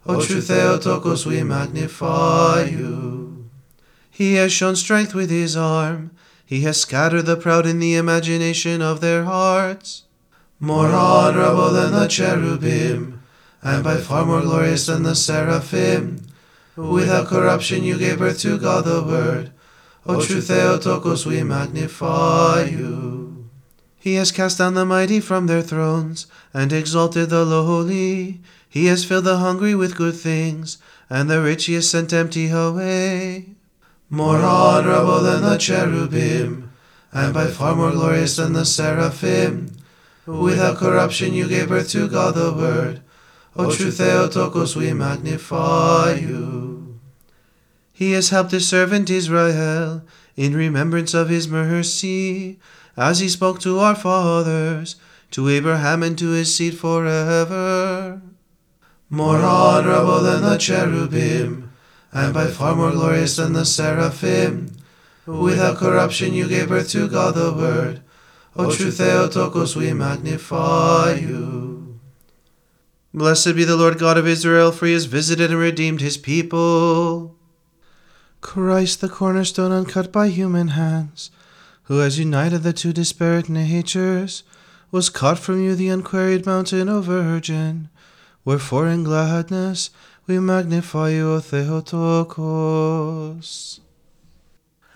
O 0.07 0.25
true 0.25 0.41
Theotokos, 0.41 1.27
we 1.27 1.43
magnify 1.43 2.65
you. 2.71 3.51
He 4.11 4.35
has 4.35 4.53
shown 4.53 4.75
strength 4.75 5.15
with 5.15 5.29
his 5.29 5.57
arm. 5.57 6.13
He 6.45 6.63
has 6.63 6.81
scattered 6.81 7.27
the 7.27 7.37
proud 7.37 7.67
in 7.67 7.79
the 7.79 7.95
imagination 7.95 8.81
of 8.81 9.01
their 9.01 9.25
hearts. 9.25 10.05
More 10.61 10.89
honorable 10.89 11.71
than 11.71 11.93
the 11.93 12.09
cherubim, 12.09 13.23
and 13.63 13.85
by 13.85 13.99
far 13.99 14.27
more 14.27 14.41
glorious 14.41 14.87
than 14.87 15.05
the 15.05 15.15
seraphim. 15.15 16.27
Without 16.75 17.29
corruption 17.29 17.85
you 17.85 17.97
gave 17.97 18.19
birth 18.19 18.41
to 18.41 18.59
God 18.59 18.85
the 18.85 19.03
Word. 19.03 19.53
O 20.05 20.21
true 20.25 20.41
Theotokos, 20.41 21.27
we 21.27 21.45
magnify 21.45 22.65
you. 22.65 23.49
He 23.97 24.15
has 24.15 24.33
cast 24.33 24.59
down 24.59 24.75
the 24.75 24.85
mighty 24.85 25.21
from 25.21 25.47
their 25.47 25.63
thrones, 25.63 26.27
and 26.53 26.73
exalted 26.73 27.31
the 27.31 27.45
lowly. 27.45 28.41
He 28.69 28.87
has 28.87 29.05
filled 29.05 29.25
the 29.25 29.37
hungry 29.39 29.77
with 29.77 29.97
good 29.97 30.17
things, 30.17 30.79
and 31.09 31.31
the 31.31 31.41
rich 31.41 31.67
he 31.67 31.75
has 31.75 31.89
sent 31.89 32.13
empty 32.13 32.51
away. 32.51 33.51
More 34.11 34.39
honorable 34.39 35.21
than 35.21 35.43
the 35.43 35.57
cherubim, 35.57 36.73
and 37.13 37.33
by 37.33 37.47
far 37.47 37.77
more 37.77 37.93
glorious 37.93 38.37
than 38.37 38.55
the 38.55 38.65
seraphim. 38.65 39.78
Without 40.29 40.77
corruption 40.77 41.33
you 41.33 41.49
gave 41.49 41.71
birth 41.71 41.89
to 41.93 42.07
God 42.07 42.35
the 42.35 42.53
Word. 42.53 43.01
O 43.57 43.75
true 43.75 43.91
Theotokos, 43.91 44.77
we 44.77 44.93
magnify 44.93 46.17
you. 46.21 47.01
He 47.95 48.13
has 48.13 48.29
helped 48.29 48.51
his 48.51 48.69
servant 48.69 49.09
Israel 49.09 50.03
in 50.37 50.55
remembrance 50.55 51.15
of 51.15 51.31
his 51.31 51.49
mercy, 51.49 52.59
as 52.95 53.21
he 53.21 53.29
spoke 53.31 53.59
to 53.61 53.79
our 53.79 53.95
fathers, 53.95 54.97
to 55.31 55.49
Abraham 55.49 56.03
and 56.03 56.19
to 56.19 56.29
his 56.33 56.55
seed 56.55 56.77
forever. 56.77 58.21
More 59.09 59.39
honorable 59.39 60.21
than 60.21 60.43
the 60.43 60.59
cherubim, 60.59 61.73
and 62.13 62.35
by 62.35 62.49
far 62.49 62.77
more 62.77 62.93
glorious 62.93 63.37
than 63.37 63.55
the 63.55 63.65
seraphim. 63.65 64.77
Without 65.25 65.79
corruption 65.79 66.35
you 66.35 66.47
gave 66.47 66.69
birth 66.69 66.91
to 66.91 67.09
God 67.09 67.35
the 67.35 67.51
Word. 67.51 68.03
O 68.59 68.75
true 68.75 68.91
Theotokos, 68.91 69.77
we 69.77 69.93
magnify 69.93 71.15
you. 71.15 72.01
Blessed 73.15 73.55
be 73.55 73.63
the 73.63 73.77
Lord 73.77 74.01
God 74.01 74.19
of 74.19 74.27
Israel, 74.27 74.73
for 74.73 74.87
he 74.87 74.95
has 74.95 75.05
visited 75.05 75.51
and 75.51 75.61
redeemed 75.61 76.01
his 76.01 76.17
people. 76.17 77.37
Christ, 78.41 79.01
the 79.01 79.09
cornerstone 79.09 79.71
uncut 79.71 80.11
by 80.11 80.29
human 80.29 80.69
hands, 80.69 81.31
who 81.85 81.99
has 81.99 82.19
united 82.19 82.65
the 82.65 82.73
two 82.73 82.93
disparate 82.93 83.49
natures, 83.49 84.43
was 84.91 85.09
cut 85.09 85.39
from 85.39 85.63
you 85.63 85.77
the 85.77 85.89
unquarried 85.89 86.45
mountain, 86.45 86.89
O 86.89 87.01
Virgin. 87.01 87.89
Wherefore 88.45 88.89
in 88.89 89.05
gladness 89.05 89.91
we 90.27 90.41
magnify 90.41 91.11
you, 91.11 91.31
O 91.31 91.39
Theotokos. 91.41 92.09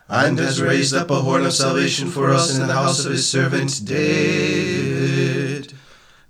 And 0.09 0.39
has 0.39 0.61
raised 0.61 0.95
up 0.95 1.11
a 1.11 1.17
horn 1.17 1.47
of 1.47 1.53
salvation 1.53 2.11
for 2.11 2.31
us 2.31 2.55
in 2.57 2.67
the 2.67 2.73
house 2.75 3.05
of 3.05 3.13
his 3.13 3.29
servant 3.29 3.85
David, 3.85 5.73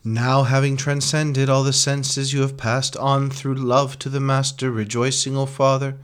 Now, 0.04 0.44
having 0.44 0.76
transcended 0.76 1.48
all 1.48 1.64
the 1.64 1.72
senses, 1.72 2.32
you 2.32 2.42
have 2.42 2.56
passed 2.56 2.96
on 2.96 3.30
through 3.30 3.54
love 3.54 3.98
to 4.00 4.08
the 4.08 4.20
Master, 4.20 4.70
rejoicing, 4.70 5.36
O 5.36 5.46
Father, 5.46 5.96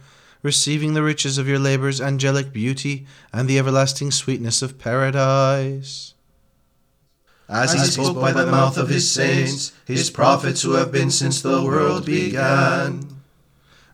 receiving 0.42 0.94
the 0.94 1.02
riches 1.02 1.38
of 1.38 1.46
your 1.46 1.58
labors, 1.58 2.00
angelic 2.00 2.52
beauty, 2.52 3.06
and 3.32 3.48
the 3.48 3.58
everlasting 3.58 4.10
sweetness 4.10 4.62
of 4.62 4.78
paradise. 4.78 6.14
As 7.48 7.72
he 7.72 7.78
spoke 7.78 8.20
by 8.20 8.32
the 8.32 8.46
mouth 8.46 8.76
of 8.76 8.88
his 8.88 9.10
saints, 9.10 9.72
his 9.86 10.10
prophets 10.10 10.62
who 10.62 10.72
have 10.72 10.92
been 10.92 11.10
since 11.10 11.40
the 11.40 11.62
world 11.62 12.04
began. 12.04 13.17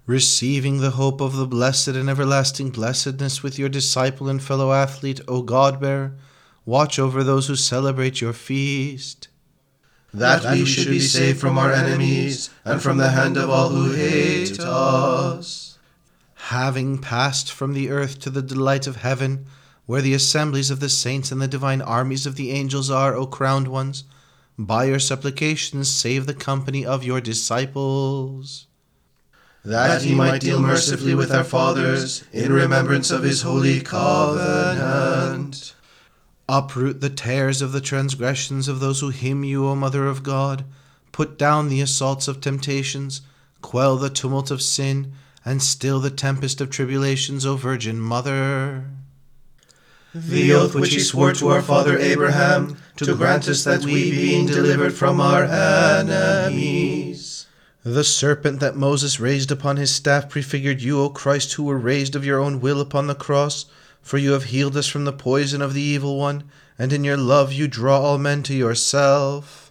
Receiving 0.07 0.81
the 0.81 0.91
hope 0.91 1.23
of 1.23 1.35
the 1.35 1.47
blessed 1.47 1.89
and 1.89 2.11
everlasting 2.11 2.69
blessedness 2.71 3.43
with 3.43 3.59
your 3.59 3.71
disciple 3.71 4.29
and 4.29 4.43
fellow 4.43 4.71
athlete, 4.71 5.23
O 5.27 5.41
God 5.41 5.81
bearer, 5.81 6.15
watch 6.67 6.99
over 6.99 7.25
those 7.25 7.47
who 7.47 7.57
celebrate 7.57 8.21
your 8.21 8.35
feast. 8.35 9.29
That 10.13 10.45
we 10.53 10.67
should 10.67 10.89
be 10.89 11.01
saved 11.01 11.41
from 11.41 11.57
our 11.57 11.73
enemies 11.73 12.51
and 12.67 12.83
from 12.83 12.99
the 12.99 13.11
hand 13.11 13.39
of 13.39 13.49
all 13.49 13.71
who 13.71 13.93
hate 13.93 14.61
us. 14.61 15.79
Having 16.35 16.99
passed 16.99 17.51
from 17.51 17.73
the 17.73 17.89
earth 17.89 18.21
to 18.21 18.31
the 18.31 18.43
delight 18.43 18.87
of 18.87 18.97
heaven, 18.97 19.47
where 19.87 20.03
the 20.03 20.13
assemblies 20.13 20.71
of 20.71 20.81
the 20.81 20.91
saints 20.91 21.33
and 21.33 21.41
the 21.41 21.49
divine 21.49 21.81
armies 21.81 22.27
of 22.27 22.37
the 22.37 22.51
angels 22.51 22.91
are, 22.91 23.15
O 23.15 23.27
crowned 23.27 23.69
ones, 23.69 24.05
by 24.59 24.85
your 24.85 24.99
supplications 24.99 25.89
save 25.89 26.27
the 26.27 26.35
company 26.35 26.85
of 26.85 27.05
your 27.05 27.23
disciples. 27.23 28.67
That 29.65 30.03
he 30.03 30.15
might 30.15 30.43
deal 30.43 30.61
mercifully 30.61 31.15
with 31.15 31.33
our 31.33 31.43
fathers 31.43 32.23
in 32.33 32.53
remembrance 32.53 33.11
of 33.11 33.23
his 33.23 33.41
holy 33.43 33.81
covenant. 33.81 35.75
Uproot 36.47 37.01
the 37.01 37.09
tares 37.09 37.63
of 37.63 37.73
the 37.73 37.81
transgressions 37.81 38.69
of 38.69 38.81
those 38.81 39.01
who 39.01 39.09
hymn 39.09 39.43
you, 39.43 39.67
O 39.67 39.75
Mother 39.75 40.07
of 40.07 40.23
God. 40.23 40.67
Put 41.13 41.39
down 41.39 41.71
the 41.71 41.81
assaults 41.81 42.29
of 42.29 42.43
temptations, 42.43 43.23
quell 43.63 43.97
the 43.97 44.11
tumult 44.11 44.51
of 44.51 44.61
sin, 44.61 45.13
and 45.47 45.63
still 45.63 45.99
the 45.99 46.11
tempest 46.11 46.61
of 46.61 46.69
tribulations, 46.69 47.47
O 47.47 47.57
Virgin 47.57 47.99
Mother. 47.99 48.85
The 50.15 50.53
oath 50.53 50.75
which 50.75 50.93
he 50.93 51.01
swore 51.01 51.33
to 51.33 51.49
our 51.49 51.63
father 51.63 51.99
Abraham, 51.99 52.77
to 52.97 53.17
grant 53.17 53.49
us 53.49 53.65
that 53.65 53.83
we, 53.83 54.11
being 54.11 54.47
delivered 54.47 54.93
from 54.93 55.21
our 55.21 55.45
enemies, 55.45 57.24
The 57.85 58.03
serpent 58.03 58.61
that 58.61 58.77
Moses 58.77 59.21
raised 59.21 59.51
upon 59.51 59.77
his 59.77 59.95
staff 59.95 60.31
prefigured 60.31 60.81
you, 60.81 61.03
O 61.03 61.11
Christ, 61.11 61.53
who 61.53 61.65
were 61.65 61.77
raised 61.77 62.17
of 62.17 62.25
your 62.25 62.41
own 62.41 62.63
will 62.63 62.81
upon 62.81 63.09
the 63.09 63.15
cross. 63.15 63.67
For 64.01 64.17
you 64.17 64.33
have 64.33 64.45
healed 64.45 64.75
us 64.79 64.87
from 64.87 65.05
the 65.05 65.13
poison 65.13 65.61
of 65.61 65.75
the 65.75 65.83
evil 65.83 66.19
one, 66.19 66.45
and 66.79 66.95
in 66.95 67.05
your 67.05 67.19
love 67.19 67.53
you 67.53 67.69
draw 67.69 68.01
all 68.01 68.17
men 68.17 68.43
to 68.45 68.55
yourself. 68.55 69.71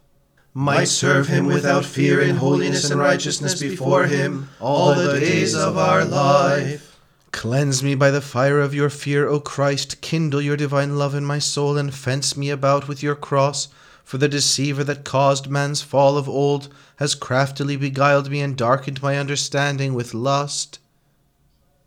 might 0.53 0.89
serve 0.89 1.27
him 1.27 1.47
without 1.47 1.85
fear 1.85 2.21
in 2.21 2.35
holiness 2.35 2.91
and 2.91 2.99
righteousness 2.99 3.59
before 3.59 4.05
him 4.05 4.49
all 4.59 4.93
the 4.93 5.19
days 5.19 5.55
of 5.55 5.75
our 5.75 6.05
life. 6.05 6.99
Cleanse 7.31 7.81
me 7.81 7.95
by 7.95 8.11
the 8.11 8.21
fire 8.21 8.59
of 8.61 8.75
your 8.75 8.91
fear, 8.91 9.27
O 9.27 9.39
Christ. 9.39 10.01
Kindle 10.01 10.39
your 10.39 10.55
divine 10.55 10.99
love 10.99 11.15
in 11.15 11.25
my 11.25 11.39
soul, 11.39 11.77
and 11.77 11.91
fence 11.91 12.37
me 12.37 12.51
about 12.51 12.87
with 12.87 13.01
your 13.01 13.15
cross. 13.15 13.69
For 14.03 14.17
the 14.17 14.27
deceiver 14.27 14.83
that 14.83 15.03
caused 15.03 15.49
man's 15.49 15.81
fall 15.81 16.17
of 16.17 16.29
old 16.29 16.67
has 16.97 17.15
craftily 17.15 17.77
beguiled 17.77 18.29
me 18.29 18.41
and 18.41 18.55
darkened 18.55 19.01
my 19.01 19.17
understanding 19.17 19.93
with 19.93 20.13
lust. 20.13 20.79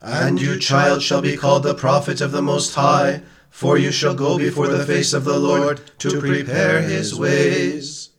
And 0.00 0.40
you, 0.40 0.58
child, 0.58 1.02
shall 1.02 1.22
be 1.22 1.36
called 1.36 1.62
the 1.62 1.74
prophet 1.74 2.20
of 2.20 2.32
the 2.32 2.42
Most 2.42 2.74
High, 2.74 3.22
for 3.50 3.78
you 3.78 3.90
shall 3.90 4.14
go 4.14 4.38
before 4.38 4.68
the 4.68 4.84
face 4.84 5.12
of 5.12 5.24
the 5.24 5.38
Lord 5.38 5.80
to 5.98 6.20
prepare 6.20 6.82
his 6.82 7.14
ways. 7.14 8.10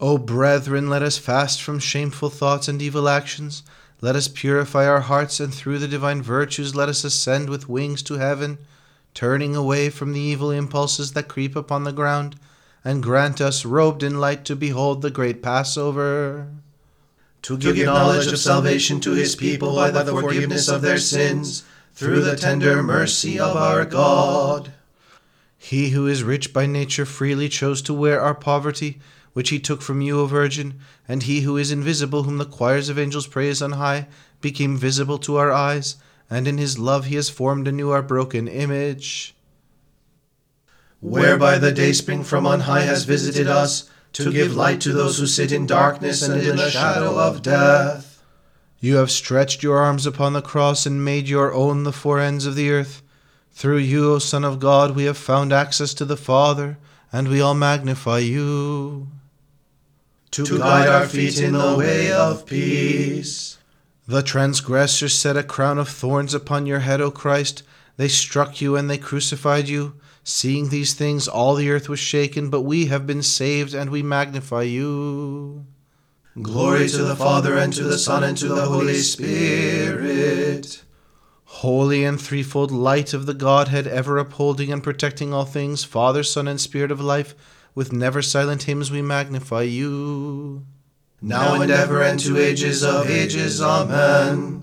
O 0.00 0.18
brethren, 0.18 0.90
let 0.90 1.02
us 1.02 1.18
fast 1.18 1.62
from 1.62 1.78
shameful 1.78 2.30
thoughts 2.30 2.66
and 2.66 2.82
evil 2.82 3.08
actions. 3.08 3.62
Let 4.00 4.16
us 4.16 4.28
purify 4.28 4.86
our 4.86 5.00
hearts, 5.00 5.38
and 5.38 5.54
through 5.54 5.78
the 5.78 5.88
divine 5.88 6.20
virtues 6.20 6.74
let 6.74 6.88
us 6.88 7.04
ascend 7.04 7.48
with 7.48 7.68
wings 7.68 8.02
to 8.02 8.14
heaven, 8.14 8.58
turning 9.14 9.54
away 9.54 9.90
from 9.90 10.12
the 10.12 10.20
evil 10.20 10.50
impulses 10.50 11.12
that 11.12 11.28
creep 11.28 11.54
upon 11.54 11.84
the 11.84 11.92
ground, 11.92 12.36
and 12.84 13.02
grant 13.02 13.40
us, 13.40 13.64
robed 13.64 14.02
in 14.02 14.20
light, 14.20 14.44
to 14.44 14.54
behold 14.54 15.00
the 15.00 15.10
great 15.10 15.42
Passover. 15.42 16.48
To 17.42 17.56
give 17.56 17.76
knowledge 17.78 18.26
of 18.26 18.38
salvation 18.38 19.00
to 19.00 19.12
his 19.12 19.34
people 19.34 19.74
by 19.74 19.90
the 19.90 20.04
forgiveness 20.04 20.68
of 20.68 20.82
their 20.82 20.98
sins, 20.98 21.64
through 21.94 22.20
the 22.20 22.36
tender 22.36 22.82
mercy 22.82 23.38
of 23.38 23.56
our 23.56 23.84
God. 23.84 24.72
He 25.56 25.90
who 25.90 26.06
is 26.06 26.22
rich 26.22 26.52
by 26.52 26.66
nature 26.66 27.06
freely 27.06 27.48
chose 27.48 27.80
to 27.82 27.94
wear 27.94 28.20
our 28.20 28.34
poverty, 28.34 29.00
which 29.32 29.48
he 29.48 29.58
took 29.58 29.80
from 29.80 30.00
you, 30.00 30.20
O 30.20 30.26
Virgin, 30.26 30.78
and 31.08 31.22
he 31.22 31.40
who 31.40 31.56
is 31.56 31.72
invisible, 31.72 32.24
whom 32.24 32.38
the 32.38 32.44
choirs 32.44 32.88
of 32.88 32.98
angels 32.98 33.26
praise 33.26 33.62
on 33.62 33.72
high, 33.72 34.06
became 34.40 34.76
visible 34.76 35.18
to 35.18 35.36
our 35.36 35.52
eyes, 35.52 35.96
and 36.28 36.46
in 36.46 36.58
his 36.58 36.78
love 36.78 37.06
he 37.06 37.14
has 37.14 37.30
formed 37.30 37.66
anew 37.66 37.90
our 37.90 38.02
broken 38.02 38.46
image. 38.46 39.34
Whereby 41.04 41.58
the 41.58 41.70
dayspring 41.70 42.24
from 42.24 42.46
on 42.46 42.60
high 42.60 42.80
has 42.80 43.04
visited 43.04 43.46
us, 43.46 43.90
to 44.14 44.32
give 44.32 44.56
light 44.56 44.80
to 44.80 44.92
those 44.92 45.18
who 45.18 45.26
sit 45.26 45.52
in 45.52 45.66
darkness 45.66 46.22
and 46.22 46.40
in 46.40 46.56
the 46.56 46.70
shadow 46.70 47.18
of 47.18 47.42
death. 47.42 48.22
You 48.80 48.96
have 48.96 49.10
stretched 49.10 49.62
your 49.62 49.78
arms 49.78 50.06
upon 50.06 50.32
the 50.32 50.42
cross 50.42 50.86
and 50.86 51.04
made 51.04 51.28
your 51.28 51.52
own 51.52 51.82
the 51.82 51.92
four 51.92 52.20
ends 52.20 52.46
of 52.46 52.54
the 52.54 52.70
earth. 52.70 53.02
Through 53.52 53.78
you, 53.78 54.14
O 54.14 54.18
Son 54.18 54.44
of 54.44 54.60
God, 54.60 54.94
we 54.94 55.04
have 55.04 55.18
found 55.18 55.52
access 55.52 55.94
to 55.94 56.04
the 56.04 56.16
Father, 56.16 56.78
and 57.12 57.28
we 57.28 57.40
all 57.40 57.54
magnify 57.54 58.18
you. 58.18 59.08
To 60.30 60.58
guide 60.58 60.88
our 60.88 61.06
feet 61.06 61.40
in 61.40 61.52
the 61.52 61.76
way 61.76 62.10
of 62.12 62.46
peace. 62.46 63.58
The 64.06 64.22
transgressors 64.22 65.14
set 65.14 65.36
a 65.36 65.42
crown 65.42 65.78
of 65.78 65.88
thorns 65.88 66.34
upon 66.34 66.66
your 66.66 66.80
head, 66.80 67.00
O 67.00 67.10
Christ. 67.10 67.62
They 67.96 68.08
struck 68.08 68.60
you 68.60 68.76
and 68.76 68.88
they 68.88 68.98
crucified 68.98 69.68
you. 69.68 69.94
Seeing 70.26 70.70
these 70.70 70.94
things, 70.94 71.28
all 71.28 71.54
the 71.54 71.70
earth 71.70 71.88
was 71.90 72.00
shaken, 72.00 72.48
but 72.48 72.62
we 72.62 72.86
have 72.86 73.06
been 73.06 73.22
saved, 73.22 73.74
and 73.74 73.90
we 73.90 74.02
magnify 74.02 74.62
you. 74.62 75.66
Glory 76.40 76.88
to 76.88 77.02
the 77.04 77.14
Father, 77.14 77.58
and 77.58 77.70
to 77.74 77.84
the 77.84 77.98
Son, 77.98 78.24
and 78.24 78.36
to 78.38 78.48
the 78.48 78.64
Holy 78.64 78.94
Spirit. 78.94 80.82
Holy 81.44 82.04
and 82.04 82.18
threefold 82.18 82.70
light 82.70 83.12
of 83.12 83.26
the 83.26 83.34
Godhead, 83.34 83.86
ever 83.86 84.16
upholding 84.16 84.72
and 84.72 84.82
protecting 84.82 85.34
all 85.34 85.44
things, 85.44 85.84
Father, 85.84 86.22
Son, 86.22 86.48
and 86.48 86.58
Spirit 86.58 86.90
of 86.90 87.02
life, 87.02 87.34
with 87.74 87.92
never 87.92 88.22
silent 88.22 88.62
hymns 88.62 88.90
we 88.90 89.02
magnify 89.02 89.62
you. 89.62 90.64
Now 91.20 91.60
and 91.60 91.70
ever, 91.70 92.02
and 92.02 92.18
to 92.20 92.38
ages 92.38 92.82
of 92.82 93.10
ages. 93.10 93.60
Amen. 93.60 94.62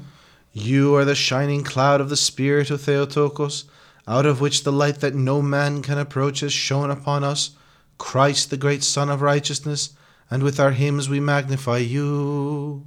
You 0.54 0.96
are 0.96 1.06
the 1.06 1.16
shining 1.16 1.64
cloud 1.64 2.02
of 2.02 2.10
the 2.10 2.18
Spirit 2.18 2.72
of 2.72 2.82
Theotokos, 2.82 3.66
out 4.08 4.26
of 4.26 4.42
which 4.42 4.64
the 4.64 4.72
light 4.72 5.00
that 5.02 5.16
no 5.16 5.42
man 5.42 5.82
can 5.82 5.98
approach 5.98 6.40
has 6.40 6.54
shone 6.54 6.90
upon 6.90 7.24
us, 7.24 7.52
Christ, 7.98 8.50
the 8.50 8.58
great 8.58 8.84
Sun 8.84 9.10
of 9.10 9.22
righteousness, 9.22 9.96
and 10.30 10.42
with 10.42 10.60
our 10.60 10.72
hymns 10.72 11.08
we 11.08 11.20
magnify 11.20 11.78
you. 11.78 12.86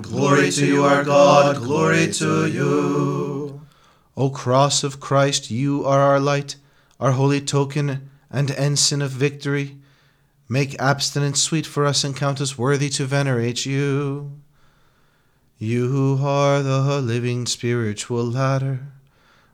Glory 0.00 0.50
to 0.52 0.66
you, 0.66 0.84
our 0.84 1.04
God, 1.04 1.56
glory 1.56 2.12
to 2.12 2.46
you. 2.46 3.60
O 4.16 4.30
cross 4.30 4.84
of 4.84 5.00
Christ, 5.00 5.50
you 5.50 5.84
are 5.84 6.00
our 6.00 6.20
light, 6.20 6.56
our 6.98 7.12
holy 7.12 7.40
token 7.40 8.10
and 8.30 8.50
ensign 8.52 9.02
of 9.02 9.10
victory. 9.10 9.78
Make 10.48 10.80
abstinence 10.80 11.42
sweet 11.42 11.66
for 11.66 11.84
us 11.84 12.04
and 12.04 12.16
count 12.16 12.40
us 12.40 12.56
worthy 12.56 12.88
to 12.90 13.04
venerate 13.04 13.66
you. 13.66 14.40
You 15.58 16.18
are 16.22 16.62
the 16.62 17.00
living 17.00 17.46
spiritual 17.46 18.24
ladder 18.24 18.80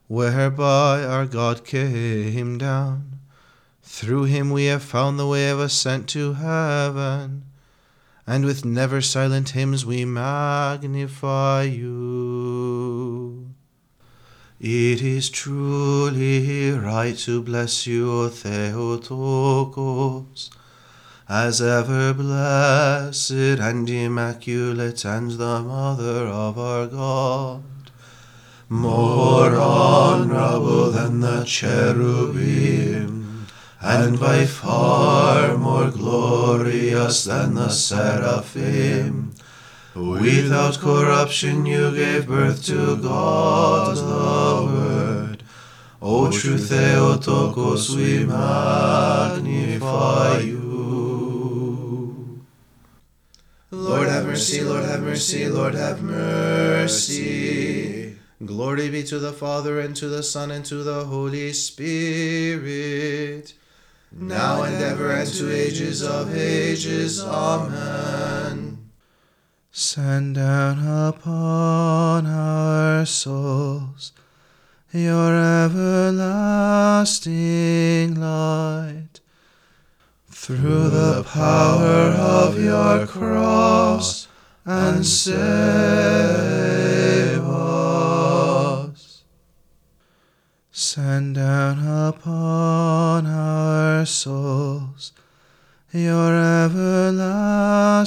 whereby 0.09 1.05
our 1.05 1.27
God 1.27 1.65
came 1.65 2.59
down. 2.59 3.19
Through 3.83 4.25
him 4.25 4.51
we 4.51 4.67
have 4.67 4.83
found 4.83 5.19
the 5.19 5.27
way 5.27 5.49
of 5.49 5.59
ascent 5.59 6.09
to 6.11 6.35
heaven, 6.35 7.45
and 8.27 8.45
with 8.45 8.65
never 8.65 9.01
silent 9.01 9.51
hymns 9.51 9.87
we 9.87 10.05
magnify 10.05 11.63
you. 11.63 13.51
It 14.59 15.03
is 15.03 15.29
truly 15.29 16.71
right 16.71 17.17
to 17.19 17.43
bless 17.43 17.87
you, 17.87 18.11
O 18.11 18.29
Theotokos, 18.29 19.11
as 21.29 21.61
ever 21.61 22.15
blessed 22.15 23.31
and 23.33 23.89
immaculate 23.91 25.05
and 25.05 25.33
the 25.33 25.61
Mother 25.61 26.27
of 26.27 26.59
our 26.59 26.87
God 26.87 27.63
more 28.69 29.55
honorable 29.55 30.91
than 30.91 31.21
the 31.21 31.45
cherubim, 31.45 33.47
and 33.81 34.19
by 34.19 34.45
far 34.45 35.57
more 35.57 35.91
glorious 35.91 37.25
than 37.25 37.55
the 37.55 37.69
seraphim. 37.69 39.33
Without 39.95 40.79
corruption 40.79 41.65
you 41.65 41.95
gave 41.95 42.27
birth 42.27 42.65
to 42.67 42.97
God 42.97 43.97
the 43.97 44.71
Word. 44.71 45.43
O 46.03 46.31
true 46.31 46.59
Theotokos, 46.59 47.97
we 47.97 48.25
magnify 48.25 50.41
you. 50.41 52.43
Lord 53.71 54.09
have 54.09 54.27
mercy, 54.27 54.63
Lord 54.63 54.85
have 54.85 55.03
mercy, 55.03 55.49
Lord 55.49 55.75
have 55.75 56.03
mercy. 56.03 57.96
Glory 58.45 58.91
be 58.91 59.03
to 59.05 59.19
the 59.19 59.33
Father, 59.33 59.81
and 59.81 59.97
to 59.97 60.09
the 60.09 60.23
Son, 60.23 60.51
and 60.51 60.63
to 60.67 60.83
the 60.83 61.07
Holy 61.07 61.55
Spirit, 61.55 63.55
now 64.13 64.63
and 64.63 64.77
ever, 64.77 65.11
and 65.11 65.33
to 65.33 65.51
ages 65.51 66.03
of 66.03 66.37
ages. 66.37 67.25
Amen. 67.25 68.91
Send 69.73 70.35
down 70.35 70.87
upon 70.87 72.27
our 72.27 73.07
souls 73.07 74.13
your 74.93 75.35
everlasting 75.65 77.17
light. 78.21 79.21
Through 80.31 80.91
the 80.91 81.25
power 81.27 82.13
of 82.13 82.63
your 82.63 83.07
cross, 83.07 84.29
and 84.67 85.07
save 85.07 85.39
us. 87.41 87.76
Send 90.79 91.37
down 91.37 91.79
upon 91.89 93.25
our 93.27 94.05
souls 94.05 95.13
your 95.91 96.37
everlasting 96.37 98.05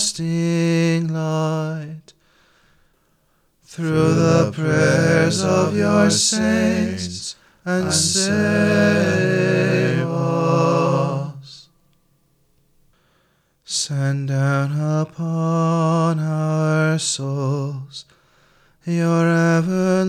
light. 1.11 2.13
Through 3.63 4.13
the 4.13 4.51
prayers 4.53 5.41
of 5.43 5.75
your 5.75 6.11
saints, 6.11 7.35
and 7.65 7.91
save 7.91 8.47
us. 10.07 11.69
Send 13.65 14.27
down 14.27 14.79
upon 14.79 16.19
our 16.19 16.99
souls 16.99 18.05
your 18.85 19.27
everlasting 19.27 20.07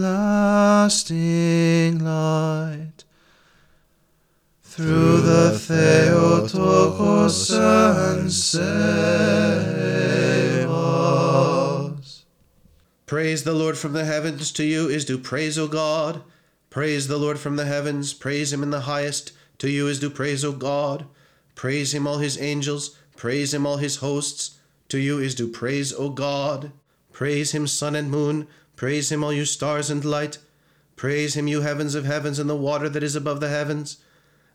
light. 2.04 3.04
Through 4.62 5.20
the 5.22 5.58
Theotokos 5.58 7.50
and 7.50 8.30
us. 10.64 12.24
Praise 13.06 13.42
the 13.44 13.52
Lord 13.52 13.76
from 13.76 13.92
the 13.92 14.04
heavens 14.04 14.52
to 14.52 14.64
you 14.64 14.88
is 14.88 15.04
due 15.04 15.18
praise, 15.18 15.58
O 15.58 15.66
God. 15.66 16.22
Praise 16.70 17.08
the 17.08 17.18
Lord 17.18 17.38
from 17.38 17.56
the 17.56 17.66
heavens, 17.66 18.14
praise 18.14 18.52
him 18.52 18.62
in 18.62 18.70
the 18.70 18.82
highest. 18.82 19.32
To 19.58 19.68
you 19.68 19.88
is 19.88 19.98
due 19.98 20.10
praise, 20.10 20.44
O 20.44 20.52
God. 20.52 21.06
Praise 21.56 21.92
him, 21.92 22.06
all 22.06 22.18
his 22.18 22.40
angels, 22.40 22.96
praise 23.16 23.52
him, 23.52 23.66
all 23.66 23.78
his 23.78 23.96
hosts. 23.96 24.58
To 24.88 24.98
you 24.98 25.18
is 25.18 25.34
due 25.34 25.48
praise, 25.48 25.92
O 25.92 26.08
God. 26.08 26.70
Praise 27.12 27.52
him, 27.52 27.66
sun 27.66 27.96
and 27.96 28.10
moon, 28.10 28.46
praise 28.80 29.12
him, 29.12 29.22
all 29.22 29.30
you 29.30 29.44
stars 29.44 29.90
and 29.90 30.06
light. 30.06 30.38
Praise 30.96 31.34
him, 31.34 31.46
you 31.46 31.60
heavens 31.60 31.94
of 31.94 32.06
heavens, 32.06 32.38
and 32.38 32.48
the 32.48 32.56
water 32.56 32.88
that 32.88 33.02
is 33.02 33.14
above 33.14 33.38
the 33.38 33.50
heavens. 33.50 33.98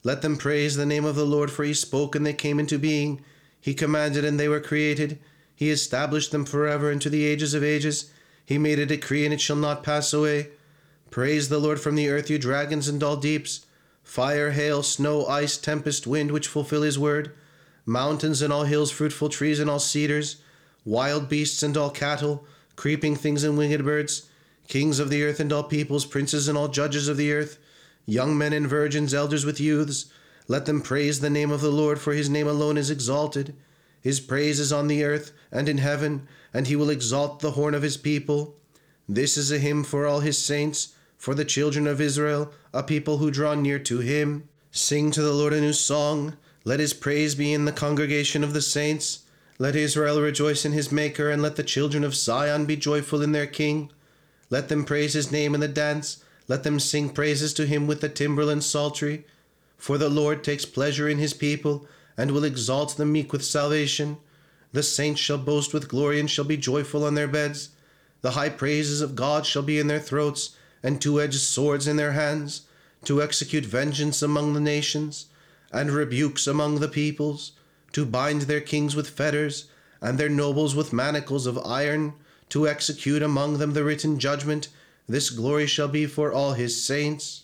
Let 0.03 0.23
them 0.23 0.35
praise 0.35 0.75
the 0.75 0.83
name 0.83 1.05
of 1.05 1.15
the 1.15 1.27
Lord, 1.27 1.51
for 1.51 1.63
he 1.63 1.75
spoke 1.75 2.15
and 2.15 2.25
they 2.25 2.33
came 2.33 2.59
into 2.59 2.79
being. 2.79 3.23
He 3.61 3.75
commanded 3.75 4.25
and 4.25 4.39
they 4.39 4.47
were 4.47 4.59
created. 4.59 5.19
He 5.55 5.69
established 5.69 6.31
them 6.31 6.43
forever 6.43 6.91
into 6.91 7.07
the 7.07 7.23
ages 7.23 7.53
of 7.53 7.63
ages. 7.63 8.09
He 8.43 8.57
made 8.57 8.79
a 8.79 8.87
decree 8.87 9.25
and 9.25 9.33
it 9.33 9.41
shall 9.41 9.57
not 9.57 9.83
pass 9.83 10.11
away. 10.11 10.49
Praise 11.11 11.49
the 11.49 11.59
Lord 11.59 11.79
from 11.79 11.93
the 11.93 12.09
earth, 12.09 12.27
you 12.27 12.39
dragons 12.39 12.87
and 12.87 13.03
all 13.03 13.17
deeps. 13.17 13.67
Fire, 14.03 14.49
hail, 14.49 14.81
snow, 14.81 15.27
ice, 15.27 15.55
tempest, 15.55 16.07
wind, 16.07 16.31
which 16.31 16.47
fulfill 16.47 16.81
his 16.81 16.97
word. 16.97 17.31
Mountains 17.85 18.41
and 18.41 18.51
all 18.51 18.63
hills, 18.63 18.89
fruitful 18.89 19.29
trees 19.29 19.59
and 19.59 19.69
all 19.69 19.77
cedars. 19.77 20.37
Wild 20.83 21.29
beasts 21.29 21.61
and 21.61 21.77
all 21.77 21.91
cattle, 21.91 22.47
creeping 22.75 23.15
things 23.15 23.43
and 23.43 23.57
winged 23.57 23.83
birds. 23.83 24.29
Kings 24.67 24.99
of 24.99 25.09
the 25.09 25.23
earth 25.23 25.39
and 25.39 25.53
all 25.53 25.63
peoples, 25.63 26.05
princes 26.05 26.47
and 26.47 26.57
all 26.57 26.67
judges 26.67 27.07
of 27.07 27.17
the 27.17 27.31
earth. 27.31 27.57
Young 28.05 28.37
men 28.37 28.53
and 28.53 28.67
virgins, 28.67 29.13
elders 29.13 29.45
with 29.45 29.59
youths. 29.59 30.07
Let 30.47 30.65
them 30.65 30.81
praise 30.81 31.19
the 31.19 31.29
name 31.29 31.51
of 31.51 31.61
the 31.61 31.69
Lord, 31.69 31.99
for 31.99 32.13
his 32.13 32.29
name 32.29 32.47
alone 32.47 32.77
is 32.77 32.89
exalted. 32.89 33.55
His 34.01 34.19
praise 34.19 34.59
is 34.59 34.71
on 34.71 34.87
the 34.87 35.03
earth 35.03 35.31
and 35.51 35.67
in 35.67 35.79
heaven, 35.79 36.27
and 36.53 36.67
he 36.67 36.75
will 36.75 36.91
exalt 36.91 37.39
the 37.39 37.51
horn 37.51 37.73
of 37.73 37.81
his 37.81 37.97
people. 37.97 38.55
This 39.09 39.37
is 39.37 39.51
a 39.51 39.59
hymn 39.59 39.83
for 39.83 40.05
all 40.05 40.19
his 40.19 40.37
saints, 40.37 40.93
for 41.17 41.33
the 41.33 41.45
children 41.45 41.87
of 41.87 41.99
Israel, 42.01 42.51
a 42.73 42.83
people 42.83 43.17
who 43.17 43.31
draw 43.31 43.55
near 43.55 43.79
to 43.79 43.99
him. 43.99 44.47
Sing 44.71 45.09
to 45.11 45.21
the 45.21 45.33
Lord 45.33 45.53
a 45.53 45.61
new 45.61 45.73
song. 45.73 46.37
Let 46.63 46.79
his 46.79 46.93
praise 46.93 47.33
be 47.33 47.53
in 47.53 47.65
the 47.65 47.71
congregation 47.71 48.43
of 48.43 48.53
the 48.53 48.61
saints. 48.61 49.24
Let 49.57 49.75
Israel 49.75 50.21
rejoice 50.21 50.65
in 50.65 50.73
his 50.73 50.91
Maker, 50.91 51.29
and 51.29 51.41
let 51.41 51.55
the 51.55 51.63
children 51.63 52.03
of 52.03 52.13
Zion 52.13 52.65
be 52.65 52.75
joyful 52.75 53.21
in 53.21 53.31
their 53.31 53.47
King. 53.47 53.89
Let 54.49 54.67
them 54.67 54.83
praise 54.83 55.13
his 55.13 55.31
name 55.31 55.55
in 55.55 55.61
the 55.61 55.67
dance. 55.69 56.23
Let 56.49 56.63
them 56.63 56.79
sing 56.79 57.09
praises 57.09 57.53
to 57.53 57.65
him 57.65 57.87
with 57.87 58.01
the 58.01 58.09
timbrel 58.09 58.49
and 58.49 58.61
psaltery. 58.61 59.25
For 59.77 59.97
the 59.97 60.09
Lord 60.09 60.43
takes 60.43 60.65
pleasure 60.65 61.07
in 61.07 61.19
his 61.19 61.33
people, 61.33 61.87
and 62.17 62.31
will 62.31 62.43
exalt 62.43 62.97
the 62.97 63.05
meek 63.05 63.31
with 63.31 63.45
salvation. 63.45 64.17
The 64.73 64.83
saints 64.83 65.21
shall 65.21 65.37
boast 65.37 65.73
with 65.73 65.87
glory 65.87 66.19
and 66.19 66.29
shall 66.29 66.43
be 66.43 66.57
joyful 66.57 67.05
on 67.05 67.15
their 67.15 67.27
beds. 67.27 67.69
The 68.21 68.31
high 68.31 68.49
praises 68.49 68.99
of 68.99 69.15
God 69.15 69.45
shall 69.45 69.63
be 69.63 69.79
in 69.79 69.87
their 69.87 69.99
throats, 70.01 70.57
and 70.83 71.01
two 71.01 71.21
edged 71.21 71.39
swords 71.39 71.87
in 71.87 71.95
their 71.95 72.11
hands, 72.11 72.63
to 73.05 73.21
execute 73.21 73.65
vengeance 73.65 74.21
among 74.21 74.53
the 74.53 74.59
nations, 74.59 75.27
and 75.71 75.91
rebukes 75.91 76.45
among 76.45 76.79
the 76.79 76.89
peoples, 76.89 77.53
to 77.95 78.05
bind 78.05 78.41
their 78.41 78.59
kings 78.59 78.93
with 78.93 79.07
fetters, 79.07 79.69
and 80.01 80.17
their 80.17 80.27
nobles 80.27 80.75
with 80.75 80.91
manacles 80.91 81.47
of 81.47 81.57
iron, 81.65 82.11
to 82.49 82.67
execute 82.67 83.23
among 83.23 83.57
them 83.57 83.71
the 83.71 83.85
written 83.85 84.19
judgment. 84.19 84.67
This 85.07 85.29
glory 85.29 85.65
shall 85.65 85.87
be 85.87 86.05
for 86.05 86.29
all 86.29 86.51
his 86.51 86.83
saints. 86.83 87.43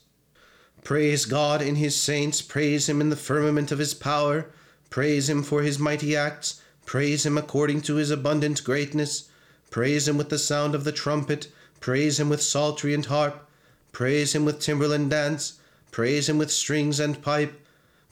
Praise 0.83 1.23
God 1.23 1.61
in 1.61 1.75
his 1.75 1.95
saints, 1.95 2.41
praise 2.41 2.89
him 2.89 2.99
in 2.99 3.09
the 3.09 3.15
firmament 3.15 3.71
of 3.71 3.79
his 3.79 3.93
power, 3.93 4.47
praise 4.89 5.29
him 5.29 5.41
for 5.41 5.61
his 5.61 5.79
mighty 5.79 6.17
acts, 6.17 6.59
praise 6.85 7.25
him 7.25 7.37
according 7.37 7.79
to 7.83 7.95
his 7.95 8.11
abundant 8.11 8.61
greatness, 8.65 9.29
praise 9.69 10.05
him 10.05 10.17
with 10.17 10.27
the 10.27 10.37
sound 10.37 10.75
of 10.75 10.83
the 10.83 10.91
trumpet, 10.91 11.47
praise 11.79 12.19
him 12.19 12.27
with 12.27 12.43
psaltery 12.43 12.93
and 12.93 13.05
harp, 13.05 13.47
praise 13.93 14.35
him 14.35 14.43
with 14.43 14.59
timbrel 14.59 14.91
and 14.91 15.09
dance, 15.09 15.61
praise 15.91 16.27
him 16.27 16.37
with 16.37 16.51
strings 16.51 16.99
and 16.99 17.21
pipe, 17.21 17.57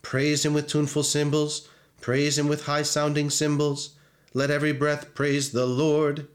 praise 0.01 0.45
him 0.45 0.53
with 0.53 0.69
tuneful 0.69 1.03
cymbals, 1.03 1.67
praise 2.01 2.37
him 2.37 2.47
with 2.47 2.65
high 2.65 2.83
sounding 2.83 3.29
cymbals. 3.29 3.95
Let 4.33 4.51
every 4.51 4.73
breath 4.73 5.13
praise 5.13 5.51
the 5.51 5.65
Lord. 5.65 6.27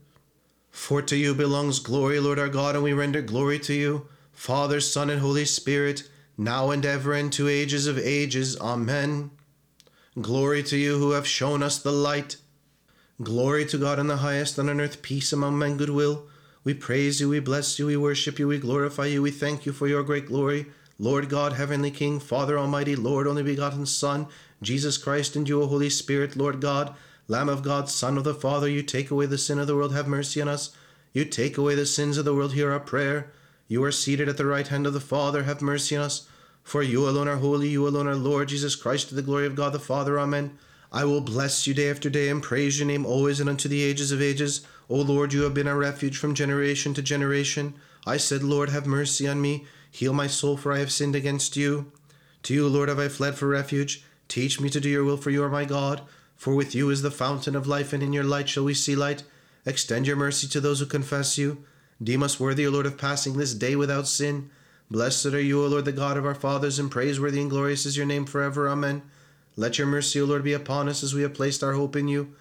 For 0.71 1.01
to 1.03 1.17
you 1.17 1.35
belongs 1.35 1.79
glory, 1.79 2.19
Lord 2.19 2.39
our 2.39 2.49
God, 2.49 2.75
and 2.75 2.83
we 2.83 2.93
render 2.93 3.23
glory 3.23 3.61
to 3.61 3.73
you, 3.73 4.09
Father, 4.33 4.81
Son, 4.81 5.09
and 5.09 5.21
Holy 5.21 5.45
Spirit, 5.45 6.09
now 6.37 6.71
and 6.71 6.85
ever, 6.85 7.12
and 7.15 7.33
to 7.35 7.49
ages 7.49 7.87
of 7.87 7.97
ages. 7.97 8.59
Amen. 8.61 9.31
Glory 10.21 10.62
to 10.65 10.77
you 10.77 10.99
who 10.99 11.12
have 11.12 11.27
shown 11.27 11.62
us 11.62 11.79
the 11.79 11.93
light. 11.93 12.37
Glory 13.23 13.65
to 13.67 13.79
God 13.79 14.01
in 14.01 14.09
the 14.09 14.17
highest, 14.17 14.59
and 14.59 14.69
on 14.69 14.81
earth 14.81 15.01
peace 15.01 15.33
among 15.33 15.57
men 15.59 15.77
goodwill. 15.77 16.27
We 16.65 16.75
praise 16.75 17.21
you, 17.21 17.29
we 17.29 17.39
bless 17.39 17.79
you, 17.79 17.87
we 17.87 17.97
worship 17.97 18.39
you, 18.41 18.49
we 18.49 18.59
glorify 18.59 19.07
you, 19.07 19.23
we 19.23 19.31
thank 19.31 19.67
you 19.67 19.73
for 19.73 19.87
your 19.87 20.03
great 20.03 20.27
glory. 20.27 20.67
Lord 20.99 21.29
God, 21.29 21.53
Heavenly 21.53 21.91
King, 21.91 22.19
Father 22.19 22.59
Almighty, 22.59 22.97
Lord, 22.97 23.27
only 23.27 23.43
begotten 23.43 23.87
Son, 23.87 24.27
Jesus 24.62 24.98
Christ, 24.98 25.36
and 25.36 25.48
you, 25.48 25.62
O 25.62 25.66
Holy 25.66 25.90
Spirit, 25.90 26.36
Lord 26.36 26.61
God, 26.61 26.94
Lamb 27.26 27.48
of 27.48 27.62
God, 27.62 27.88
Son 27.88 28.18
of 28.18 28.24
the 28.24 28.34
Father, 28.34 28.68
you 28.68 28.82
take 28.82 29.11
away 29.11 29.26
the 29.26 29.38
sin 29.38 29.59
of 29.59 29.66
the 29.66 29.74
world, 29.74 29.94
have 29.94 30.07
mercy 30.07 30.42
on 30.42 30.48
us. 30.48 30.70
You 31.12 31.24
take 31.24 31.57
away 31.57 31.74
the 31.74 31.86
sins 31.86 32.18
of 32.18 32.24
the 32.24 32.34
world, 32.34 32.55
hear 32.55 32.70
our 32.72 32.80
prayer. 32.80 33.32
You 33.68 33.82
are 33.84 33.92
seated 33.92 34.28
at 34.28 34.36
the 34.36 34.46
right 34.46 34.68
hand 34.68 34.86
of 34.86 34.92
the 34.92 35.00
Father, 35.00 35.44
have 35.44 35.62
mercy 35.62 35.96
on 35.96 36.02
us. 36.02 36.28
For 36.62 36.82
you 36.82 37.09
alone 37.09 37.28
are 37.28 37.36
holy, 37.36 37.68
you 37.68 37.86
alone 37.86 38.07
are 38.07 38.16
Lord 38.16 38.48
Jesus 38.48 38.76
Christ, 38.76 39.09
to 39.09 39.14
the 39.14 39.22
glory 39.22 39.46
of 39.46 39.55
God 39.55 39.72
the 39.72 39.78
Father. 39.78 40.18
Amen. 40.18 40.59
I 40.92 41.05
will 41.05 41.20
bless 41.20 41.66
you 41.66 41.74
day 41.74 41.90
after 41.90 42.09
day 42.09 42.28
and 42.28 42.42
praise 42.42 42.78
your 42.78 42.86
name 42.86 43.05
always 43.05 43.40
and 43.40 43.48
unto 43.48 43.68
the 43.68 43.82
ages 43.82 44.12
of 44.12 44.22
ages. 44.22 44.66
O 44.88 44.96
Lord, 44.96 45.32
you 45.32 45.42
have 45.42 45.55
been 45.55 45.66
our 45.66 45.76
refuge 45.76 46.18
from 46.18 46.34
generation 46.34 46.94
to 46.94 47.02
generation. 47.02 47.74
I 48.07 48.16
said, 48.16 48.42
Lord, 48.42 48.68
have 48.68 48.86
mercy 48.86 49.26
on 49.26 49.40
me. 49.40 49.66
Heal 49.90 50.12
my 50.12 50.26
soul, 50.26 50.57
for 50.57 50.72
I 50.72 50.78
have 50.78 50.92
sinned 50.92 51.16
against 51.16 51.57
you. 51.57 51.90
To 52.44 52.55
you, 52.55 52.68
Lord, 52.68 52.88
have 52.88 52.98
I 52.98 53.09
fled 53.09 53.34
for 53.34 53.48
refuge. 53.48 54.05
Teach 54.29 54.61
me 54.61 54.68
to 54.70 54.81
do 54.81 54.89
your 54.89 55.05
will, 55.05 55.16
for 55.16 55.31
you 55.31 55.43
are 55.43 55.49
my 55.49 55.64
God. 55.64 56.01
For 56.37 56.55
with 56.55 56.75
you 56.75 56.91
is 56.91 57.03
the 57.03 57.11
fountain 57.11 57.55
of 57.55 57.66
life, 57.66 57.93
and 57.93 58.03
in 58.03 58.12
your 58.12 58.25
light 58.25 58.49
shall 58.49 58.64
we 58.64 58.75
see 58.75 58.97
light. 58.97 59.22
Extend 59.66 60.07
your 60.07 60.16
mercy 60.16 60.47
to 60.49 60.61
those 60.61 60.81
who 60.81 60.87
confess 60.87 61.39
you. 61.39 61.64
Deem 62.03 62.22
us 62.22 62.41
worthy, 62.41 62.66
O 62.66 62.70
Lord, 62.70 62.87
of 62.87 62.99
passing 62.99 63.37
this 63.37 63.55
day 63.55 63.77
without 63.77 64.09
sin. 64.09 64.51
Blessed 64.91 65.27
are 65.27 65.41
you, 65.41 65.62
O 65.64 65.66
Lord, 65.66 65.87
the 65.87 65.93
God 65.93 66.16
of 66.16 66.27
our 66.27 66.35
fathers, 66.35 66.79
and 66.79 66.91
praiseworthy 66.91 67.41
and 67.41 67.51
glorious 67.51 67.87
is 67.87 67.97
your 67.97 68.07
name 68.07 68.27
forever. 68.27 68.68
Amen. 68.68 69.03
Let 69.57 69.79
your 69.79 69.87
mercy, 69.87 70.20
O 70.20 70.25
Lord, 70.25 70.45
be 70.45 70.53
upon 70.53 70.89
us 70.89 71.03
as 71.03 71.14
we 71.14 71.22
have 71.22 71.35
placed 71.35 71.62
our 71.62 71.75
hope 71.75 71.97
in 71.97 72.09
you. 72.09 72.35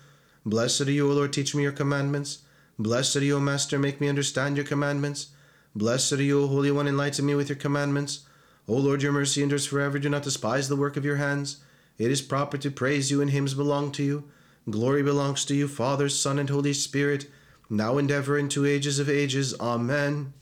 Blessed 0.45 0.81
are 0.81 0.91
you, 0.91 1.09
O 1.09 1.13
Lord, 1.13 1.31
teach 1.31 1.55
me 1.55 1.63
your 1.63 1.71
commandments. 1.71 2.39
Blessed 2.77 3.17
are 3.17 3.23
you, 3.23 3.37
O 3.37 3.39
Master, 3.39 3.77
make 3.77 4.01
me 4.01 4.09
understand 4.09 4.57
your 4.57 4.65
commandments. 4.65 5.27
Blessed 5.75 6.13
are 6.13 6.23
you, 6.23 6.43
O 6.43 6.47
Holy 6.47 6.71
One, 6.71 6.87
enlighten 6.87 7.25
me 7.25 7.35
with 7.35 7.49
your 7.49 7.55
commandments. 7.55 8.25
O 8.67 8.73
Lord, 8.73 9.01
your 9.01 9.11
mercy 9.11 9.43
endures 9.43 9.65
forever. 9.65 9.99
Do 9.99 10.09
not 10.09 10.23
despise 10.23 10.67
the 10.67 10.75
work 10.75 10.97
of 10.97 11.05
your 11.05 11.17
hands. 11.17 11.57
It 11.97 12.11
is 12.11 12.21
proper 12.21 12.57
to 12.57 12.71
praise 12.71 13.11
you, 13.11 13.21
and 13.21 13.31
hymns 13.31 13.53
belong 13.53 13.91
to 13.93 14.03
you. 14.03 14.23
Glory 14.69 15.03
belongs 15.03 15.45
to 15.45 15.55
you, 15.55 15.67
Father, 15.67 16.09
Son, 16.09 16.39
and 16.39 16.49
Holy 16.49 16.73
Spirit, 16.73 17.29
now 17.69 17.97
and 17.97 18.09
ever 18.09 18.37
into 18.37 18.65
ages 18.65 18.99
of 18.99 19.09
ages. 19.09 19.53
Amen. 19.59 20.33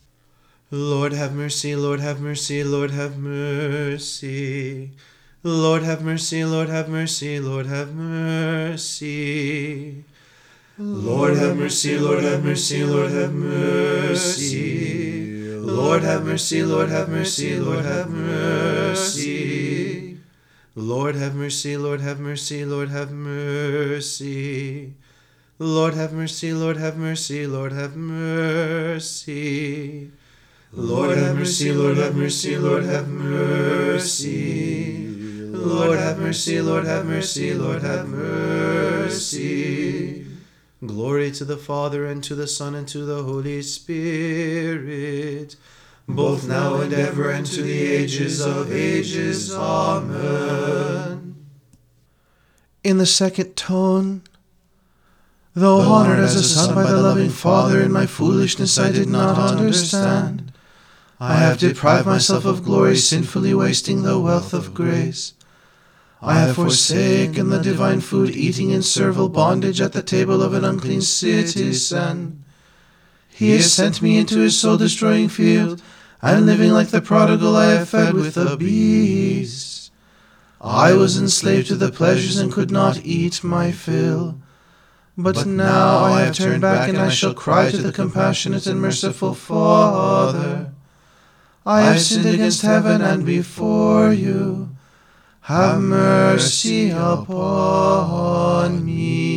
Lord 0.70 1.12
have 1.12 1.34
mercy, 1.34 1.76
Lord 1.76 2.00
have 2.00 2.20
mercy, 2.20 2.64
Lord 2.64 2.92
have 2.92 3.18
mercy. 3.18 4.92
Lord 5.42 5.82
have 5.82 6.02
mercy, 6.02 6.44
Lord 6.44 6.68
have 6.68 6.88
mercy, 6.88 7.40
Lord 7.40 7.66
have 7.66 7.94
mercy. 7.94 9.12
Lord 10.78 11.36
have 11.36 11.56
mercy, 11.58 11.98
Lord 11.98 12.22
have 12.22 12.44
mercy, 12.44 12.84
Lord 12.84 13.10
have 13.10 13.34
mercy. 13.34 14.62
Lord 15.56 16.02
have 16.04 16.24
mercy, 16.24 16.62
Lord 16.62 16.88
have 16.88 17.08
mercy, 17.08 17.58
Lord 17.58 17.84
have 17.84 18.08
mercy. 18.08 19.81
Lord 20.74 21.16
have 21.16 21.34
mercy, 21.34 21.76
Lord 21.76 22.00
have 22.00 22.18
mercy, 22.18 22.64
Lord 22.64 22.88
have 22.88 23.12
mercy. 23.12 24.94
Lord 25.58 25.92
have 25.92 26.14
mercy, 26.14 26.54
Lord 26.54 26.78
have 26.78 26.96
mercy, 26.96 27.46
Lord 27.46 27.72
have 27.72 27.94
mercy. 27.94 29.42
Lord 30.72 31.18
have 31.18 31.36
mercy, 31.36 31.72
Lord 31.72 31.98
have 31.98 32.16
mercy, 32.16 32.56
Lord 32.56 32.84
have 32.84 33.06
mercy. 33.06 34.52
Lord 35.52 35.98
have 35.98 36.18
mercy, 36.18 36.62
Lord 36.62 36.86
have 36.86 37.04
mercy, 37.04 37.52
Lord 37.52 37.82
have 37.82 38.08
mercy. 38.08 39.42
Glory 40.84 41.30
to 41.32 41.44
the 41.44 41.58
Father, 41.58 42.06
and 42.06 42.24
to 42.24 42.34
the 42.34 42.46
Son, 42.46 42.74
and 42.74 42.88
to 42.88 43.04
the 43.04 43.22
Holy 43.22 43.60
Spirit, 43.60 45.56
both 46.14 46.46
now 46.48 46.80
and 46.80 46.92
ever, 46.92 47.30
and 47.30 47.46
to 47.46 47.62
the 47.62 47.80
ages 47.80 48.40
of 48.40 48.72
ages. 48.72 49.54
Amen. 49.54 51.36
In 52.84 52.98
the 52.98 53.06
second 53.06 53.56
tone, 53.56 54.22
though 55.54 55.80
honored 55.80 56.18
as 56.18 56.36
a 56.36 56.42
son 56.42 56.74
by 56.74 56.90
the 56.90 57.00
loving 57.00 57.30
Father, 57.30 57.80
in 57.80 57.92
my 57.92 58.06
foolishness 58.06 58.78
I 58.78 58.90
did 58.90 59.08
not 59.08 59.38
understand. 59.38 60.52
I 61.20 61.34
have 61.34 61.58
deprived 61.58 62.06
myself 62.06 62.44
of 62.44 62.64
glory, 62.64 62.96
sinfully 62.96 63.54
wasting 63.54 64.02
the 64.02 64.18
wealth 64.18 64.52
of 64.52 64.74
grace. 64.74 65.34
I 66.20 66.34
have 66.34 66.56
forsaken 66.56 67.48
the 67.48 67.60
divine 67.60 68.00
food, 68.00 68.30
eating 68.30 68.70
in 68.70 68.82
servile 68.82 69.28
bondage 69.28 69.80
at 69.80 69.92
the 69.92 70.02
table 70.02 70.42
of 70.42 70.54
an 70.54 70.64
unclean 70.64 71.02
citizen. 71.02 72.44
He 73.28 73.50
has 73.52 73.72
sent 73.72 74.02
me 74.02 74.18
into 74.18 74.38
his 74.38 74.58
soul 74.58 74.76
destroying 74.76 75.28
field, 75.28 75.82
and 76.22 76.46
living 76.46 76.70
like 76.70 76.88
the 76.88 77.02
prodigal, 77.02 77.56
I 77.56 77.66
have 77.72 77.88
fed 77.88 78.14
with 78.14 78.34
the 78.34 78.56
beasts. 78.56 79.90
I 80.60 80.92
was 80.92 81.18
enslaved 81.18 81.66
to 81.68 81.74
the 81.74 81.90
pleasures 81.90 82.38
and 82.38 82.52
could 82.52 82.70
not 82.70 83.04
eat 83.04 83.42
my 83.42 83.72
fill. 83.72 84.38
But 85.18 85.44
now 85.44 86.04
I 86.04 86.22
have 86.22 86.36
turned 86.36 86.62
back, 86.62 86.88
and 86.88 86.96
I 86.96 87.10
shall 87.10 87.34
cry 87.34 87.70
to 87.70 87.76
the 87.76 87.92
compassionate 87.92 88.66
and 88.66 88.80
merciful 88.80 89.34
Father. 89.34 90.72
I 91.66 91.82
have 91.82 92.00
sinned 92.00 92.26
against 92.26 92.62
heaven 92.62 93.02
and 93.02 93.26
before 93.26 94.12
you. 94.12 94.70
Have 95.42 95.80
mercy 95.80 96.90
upon 96.90 98.84
me. 98.86 99.31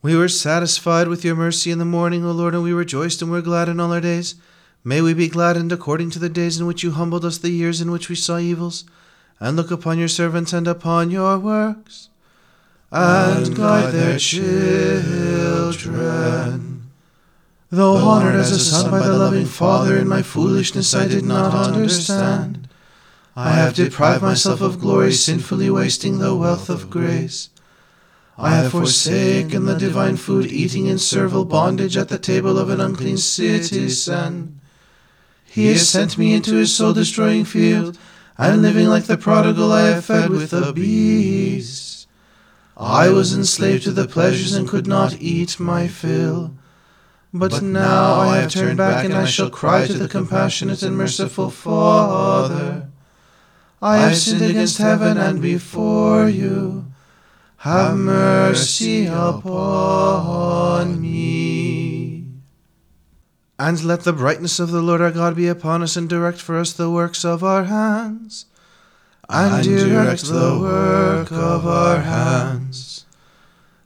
We 0.00 0.14
were 0.14 0.28
satisfied 0.28 1.08
with 1.08 1.24
your 1.24 1.34
mercy 1.34 1.72
in 1.72 1.78
the 1.78 1.84
morning, 1.84 2.24
O 2.24 2.30
Lord, 2.30 2.54
and 2.54 2.62
we 2.62 2.72
rejoiced 2.72 3.20
and 3.20 3.32
were 3.32 3.42
glad 3.42 3.68
in 3.68 3.80
all 3.80 3.92
our 3.92 4.00
days. 4.00 4.36
May 4.84 5.00
we 5.00 5.12
be 5.12 5.28
gladdened 5.28 5.72
according 5.72 6.10
to 6.10 6.20
the 6.20 6.28
days 6.28 6.60
in 6.60 6.66
which 6.66 6.84
you 6.84 6.92
humbled 6.92 7.24
us, 7.24 7.38
the 7.38 7.50
years 7.50 7.80
in 7.80 7.90
which 7.90 8.08
we 8.08 8.14
saw 8.14 8.38
evils, 8.38 8.84
and 9.40 9.56
look 9.56 9.72
upon 9.72 9.98
your 9.98 10.06
servants 10.06 10.52
and 10.52 10.68
upon 10.68 11.10
your 11.10 11.36
works, 11.36 12.10
and 12.92 13.56
guide 13.56 13.92
their 13.92 14.18
children. 14.18 15.58
Though 17.70 17.96
honored 17.96 18.36
as 18.36 18.52
a 18.52 18.58
son 18.60 18.92
by 18.92 19.00
the 19.00 19.18
loving 19.18 19.46
Father, 19.46 19.98
in 19.98 20.06
my 20.06 20.22
foolishness 20.22 20.94
I 20.94 21.08
did 21.08 21.24
not 21.24 21.52
understand. 21.52 22.68
I 23.34 23.50
have 23.50 23.74
deprived 23.74 24.22
myself 24.22 24.60
of 24.60 24.78
glory, 24.78 25.12
sinfully 25.12 25.70
wasting 25.70 26.18
the 26.18 26.36
wealth 26.36 26.70
of 26.70 26.88
grace. 26.88 27.50
I 28.38 28.50
have 28.50 28.70
forsaken 28.70 29.64
the 29.64 29.74
divine 29.74 30.16
food, 30.16 30.46
eating 30.46 30.86
in 30.86 30.98
servile 30.98 31.44
bondage 31.44 31.96
at 31.96 32.08
the 32.08 32.20
table 32.20 32.56
of 32.56 32.70
an 32.70 32.80
unclean 32.80 33.18
citizen. 33.18 34.60
He 35.44 35.66
has 35.66 35.88
sent 35.88 36.16
me 36.16 36.34
into 36.34 36.54
his 36.54 36.72
soul 36.72 36.92
destroying 36.92 37.44
field, 37.44 37.98
and 38.36 38.62
living 38.62 38.86
like 38.86 39.04
the 39.04 39.18
prodigal, 39.18 39.72
I 39.72 39.88
have 39.88 40.04
fed 40.04 40.30
with 40.30 40.50
the 40.50 40.72
beasts. 40.72 42.06
I 42.76 43.08
was 43.08 43.34
enslaved 43.34 43.82
to 43.84 43.90
the 43.90 44.06
pleasures 44.06 44.54
and 44.54 44.68
could 44.68 44.86
not 44.86 45.20
eat 45.20 45.58
my 45.58 45.88
fill. 45.88 46.52
But 47.34 47.60
now 47.60 48.20
I 48.20 48.36
have 48.36 48.52
turned 48.52 48.78
back, 48.78 49.04
and 49.04 49.14
I 49.14 49.24
shall 49.24 49.50
cry 49.50 49.88
to 49.88 49.94
the 49.94 50.08
compassionate 50.08 50.84
and 50.84 50.96
merciful 50.96 51.50
Father. 51.50 52.88
I 53.82 53.96
have 53.98 54.16
sinned 54.16 54.42
against 54.42 54.78
heaven 54.78 55.18
and 55.18 55.42
before 55.42 56.28
you. 56.28 56.87
Have 57.62 57.96
mercy 57.96 59.06
upon 59.06 61.00
me. 61.00 62.24
And 63.58 63.82
let 63.82 64.04
the 64.04 64.12
brightness 64.12 64.60
of 64.60 64.70
the 64.70 64.80
Lord 64.80 65.00
our 65.00 65.10
God 65.10 65.34
be 65.34 65.48
upon 65.48 65.82
us, 65.82 65.96
and 65.96 66.08
direct 66.08 66.38
for 66.38 66.56
us 66.60 66.72
the 66.72 66.88
works 66.88 67.24
of 67.24 67.42
our 67.42 67.64
hands. 67.64 68.46
And, 69.28 69.64
direct 69.64 70.26
the 70.26 70.56
work 70.60 71.32
of 71.32 71.66
our 71.66 72.00
hands. 72.02 73.04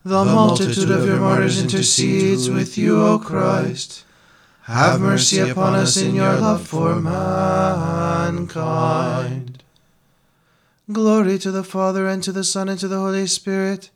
The 0.05 0.23
multitude 0.23 0.91
of 0.91 1.07
your 1.07 1.21
martyrs 1.21 1.59
intercedes 1.63 2.51
with 2.51 2.77
you, 2.77 3.01
O 3.01 3.19
Christ. 3.19 4.05
Have 4.65 5.01
mercy 5.01 5.39
upon 5.39 5.77
us 5.77 5.97
in 5.97 6.15
your 6.15 6.37
love 6.37 6.67
for 6.67 6.97
mankind. 7.01 8.39
Glory 10.91 11.39
to 11.39 11.53
the 11.53 11.63
Father, 11.63 12.09
and 12.09 12.23
to 12.25 12.33
the 12.33 12.43
Son, 12.43 12.69
and 12.69 12.79
to 12.81 12.89
the 12.89 12.99
Holy 12.99 13.27
Spirit, 13.29 13.91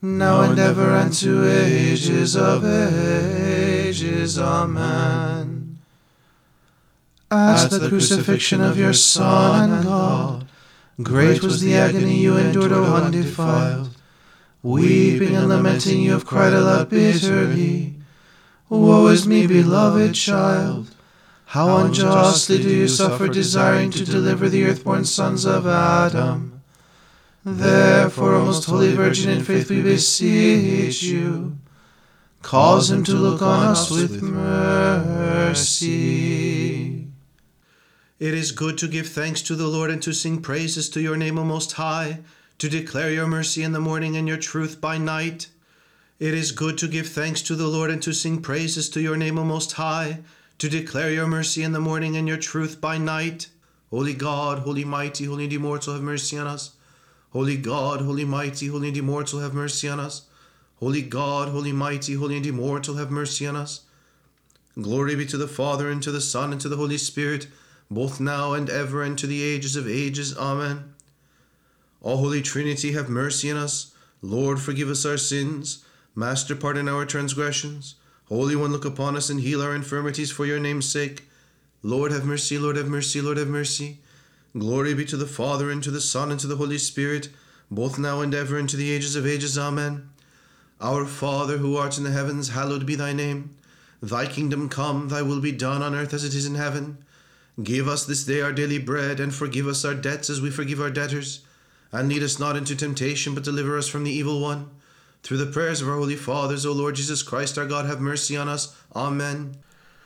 now 0.00 0.40
and 0.40 0.58
ever, 0.58 0.90
and 0.96 1.12
to 1.12 1.46
ages 1.46 2.34
of 2.34 2.64
ages. 2.64 4.38
Amen. 4.38 5.78
At 7.30 7.68
the 7.68 7.90
crucifixion 7.90 8.62
of 8.62 8.78
your 8.78 8.94
Son 8.94 9.82
God, 9.82 10.48
great 11.02 11.42
was 11.42 11.60
the 11.60 11.74
agony 11.74 12.16
you 12.16 12.38
endured, 12.38 12.72
O 12.72 12.84
undefiled. 12.84 13.90
Weeping 14.62 15.36
and 15.36 15.50
lamenting, 15.50 16.00
you 16.00 16.12
have 16.12 16.24
cried 16.24 16.54
aloud 16.54 16.88
bitterly. 16.88 17.96
Woe 18.70 19.08
is 19.08 19.28
me, 19.28 19.46
beloved 19.46 20.14
child! 20.14 20.87
How 21.48 21.78
unjustly 21.78 22.62
do 22.62 22.68
you 22.68 22.88
suffer, 22.88 23.26
desiring 23.26 23.90
to 23.92 24.04
deliver 24.04 24.50
the 24.50 24.66
earthborn 24.66 25.06
sons 25.06 25.46
of 25.46 25.66
Adam? 25.66 26.60
Therefore, 27.42 28.34
O 28.34 28.44
most 28.44 28.66
holy 28.66 28.94
Virgin, 28.94 29.30
in 29.30 29.42
faith 29.42 29.70
we 29.70 29.80
beseech 29.80 31.02
you, 31.02 31.56
cause 32.42 32.90
him 32.90 33.02
to 33.04 33.14
look 33.14 33.40
on 33.40 33.66
us 33.68 33.90
with 33.90 34.20
mercy. 34.20 35.78
It 38.18 38.34
is 38.34 38.52
good 38.52 38.76
to 38.76 38.86
give 38.86 39.08
thanks 39.08 39.40
to 39.42 39.54
the 39.54 39.68
Lord 39.68 39.90
and 39.90 40.02
to 40.02 40.12
sing 40.12 40.42
praises 40.42 40.90
to 40.90 41.00
your 41.00 41.16
name, 41.16 41.38
O 41.38 41.44
Most 41.44 41.72
High, 41.72 42.18
to 42.58 42.68
declare 42.68 43.10
your 43.10 43.26
mercy 43.26 43.62
in 43.62 43.72
the 43.72 43.80
morning 43.80 44.18
and 44.18 44.28
your 44.28 44.36
truth 44.36 44.82
by 44.82 44.98
night. 44.98 45.48
It 46.18 46.34
is 46.34 46.52
good 46.52 46.76
to 46.76 46.88
give 46.88 47.08
thanks 47.08 47.40
to 47.42 47.54
the 47.54 47.68
Lord 47.68 47.90
and 47.90 48.02
to 48.02 48.12
sing 48.12 48.42
praises 48.42 48.90
to 48.90 49.00
your 49.00 49.16
name, 49.16 49.38
O 49.38 49.44
Most 49.44 49.72
High 49.72 50.18
to 50.58 50.68
declare 50.68 51.12
your 51.12 51.26
mercy 51.26 51.62
in 51.62 51.72
the 51.72 51.80
morning 51.80 52.16
and 52.16 52.26
your 52.26 52.36
truth 52.36 52.80
by 52.80 52.98
night. 52.98 53.48
Holy 53.90 54.14
God, 54.14 54.60
holy 54.60 54.84
mighty, 54.84 55.24
holy 55.24 55.44
and 55.44 55.52
immortal, 55.52 55.94
have 55.94 56.02
mercy 56.02 56.36
on 56.36 56.46
us. 56.46 56.72
Holy 57.30 57.56
God, 57.56 58.00
holy 58.00 58.24
mighty, 58.24 58.66
holy 58.66 58.88
and 58.88 58.96
immortal, 58.96 59.40
have 59.40 59.54
mercy 59.54 59.88
on 59.88 60.00
us. 60.00 60.22
Holy 60.80 61.02
God, 61.02 61.48
holy 61.48 61.72
mighty, 61.72 62.14
holy 62.14 62.36
and 62.36 62.46
immortal, 62.46 62.96
have 62.96 63.10
mercy 63.10 63.46
on 63.46 63.54
us. 63.56 63.82
Glory 64.80 65.14
be 65.14 65.26
to 65.26 65.36
the 65.36 65.48
Father, 65.48 65.90
and 65.90 66.02
to 66.02 66.10
the 66.10 66.20
Son, 66.20 66.52
and 66.52 66.60
to 66.60 66.68
the 66.68 66.76
Holy 66.76 66.98
Spirit, 66.98 67.48
both 67.90 68.20
now 68.20 68.52
and 68.52 68.68
ever, 68.68 69.02
and 69.02 69.18
to 69.18 69.26
the 69.26 69.42
ages 69.42 69.76
of 69.76 69.88
ages. 69.88 70.36
Amen. 70.36 70.94
All 72.00 72.18
Holy 72.18 72.42
Trinity, 72.42 72.92
have 72.92 73.08
mercy 73.08 73.50
on 73.50 73.56
us. 73.56 73.92
Lord, 74.22 74.60
forgive 74.60 74.88
us 74.88 75.04
our 75.04 75.16
sins. 75.16 75.84
Master, 76.14 76.54
pardon 76.54 76.88
our 76.88 77.04
transgressions. 77.04 77.96
Holy 78.28 78.54
One, 78.54 78.72
look 78.72 78.84
upon 78.84 79.16
us 79.16 79.30
and 79.30 79.40
heal 79.40 79.62
our 79.62 79.74
infirmities 79.74 80.30
for 80.30 80.44
your 80.44 80.60
name's 80.60 80.90
sake. 80.90 81.24
Lord, 81.82 82.12
have 82.12 82.26
mercy, 82.26 82.58
Lord, 82.58 82.76
have 82.76 82.88
mercy, 82.88 83.22
Lord, 83.22 83.38
have 83.38 83.48
mercy. 83.48 84.00
Glory 84.56 84.92
be 84.92 85.06
to 85.06 85.16
the 85.16 85.26
Father, 85.26 85.70
and 85.70 85.82
to 85.82 85.90
the 85.90 86.00
Son, 86.00 86.30
and 86.30 86.38
to 86.40 86.46
the 86.46 86.56
Holy 86.56 86.76
Spirit, 86.76 87.30
both 87.70 87.98
now 87.98 88.20
and 88.20 88.34
ever, 88.34 88.58
and 88.58 88.68
to 88.68 88.76
the 88.76 88.90
ages 88.90 89.16
of 89.16 89.26
ages. 89.26 89.56
Amen. 89.56 90.10
Our 90.80 91.06
Father, 91.06 91.58
who 91.58 91.76
art 91.76 91.96
in 91.96 92.04
the 92.04 92.10
heavens, 92.10 92.50
hallowed 92.50 92.84
be 92.84 92.94
thy 92.94 93.12
name. 93.12 93.56
Thy 94.02 94.26
kingdom 94.26 94.68
come, 94.68 95.08
thy 95.08 95.22
will 95.22 95.40
be 95.40 95.52
done 95.52 95.82
on 95.82 95.94
earth 95.94 96.12
as 96.12 96.24
it 96.24 96.34
is 96.34 96.46
in 96.46 96.54
heaven. 96.54 96.98
Give 97.62 97.88
us 97.88 98.04
this 98.04 98.24
day 98.24 98.42
our 98.42 98.52
daily 98.52 98.78
bread, 98.78 99.20
and 99.20 99.34
forgive 99.34 99.66
us 99.66 99.84
our 99.84 99.94
debts 99.94 100.28
as 100.28 100.40
we 100.40 100.50
forgive 100.50 100.80
our 100.80 100.90
debtors. 100.90 101.40
And 101.92 102.08
lead 102.08 102.22
us 102.22 102.38
not 102.38 102.56
into 102.56 102.76
temptation, 102.76 103.34
but 103.34 103.44
deliver 103.44 103.78
us 103.78 103.88
from 103.88 104.04
the 104.04 104.12
evil 104.12 104.40
one. 104.40 104.70
Through 105.22 105.38
the 105.38 105.46
prayers 105.46 105.82
of 105.82 105.88
our 105.88 105.96
holy 105.96 106.16
fathers, 106.16 106.64
O 106.64 106.72
Lord 106.72 106.94
Jesus 106.94 107.22
Christ, 107.22 107.58
our 107.58 107.66
God, 107.66 107.86
have 107.86 108.00
mercy 108.00 108.36
on 108.36 108.48
us. 108.48 108.76
Amen. 108.94 109.56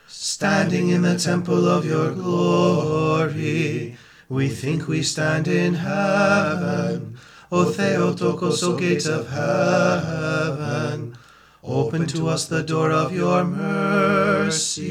Standing 0.07 0.89
in 0.89 1.01
the 1.01 1.17
temple 1.17 1.67
of 1.67 1.85
your 1.85 2.11
glory, 2.13 3.97
we 4.29 4.49
think 4.49 4.87
we 4.87 5.01
stand 5.01 5.47
in 5.47 5.75
heaven. 5.75 7.17
O 7.51 7.65
Theotokos, 7.71 8.63
O 8.63 8.75
gate 8.77 9.05
of 9.05 9.29
heaven, 9.29 11.15
open 11.63 12.07
to 12.07 12.27
us 12.27 12.47
the 12.47 12.63
door 12.63 12.91
of 12.91 13.13
your 13.13 13.43
mercy. 13.43 14.83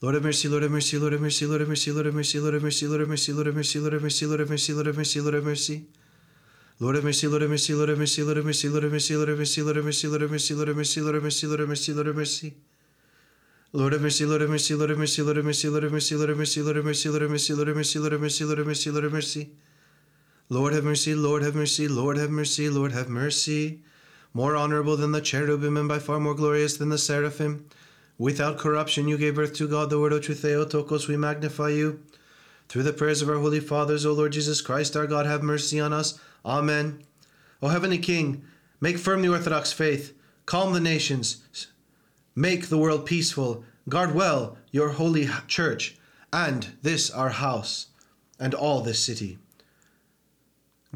Lord 0.00 0.14
have 0.14 0.22
mercy, 0.24 0.48
Lord 0.48 0.62
have 0.62 0.72
mercy, 0.72 0.98
Lord 0.98 1.12
have 1.12 1.20
mercy, 1.20 1.46
Lord 1.46 1.60
have 1.60 1.68
mercy, 1.68 1.90
Lord 1.92 2.06
have 2.06 2.14
mercy, 2.14 2.40
Lord 2.40 2.54
have 2.54 2.62
mercy, 2.62 2.86
Lord 2.88 3.00
have 3.00 3.08
mercy, 3.08 3.32
Lord 3.32 3.46
have 3.46 3.56
mercy, 3.56 3.80
Lord 3.80 3.92
have 3.92 4.02
mercy, 4.02 4.26
Lord 4.26 4.40
have 4.40 4.50
mercy, 4.50 4.72
Lord 4.72 4.86
have 4.86 4.96
mercy, 4.96 5.20
Lord 5.20 5.34
have 5.34 5.44
mercy. 5.44 5.86
Lord 6.80 6.96
have 6.96 7.04
mercy, 7.04 7.28
Lord 7.28 7.42
have 7.42 7.50
mercy, 7.50 7.74
Lord 7.74 7.88
have 7.88 7.98
mercy, 7.98 8.22
Lord 8.22 8.36
have 8.36 8.46
mercy, 8.46 8.68
Lord 8.68 8.82
have 8.82 8.92
mercy, 8.92 9.14
Lord 9.14 9.26
have 9.26 9.34
mercy, 9.34 9.66
Lord 9.66 9.76
have 9.76 9.84
mercy, 9.84 10.08
Lord 10.10 10.24
have 10.28 10.34
mercy, 10.34 10.56
Lord 10.60 10.74
have 10.74 10.82
mercy, 10.82 11.00
Lord 11.00 11.14
have 11.14 11.22
mercy, 11.22 11.46
Lord 11.46 11.60
have 11.60 11.68
mercy, 11.68 11.92
Lord 11.92 12.06
have 12.06 12.16
mercy. 12.16 12.54
Lord 13.74 13.92
have 13.92 14.02
mercy, 14.02 14.26
Lord 14.26 14.40
have 14.42 14.50
mercy, 14.50 14.74
Lord 14.74 14.90
have 14.90 14.98
mercy, 14.98 15.20
Lord 15.30 15.36
have 15.36 15.52
mercy, 15.54 15.70
Lord 15.70 15.84
have 15.84 15.94
mercy, 15.94 16.20
Lord 16.20 16.76
have 16.76 16.84
mercy, 16.84 17.08
Lord 17.08 17.22
have 17.22 17.30
mercy, 17.30 17.54
Lord 17.54 17.68
have 17.68 17.80
mercy, 17.80 18.00
Lord 18.00 18.12
have 18.12 18.12
mercy, 18.12 18.12
Lord 18.12 18.12
have 18.12 18.20
mercy, 18.20 18.44
Lord 18.44 18.58
have 18.58 18.66
mercy, 18.66 18.90
Lord 18.90 19.04
have 19.04 19.12
mercy. 19.12 19.50
Lord 20.50 20.74
have 20.74 20.84
mercy, 20.84 21.14
Lord 21.14 21.42
have 21.42 21.54
mercy, 21.54 21.88
Lord 21.88 22.18
have 22.18 22.30
mercy, 22.30 22.68
Lord 22.68 22.92
have 22.92 23.08
mercy. 23.08 23.80
More 24.34 24.54
honorable 24.54 24.98
than 24.98 25.12
the 25.12 25.22
cherubim 25.22 25.78
and 25.78 25.88
by 25.88 25.98
far 25.98 26.20
more 26.20 26.34
glorious 26.34 26.76
than 26.76 26.90
the 26.90 26.98
seraphim. 26.98 27.66
Without 28.18 28.58
corruption 28.58 29.08
you 29.08 29.16
gave 29.16 29.36
birth 29.36 29.54
to 29.54 29.66
God, 29.66 29.88
the 29.88 29.98
word 29.98 30.12
of 30.12 30.20
truth, 30.20 30.42
Theotokos, 30.42 31.08
we 31.08 31.16
magnify 31.16 31.70
you. 31.70 32.00
Through 32.72 32.84
the 32.84 32.94
prayers 32.94 33.20
of 33.20 33.28
our 33.28 33.36
holy 33.36 33.60
fathers, 33.60 34.06
O 34.06 34.14
Lord 34.14 34.32
Jesus 34.32 34.62
Christ, 34.62 34.96
our 34.96 35.06
God, 35.06 35.26
have 35.26 35.42
mercy 35.42 35.78
on 35.78 35.92
us. 35.92 36.18
Amen. 36.42 37.02
O 37.60 37.68
heavenly 37.68 37.98
King, 37.98 38.46
make 38.80 38.96
firm 38.96 39.20
the 39.20 39.28
orthodox 39.28 39.74
faith, 39.74 40.14
calm 40.46 40.72
the 40.72 40.80
nations, 40.80 41.66
make 42.34 42.68
the 42.68 42.78
world 42.78 43.04
peaceful, 43.04 43.62
guard 43.90 44.14
well 44.14 44.56
your 44.70 44.88
holy 44.92 45.28
church, 45.48 45.98
and 46.32 46.68
this 46.80 47.10
our 47.10 47.28
house, 47.28 47.88
and 48.40 48.54
all 48.54 48.80
this 48.80 49.04
city. 49.04 49.36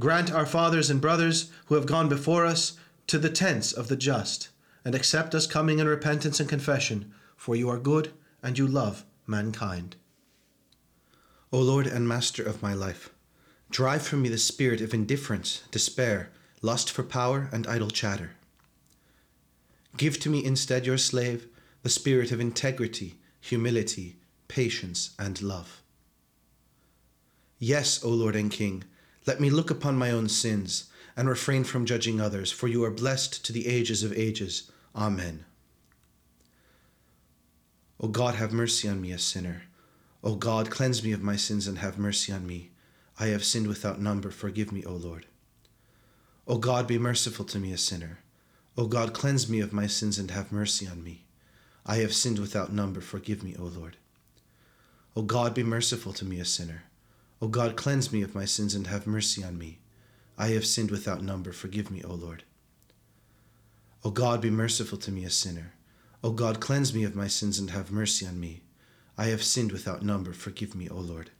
Grant 0.00 0.32
our 0.32 0.46
fathers 0.46 0.88
and 0.88 0.98
brothers 0.98 1.50
who 1.66 1.74
have 1.74 1.84
gone 1.84 2.08
before 2.08 2.46
us 2.46 2.78
to 3.06 3.18
the 3.18 3.28
tents 3.28 3.70
of 3.70 3.88
the 3.88 3.96
just, 3.96 4.48
and 4.82 4.94
accept 4.94 5.34
us 5.34 5.46
coming 5.46 5.78
in 5.78 5.86
repentance 5.86 6.40
and 6.40 6.48
confession, 6.48 7.12
for 7.36 7.54
you 7.54 7.68
are 7.68 7.76
good 7.76 8.12
and 8.42 8.56
you 8.56 8.66
love 8.66 9.04
mankind. 9.26 9.96
O 11.56 11.60
Lord 11.60 11.86
and 11.86 12.06
Master 12.06 12.42
of 12.42 12.62
my 12.62 12.74
life, 12.74 13.08
drive 13.70 14.06
from 14.06 14.20
me 14.20 14.28
the 14.28 14.36
spirit 14.36 14.82
of 14.82 14.92
indifference, 14.92 15.62
despair, 15.70 16.28
lust 16.60 16.90
for 16.90 17.02
power, 17.02 17.48
and 17.50 17.66
idle 17.66 17.88
chatter. 17.88 18.32
Give 19.96 20.20
to 20.20 20.28
me 20.28 20.44
instead, 20.44 20.84
your 20.84 20.98
slave, 20.98 21.48
the 21.82 21.88
spirit 21.88 22.30
of 22.30 22.40
integrity, 22.40 23.14
humility, 23.40 24.16
patience, 24.48 25.14
and 25.18 25.40
love. 25.40 25.80
Yes, 27.58 28.04
O 28.04 28.10
Lord 28.10 28.36
and 28.36 28.50
King, 28.50 28.84
let 29.24 29.40
me 29.40 29.48
look 29.48 29.70
upon 29.70 29.96
my 29.96 30.10
own 30.10 30.28
sins 30.28 30.90
and 31.16 31.26
refrain 31.26 31.64
from 31.64 31.86
judging 31.86 32.20
others, 32.20 32.52
for 32.52 32.68
you 32.68 32.84
are 32.84 32.90
blessed 32.90 33.42
to 33.46 33.54
the 33.54 33.66
ages 33.66 34.02
of 34.02 34.12
ages. 34.12 34.70
Amen. 34.94 35.46
O 37.98 38.08
God, 38.08 38.34
have 38.34 38.52
mercy 38.52 38.86
on 38.90 39.00
me, 39.00 39.10
a 39.10 39.18
sinner. 39.18 39.62
O 40.26 40.34
God, 40.34 40.70
cleanse 40.70 41.04
me 41.04 41.12
of 41.12 41.22
my 41.22 41.36
sins 41.36 41.68
and 41.68 41.78
have 41.78 41.98
mercy 42.00 42.32
on 42.32 42.48
me. 42.48 42.70
I 43.16 43.26
have 43.26 43.44
sinned 43.44 43.68
without 43.68 44.00
number. 44.00 44.32
Forgive 44.32 44.72
me, 44.72 44.82
O 44.84 44.90
Lord. 44.90 45.26
O 46.48 46.58
God, 46.58 46.88
be 46.88 46.98
merciful 46.98 47.44
to 47.44 47.60
me, 47.60 47.70
a 47.70 47.78
sinner. 47.78 48.18
O 48.76 48.88
God, 48.88 49.14
cleanse 49.14 49.48
me 49.48 49.60
of 49.60 49.72
my 49.72 49.86
sins 49.86 50.18
and 50.18 50.32
have 50.32 50.50
mercy 50.50 50.84
on 50.84 51.04
me. 51.04 51.22
I 51.86 51.98
have 51.98 52.12
sinned 52.12 52.40
without 52.40 52.72
number. 52.72 53.00
Forgive 53.00 53.44
me, 53.44 53.54
O 53.56 53.62
Lord. 53.62 53.98
O 55.14 55.22
God, 55.22 55.54
be 55.54 55.62
merciful 55.62 56.12
to 56.14 56.24
me, 56.24 56.40
a 56.40 56.44
sinner. 56.44 56.82
O 57.40 57.46
God, 57.46 57.76
cleanse 57.76 58.12
me 58.12 58.22
of 58.22 58.34
my 58.34 58.46
sins 58.46 58.74
and 58.74 58.88
have 58.88 59.06
mercy 59.06 59.44
on 59.44 59.56
me. 59.56 59.78
I 60.36 60.48
have 60.48 60.66
sinned 60.66 60.90
without 60.90 61.22
number. 61.22 61.52
Forgive 61.52 61.88
me, 61.88 62.02
O 62.02 62.12
Lord. 62.12 62.42
O 64.02 64.10
God, 64.10 64.40
be 64.40 64.50
merciful 64.50 64.98
to 64.98 65.12
me, 65.12 65.24
a 65.24 65.30
sinner. 65.30 65.74
O 66.24 66.32
God, 66.32 66.58
cleanse 66.58 66.92
me 66.92 67.04
of 67.04 67.14
my 67.14 67.28
sins 67.28 67.60
and 67.60 67.70
have 67.70 67.92
mercy 67.92 68.26
on 68.26 68.40
me. 68.40 68.62
I 69.18 69.26
have 69.26 69.42
sinned 69.42 69.72
without 69.72 70.02
number. 70.02 70.32
Forgive 70.32 70.74
me, 70.74 70.88
O 70.88 70.96
Lord. 70.96 71.30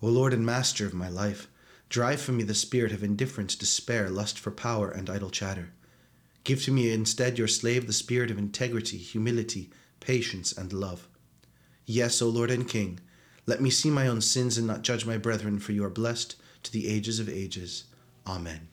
O 0.00 0.08
Lord 0.08 0.32
and 0.32 0.44
Master 0.44 0.86
of 0.86 0.94
my 0.94 1.08
life, 1.08 1.48
drive 1.88 2.20
from 2.20 2.36
me 2.36 2.44
the 2.44 2.54
spirit 2.54 2.92
of 2.92 3.02
indifference, 3.02 3.54
despair, 3.54 4.08
lust 4.10 4.38
for 4.38 4.50
power, 4.50 4.90
and 4.90 5.10
idle 5.10 5.30
chatter. 5.30 5.72
Give 6.44 6.62
to 6.64 6.72
me 6.72 6.92
instead, 6.92 7.38
your 7.38 7.48
slave, 7.48 7.86
the 7.86 7.92
spirit 7.92 8.30
of 8.30 8.38
integrity, 8.38 8.98
humility, 8.98 9.70
patience, 10.00 10.52
and 10.52 10.72
love. 10.72 11.08
Yes, 11.86 12.20
O 12.20 12.28
Lord 12.28 12.50
and 12.50 12.68
King, 12.68 13.00
let 13.46 13.60
me 13.60 13.70
see 13.70 13.90
my 13.90 14.06
own 14.06 14.20
sins 14.20 14.58
and 14.58 14.66
not 14.66 14.82
judge 14.82 15.04
my 15.04 15.18
brethren, 15.18 15.58
for 15.58 15.72
you 15.72 15.84
are 15.84 15.90
blessed 15.90 16.36
to 16.62 16.72
the 16.72 16.88
ages 16.88 17.18
of 17.18 17.28
ages. 17.28 17.84
Amen. 18.26 18.68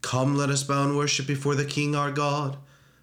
Come, 0.00 0.36
let 0.36 0.50
us 0.50 0.64
bow 0.64 0.84
and 0.84 0.96
worship 0.96 1.26
before 1.26 1.54
the 1.54 1.64
King 1.64 1.94
our 1.94 2.10
God. 2.10 2.56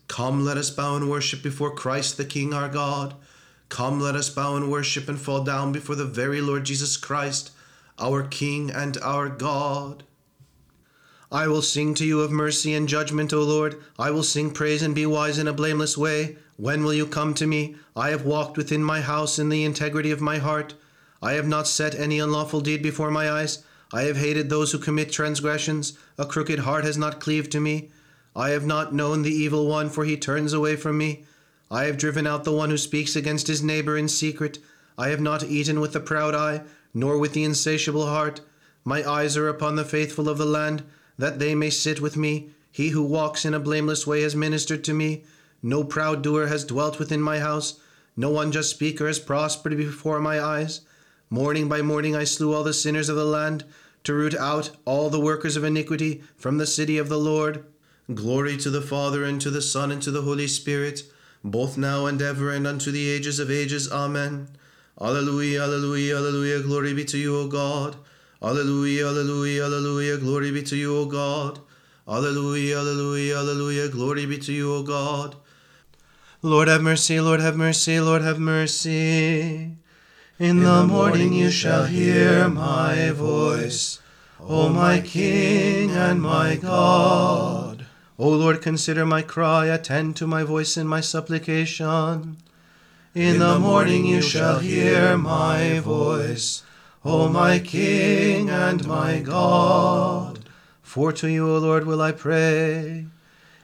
Come, 0.10 0.44
let 0.44 0.58
us 0.58 0.72
bow 0.72 0.96
and 0.96 1.10
worship 1.10 1.42
before 1.44 1.72
Christ 1.72 2.18
the 2.18 2.26
King 2.26 2.52
our 2.52 2.68
God. 2.68 3.14
Come, 3.70 4.02
let 4.02 4.16
us 4.16 4.30
bow 4.30 4.56
and 4.56 4.70
worship 4.70 5.08
and 5.08 5.22
fall 5.22 5.44
down 5.44 5.72
before 5.72 5.96
the 5.96 6.04
very 6.04 6.42
Lord 6.42 6.64
Jesus 6.66 6.98
Christ, 6.98 7.52
our 8.00 8.24
King 8.24 8.72
and 8.72 8.98
our 8.98 9.30
God. 9.30 10.04
I 11.32 11.48
will 11.48 11.62
sing 11.62 11.94
to 11.94 12.06
you 12.06 12.22
of 12.22 12.32
mercy 12.32 12.74
and 12.74 12.90
judgment, 12.90 13.32
O 13.34 13.44
Lord. 13.44 13.80
I 14.00 14.10
will 14.10 14.24
sing 14.24 14.50
praise 14.50 14.82
and 14.82 14.96
be 14.96 15.06
wise 15.06 15.38
in 15.38 15.48
a 15.48 15.54
blameless 15.54 15.96
way. 15.96 16.38
When 16.58 16.84
will 16.84 16.94
you 16.96 17.06
come 17.06 17.36
to 17.36 17.46
me? 17.46 17.76
I 17.96 18.10
have 18.10 18.26
walked 18.26 18.58
within 18.58 18.84
my 18.84 19.02
house 19.02 19.38
in 19.38 19.50
the 19.50 19.64
integrity 19.64 20.10
of 20.10 20.22
my 20.22 20.40
heart. 20.40 20.74
I 21.22 21.34
have 21.34 21.48
not 21.48 21.68
set 21.68 21.94
any 21.94 22.20
unlawful 22.20 22.62
deed 22.62 22.82
before 22.82 23.12
my 23.12 23.30
eyes. 23.30 23.64
I 23.94 24.02
have 24.04 24.18
hated 24.18 24.50
those 24.50 24.72
who 24.72 24.80
commit 24.80 25.12
transgressions. 25.12 25.98
A 26.18 26.26
crooked 26.26 26.60
heart 26.60 26.84
has 26.84 26.98
not 26.98 27.20
cleaved 27.20 27.52
to 27.52 27.60
me. 27.60 27.92
I 28.40 28.52
have 28.52 28.66
not 28.66 28.94
known 28.94 29.24
the 29.24 29.36
evil 29.36 29.68
one, 29.68 29.90
for 29.90 30.06
he 30.06 30.16
turns 30.16 30.54
away 30.54 30.78
from 30.78 30.98
me. 30.98 31.26
I 31.70 31.84
have 31.84 31.98
driven 31.98 32.26
out 32.26 32.46
the 32.46 32.54
one 32.54 32.70
who 32.70 32.78
speaks 32.78 33.18
against 33.18 33.48
his 33.48 33.62
neighbor 33.62 33.98
in 33.98 34.08
secret. 34.08 34.60
I 34.98 35.10
have 35.10 35.20
not 35.20 35.44
eaten 35.44 35.82
with 35.82 35.92
the 35.92 36.00
proud 36.00 36.34
eye, 36.34 36.62
nor 36.94 37.18
with 37.18 37.34
the 37.34 37.44
insatiable 37.44 38.06
heart. 38.06 38.40
My 38.86 39.04
eyes 39.06 39.36
are 39.36 39.50
upon 39.50 39.76
the 39.76 39.84
faithful 39.84 40.30
of 40.30 40.38
the 40.38 40.46
land, 40.46 40.84
that 41.18 41.40
they 41.40 41.54
may 41.54 41.70
sit 41.70 42.00
with 42.00 42.16
me. 42.16 42.52
He 42.72 42.92
who 42.92 43.04
walks 43.04 43.44
in 43.44 43.54
a 43.54 43.60
blameless 43.60 44.08
way 44.08 44.22
has 44.22 44.38
ministered 44.38 44.86
to 44.86 44.94
me. 44.94 45.26
No 45.62 45.84
proud 45.84 46.22
doer 46.22 46.48
has 46.48 46.64
dwelt 46.64 46.98
within 46.98 47.22
my 47.22 47.40
house. 47.40 47.82
No 48.16 48.40
unjust 48.40 48.70
speaker 48.70 49.08
has 49.08 49.20
prospered 49.20 49.76
before 49.76 50.22
my 50.22 50.42
eyes. 50.42 50.80
Morning 51.30 51.68
by 51.68 51.82
morning 51.82 52.16
I 52.16 52.24
slew 52.24 52.54
all 52.54 52.64
the 52.64 52.74
sinners 52.74 53.10
of 53.10 53.18
the 53.18 53.26
land, 53.26 53.66
to 54.06 54.14
root 54.14 54.34
out 54.34 54.72
all 54.86 55.10
the 55.10 55.20
workers 55.20 55.58
of 55.58 55.66
iniquity 55.66 56.24
from 56.38 56.58
the 56.58 56.66
city 56.66 56.98
of 56.98 57.10
the 57.10 57.20
Lord. 57.20 57.66
Glory 58.14 58.58
to 58.58 58.70
the 58.72 58.82
Father, 58.82 59.24
and 59.24 59.40
to 59.42 59.52
the 59.52 59.62
Son, 59.62 59.92
and 59.92 60.02
to 60.02 60.10
the 60.10 60.24
Holy 60.24 60.48
Spirit, 60.48 61.04
both 61.44 61.78
now 61.78 62.08
and 62.08 62.22
ever, 62.22 62.52
and 62.52 62.66
unto 62.66 62.92
the 62.92 63.08
ages 63.08 63.38
of 63.40 63.52
ages. 63.52 63.92
Amen. 63.92 64.48
Alleluia, 65.00 65.62
alleluia, 65.62 66.18
alleluia, 66.18 66.62
glory 66.64 66.94
be 66.94 67.06
to 67.06 67.18
you, 67.18 67.38
O 67.38 67.48
God. 67.48 67.96
Alleluia, 68.42 69.08
alleluia, 69.08 69.66
alleluia, 69.66 70.18
glory 70.18 70.52
be 70.52 70.64
to 70.64 70.76
you, 70.76 70.98
O 70.98 71.06
God. 71.06 71.60
Alleluia, 72.08 72.80
alleluia, 72.80 73.38
alleluia, 73.38 73.88
glory 73.90 74.26
be 74.26 74.40
to 74.40 74.52
you, 74.52 74.74
O 74.74 74.82
God. 74.82 75.36
Lord 76.42 76.68
have 76.68 76.82
mercy, 76.82 77.22
Lord 77.22 77.42
have 77.42 77.56
mercy, 77.56 78.00
Lord 78.00 78.24
have 78.24 78.40
mercy. 78.40 79.76
In 80.40 80.64
the 80.64 80.88
morning 80.88 81.34
you 81.34 81.52
shall 81.52 81.86
hear 81.86 82.50
my 82.50 83.12
voice, 83.12 84.02
O 84.40 84.70
my 84.70 85.00
King 85.00 85.92
and 85.92 86.22
my 86.22 86.56
God. 86.56 87.69
O 88.22 88.28
Lord, 88.28 88.62
consider 88.62 89.06
my 89.06 89.22
cry, 89.22 89.68
attend 89.68 90.18
to 90.18 90.28
my 90.28 90.44
voice 90.44 90.76
and 90.76 90.90
my 90.90 91.00
supplication. 91.00 92.36
In 93.16 93.40
the 93.40 93.58
morning 93.58 94.06
you 94.06 94.22
shall 94.22 94.60
hear 94.60 95.18
my 95.18 95.80
voice, 95.80 96.64
O 97.06 97.30
my 97.30 97.60
King 97.60 98.50
and 98.50 98.86
my 98.86 99.22
God. 99.22 100.40
For 100.82 101.14
to 101.14 101.30
you, 101.30 101.50
O 101.50 101.60
Lord, 101.60 101.88
will 101.88 102.02
I 102.02 102.12
pray. 102.12 103.06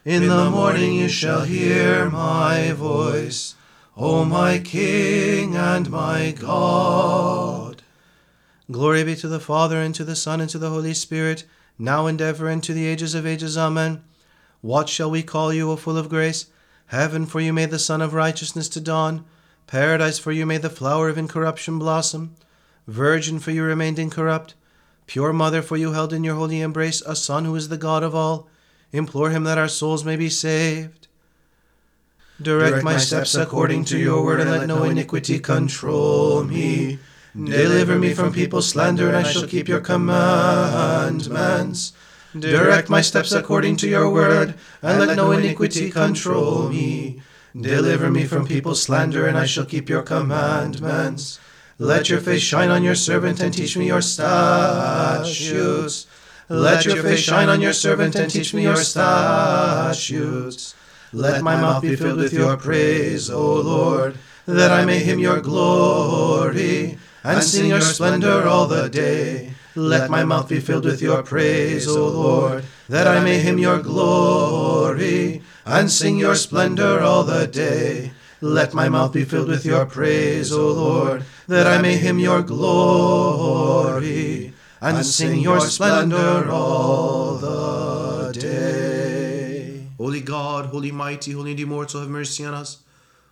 In 0.06 0.28
the 0.30 0.50
morning 0.50 0.94
you 0.94 1.10
shall 1.10 1.42
hear 1.42 2.10
my 2.10 2.72
voice, 2.72 3.56
O 3.98 4.24
my 4.24 4.60
King 4.60 5.58
and 5.58 5.90
my 5.90 6.32
God. 6.32 7.84
Glory 8.72 9.04
be 9.04 9.18
to 9.18 9.28
the 9.28 9.42
Father, 9.42 9.82
and 9.82 9.94
to 9.96 10.06
the 10.06 10.16
Son, 10.16 10.40
and 10.40 10.50
to 10.50 10.58
the 10.58 10.70
Holy 10.70 10.94
Spirit, 10.94 11.44
now 11.78 12.08
and 12.08 12.22
ever, 12.22 12.48
and 12.48 12.64
to 12.64 12.72
the 12.72 12.88
ages 12.88 13.16
of 13.16 13.26
ages. 13.28 13.58
Amen. 13.58 14.02
What 14.62 14.90
shall 14.90 15.12
we 15.12 15.24
call 15.24 15.54
you, 15.54 15.72
O 15.72 15.76
full 15.76 15.98
of 15.98 16.10
grace? 16.10 16.48
Heaven, 16.88 17.26
for 17.26 17.40
you 17.40 17.54
made 17.54 17.72
the 17.72 17.80
sun 17.80 18.02
of 18.02 18.14
righteousness 18.14 18.70
to 18.70 18.82
dawn. 18.82 19.26
Paradise, 19.68 20.20
for 20.20 20.32
you 20.32 20.46
made 20.46 20.62
the 20.62 20.70
flower 20.70 21.10
of 21.10 21.18
incorruption 21.18 21.80
blossom. 21.80 22.36
Virgin, 22.88 23.40
for 23.40 23.52
you 23.52 23.64
remained 23.64 23.98
incorrupt. 23.98 24.54
Pure 25.08 25.34
Mother, 25.34 25.62
for 25.62 25.78
you 25.78 25.94
held 25.94 26.14
in 26.14 26.24
your 26.24 26.36
holy 26.36 26.62
embrace 26.62 27.02
a 27.02 27.16
Son 27.16 27.46
who 27.46 27.56
is 27.56 27.70
the 27.70 27.78
God 27.78 28.04
of 28.04 28.14
all. 28.14 28.48
Implore 28.92 29.32
him 29.32 29.44
that 29.44 29.58
our 29.58 29.68
souls 29.68 30.06
may 30.06 30.16
be 30.16 30.30
saved. 30.30 31.08
Direct, 32.42 32.84
my 32.84 32.98
steps 32.98 33.36
according 33.36 33.86
to 33.86 33.98
your 33.98 34.24
word, 34.24 34.42
and 34.42 34.52
let 34.52 34.68
no 34.68 34.84
iniquity 34.84 35.40
control 35.40 36.44
me. 36.44 37.00
Deliver 37.34 37.98
me 37.98 38.14
from 38.14 38.34
people's 38.34 38.70
slander, 38.70 39.08
and 39.08 39.18
I 39.18 39.24
shall 39.24 39.48
keep 39.48 39.68
your 39.68 39.82
commandments. 39.82 41.94
Direct 42.38 42.90
my 42.90 43.00
steps 43.00 43.32
according 43.32 43.78
to 43.78 43.88
your 43.88 44.10
word, 44.10 44.56
and 44.82 45.00
let 45.00 45.16
no 45.16 45.32
iniquity 45.32 45.90
control 45.90 46.68
me. 46.68 47.22
Deliver 47.56 48.12
me 48.12 48.26
from 48.26 48.46
people's 48.46 48.82
slander, 48.82 49.26
and 49.26 49.38
I 49.38 49.46
shall 49.46 49.64
keep 49.64 49.88
your 49.88 50.02
commandments. 50.02 51.40
Let 51.80 52.10
your 52.10 52.20
face 52.20 52.42
shine 52.42 52.70
on 52.70 52.84
your 52.84 52.96
servant, 52.96 53.40
and 53.40 53.54
teach 53.54 53.78
me 53.78 53.88
your 53.88 54.02
statutes. 54.02 56.08
Let 56.50 56.84
your 56.84 57.02
face 57.02 57.22
shine 57.22 57.48
on 57.48 57.62
your 57.62 57.72
servant, 57.72 58.16
and 58.16 58.30
teach 58.30 58.54
me 58.54 58.64
your 58.64 58.76
statutes. 58.76 60.76
Let 61.14 61.42
my 61.42 61.56
mouth 61.56 61.84
be 61.84 61.96
filled 61.96 62.20
with 62.20 62.34
your 62.34 62.58
praise, 62.58 63.30
O 63.30 63.62
Lord, 63.62 64.18
that 64.46 64.72
I 64.72 64.84
may 64.84 65.00
hymn 65.00 65.20
your 65.20 65.40
glory 65.40 66.98
and 67.24 67.42
sing 67.42 67.70
your 67.70 67.80
splendor 67.80 68.46
all 68.46 68.68
the 68.68 68.90
day. 68.90 69.55
Let 69.76 70.10
my 70.10 70.24
mouth 70.24 70.48
be 70.48 70.62
filled 70.62 70.86
with 70.86 71.02
your 71.02 71.22
praise, 71.22 71.88
O 71.88 72.08
Lord, 72.08 72.64
that 72.88 73.08
I 73.08 73.22
may 73.22 73.40
hymn 73.40 73.58
your 73.58 73.80
glory 73.80 75.42
and 75.66 75.92
sing 75.92 76.18
your 76.18 76.36
splendor 76.36 77.02
all 77.02 77.24
the 77.24 77.46
day. 77.46 78.14
Let 78.40 78.74
my 78.74 78.88
mouth 78.88 79.14
be 79.14 79.26
filled 79.26 79.50
with 79.50 79.66
your 79.66 79.86
praise, 79.86 80.52
O 80.52 80.72
Lord, 80.72 81.26
that 81.48 81.68
I 81.68 81.82
may 81.82 81.98
hymn 81.98 82.20
your 82.20 82.42
glory 82.42 84.54
and 84.82 85.06
sing 85.06 85.40
your 85.40 85.60
splendor 85.60 86.50
all 86.50 87.36
the 87.36 88.32
day. 88.34 89.88
Holy 89.98 90.22
God, 90.22 90.68
holy 90.68 90.92
mighty, 90.92 91.32
holy 91.32 91.52
and 91.52 91.60
immortal, 91.60 92.02
have 92.02 92.10
mercy 92.10 92.46
on 92.46 92.54
us. 92.54 92.78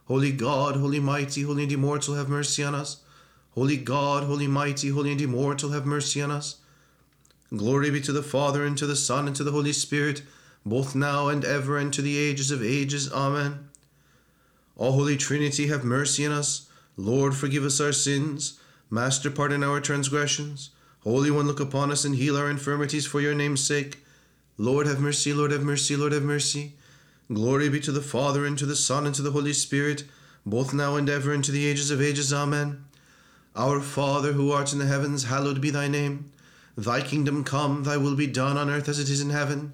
Holy 0.07 0.31
God, 0.31 0.75
holy 0.75 0.99
mighty, 0.99 1.43
holy 1.43 1.63
and 1.63 1.71
immortal, 1.71 2.15
have 2.15 2.27
mercy 2.27 2.63
on 2.63 2.75
us. 2.75 2.97
Holy 3.55 3.77
God, 3.77 4.23
holy 4.23 4.47
mighty, 4.47 4.89
holy 4.89 5.11
and 5.11 5.21
immortal, 5.21 5.71
have 5.71 5.85
mercy 5.85 6.21
on 6.21 6.31
us. 6.31 6.57
Glory 7.55 7.91
be 7.91 8.01
to 8.01 8.11
the 8.11 8.23
Father, 8.23 8.65
and 8.65 8.75
to 8.79 8.87
the 8.87 8.95
Son, 8.95 9.27
and 9.27 9.35
to 9.35 9.43
the 9.43 9.51
Holy 9.51 9.73
Spirit, 9.73 10.23
both 10.65 10.95
now 10.95 11.27
and 11.27 11.45
ever, 11.45 11.77
and 11.77 11.93
to 11.93 12.01
the 12.01 12.17
ages 12.17 12.49
of 12.49 12.63
ages. 12.63 13.11
Amen. 13.13 13.69
All 14.75 14.93
Holy 14.93 15.17
Trinity, 15.17 15.67
have 15.67 15.83
mercy 15.83 16.25
on 16.25 16.31
us. 16.31 16.67
Lord, 16.97 17.35
forgive 17.35 17.63
us 17.63 17.79
our 17.79 17.91
sins. 17.91 18.59
Master, 18.89 19.29
pardon 19.29 19.63
our 19.63 19.79
transgressions. 19.79 20.71
Holy 21.03 21.29
One, 21.29 21.45
look 21.45 21.59
upon 21.59 21.91
us 21.91 22.05
and 22.05 22.15
heal 22.15 22.35
our 22.35 22.49
infirmities 22.49 23.05
for 23.05 23.21
your 23.21 23.35
name's 23.35 23.63
sake. 23.63 23.99
Lord, 24.57 24.87
have 24.87 24.99
mercy, 24.99 25.31
Lord, 25.31 25.51
have 25.51 25.63
mercy, 25.63 25.95
Lord, 25.95 26.13
have 26.13 26.23
mercy. 26.23 26.73
Glory 27.31 27.69
be 27.69 27.79
to 27.81 27.91
the 27.91 28.01
Father, 28.01 28.45
and 28.45 28.57
to 28.57 28.65
the 28.65 28.75
Son, 28.75 29.05
and 29.05 29.13
to 29.13 29.21
the 29.21 29.31
Holy 29.31 29.53
Spirit, 29.53 30.05
both 30.43 30.73
now 30.73 30.95
and 30.95 31.07
ever, 31.07 31.31
and 31.31 31.43
to 31.43 31.51
the 31.51 31.67
ages 31.67 31.91
of 31.91 32.01
ages. 32.01 32.33
Amen. 32.33 32.85
Our 33.55 33.81
Father, 33.81 34.33
who 34.33 34.51
art 34.51 34.73
in 34.73 34.79
the 34.79 34.87
heavens, 34.87 35.25
hallowed 35.25 35.61
be 35.61 35.69
thy 35.69 35.87
name. 35.87 36.31
Thy 36.75 37.01
kingdom 37.01 37.43
come, 37.43 37.83
thy 37.83 37.97
will 37.97 38.15
be 38.15 38.25
done 38.25 38.57
on 38.57 38.69
earth 38.69 38.89
as 38.89 38.99
it 38.99 39.09
is 39.09 39.21
in 39.21 39.29
heaven. 39.29 39.73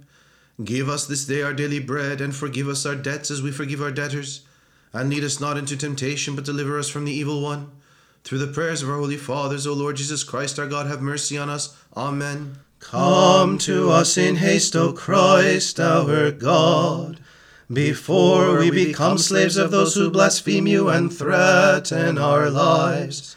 Give 0.64 0.90
us 0.90 1.08
this 1.08 1.26
day 1.26 1.42
our 1.42 1.54
daily 1.54 1.80
bread, 1.80 2.20
and 2.20 2.36
forgive 2.36 2.68
us 2.68 2.86
our 2.86 2.96
debts 2.96 3.32
as 3.32 3.42
we 3.42 3.52
forgive 3.52 3.82
our 3.82 3.92
debtors. 3.92 4.42
And 4.92 5.10
lead 5.10 5.24
us 5.24 5.40
not 5.40 5.58
into 5.58 5.78
temptation, 5.78 6.36
but 6.36 6.44
deliver 6.44 6.78
us 6.78 6.90
from 6.90 7.06
the 7.06 7.14
evil 7.14 7.42
one. 7.42 7.72
Through 8.26 8.40
the 8.40 8.48
prayers 8.48 8.84
of 8.84 8.90
our 8.90 8.98
holy 8.98 9.16
fathers, 9.16 9.66
O 9.66 9.74
Lord 9.74 9.96
Jesus 9.96 10.26
Christ, 10.26 10.60
our 10.60 10.68
God, 10.68 10.88
have 10.88 11.02
mercy 11.02 11.38
on 11.38 11.50
us. 11.50 11.78
Amen. 11.96 12.58
Come 12.80 13.58
to 13.60 13.92
us 13.92 14.18
in 14.18 14.38
haste, 14.38 14.76
O 14.76 14.92
Christ 14.94 15.80
our 15.80 16.32
God, 16.32 17.20
before 17.72 18.58
we 18.58 18.72
become 18.72 19.18
slaves 19.18 19.58
of 19.58 19.72
those 19.72 19.96
who 19.96 20.10
blaspheme 20.10 20.68
you 20.68 20.90
and 20.90 21.14
threaten 21.14 22.18
our 22.18 22.50
lives. 22.50 23.36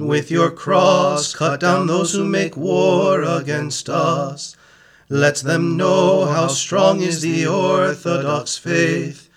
With 0.00 0.30
your 0.30 0.50
cross, 0.50 1.34
cut 1.34 1.60
down 1.60 1.86
those 1.86 2.14
who 2.14 2.24
make 2.24 2.56
war 2.56 3.22
against 3.22 3.90
us. 3.90 4.56
Let 5.10 5.36
them 5.36 5.76
know 5.76 6.24
how 6.24 6.46
strong 6.46 7.02
is 7.02 7.20
the 7.20 7.46
Orthodox 7.46 8.56
faith. 8.56 9.28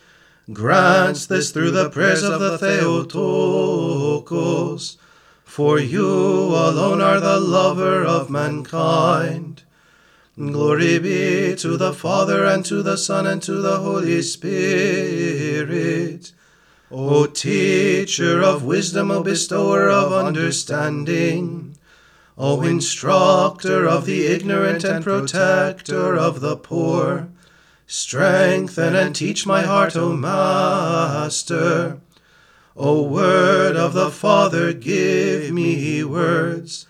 Grant 0.54 1.28
this 1.28 1.52
through 1.52 1.72
the 1.72 1.90
prayers 1.90 2.24
of 2.24 2.40
the 2.40 2.58
Theotokos. 2.58 3.18
For 5.44 5.80
you 5.80 6.08
alone 6.08 7.02
are 7.02 7.20
the 7.20 7.42
lover 7.42 8.06
of 8.06 8.30
mankind. 8.30 9.64
Glory 10.38 10.98
be 10.98 11.58
to 11.58 11.76
the 11.76 11.92
Father, 11.92 12.46
and 12.46 12.64
to 12.68 12.82
the 12.82 12.98
Son, 12.98 13.28
and 13.28 13.42
to 13.42 13.56
the 13.56 13.80
Holy 13.80 14.22
Spirit. 14.22 16.32
O 16.96 17.26
teacher 17.26 18.44
of 18.44 18.66
wisdom, 18.66 19.10
O 19.10 19.24
bestower 19.24 19.90
of 19.90 20.14
understanding, 20.14 21.76
O 22.38 22.62
instructor 22.62 23.88
of 23.88 24.06
the 24.06 24.28
ignorant 24.28 24.84
and 24.84 25.04
protector 25.04 26.16
of 26.16 26.40
the 26.40 26.56
poor, 26.56 27.30
strengthen 27.88 28.96
and 28.96 29.16
teach 29.16 29.48
my 29.48 29.64
heart, 29.64 29.96
O 29.96 30.16
Master. 30.16 31.98
O 32.78 33.02
word 33.02 33.76
of 33.76 33.94
the 33.94 34.12
Father, 34.12 34.72
give 34.72 35.52
me 35.52 36.04
words, 36.04 36.86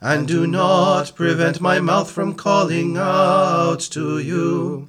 and 0.00 0.28
do 0.28 0.46
not 0.46 1.16
prevent 1.16 1.60
my 1.60 1.80
mouth 1.80 2.12
from 2.12 2.34
calling 2.34 2.96
out 2.96 3.80
to 3.80 4.20
you. 4.20 4.88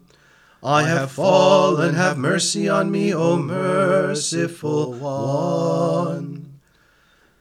I 0.64 0.84
have 0.84 1.12
fallen, 1.12 1.94
have 1.96 2.18
mercy 2.18 2.68
on 2.68 2.92
me, 2.92 3.14
O 3.14 3.38
merciful 3.38 4.92
one. 4.94 6.60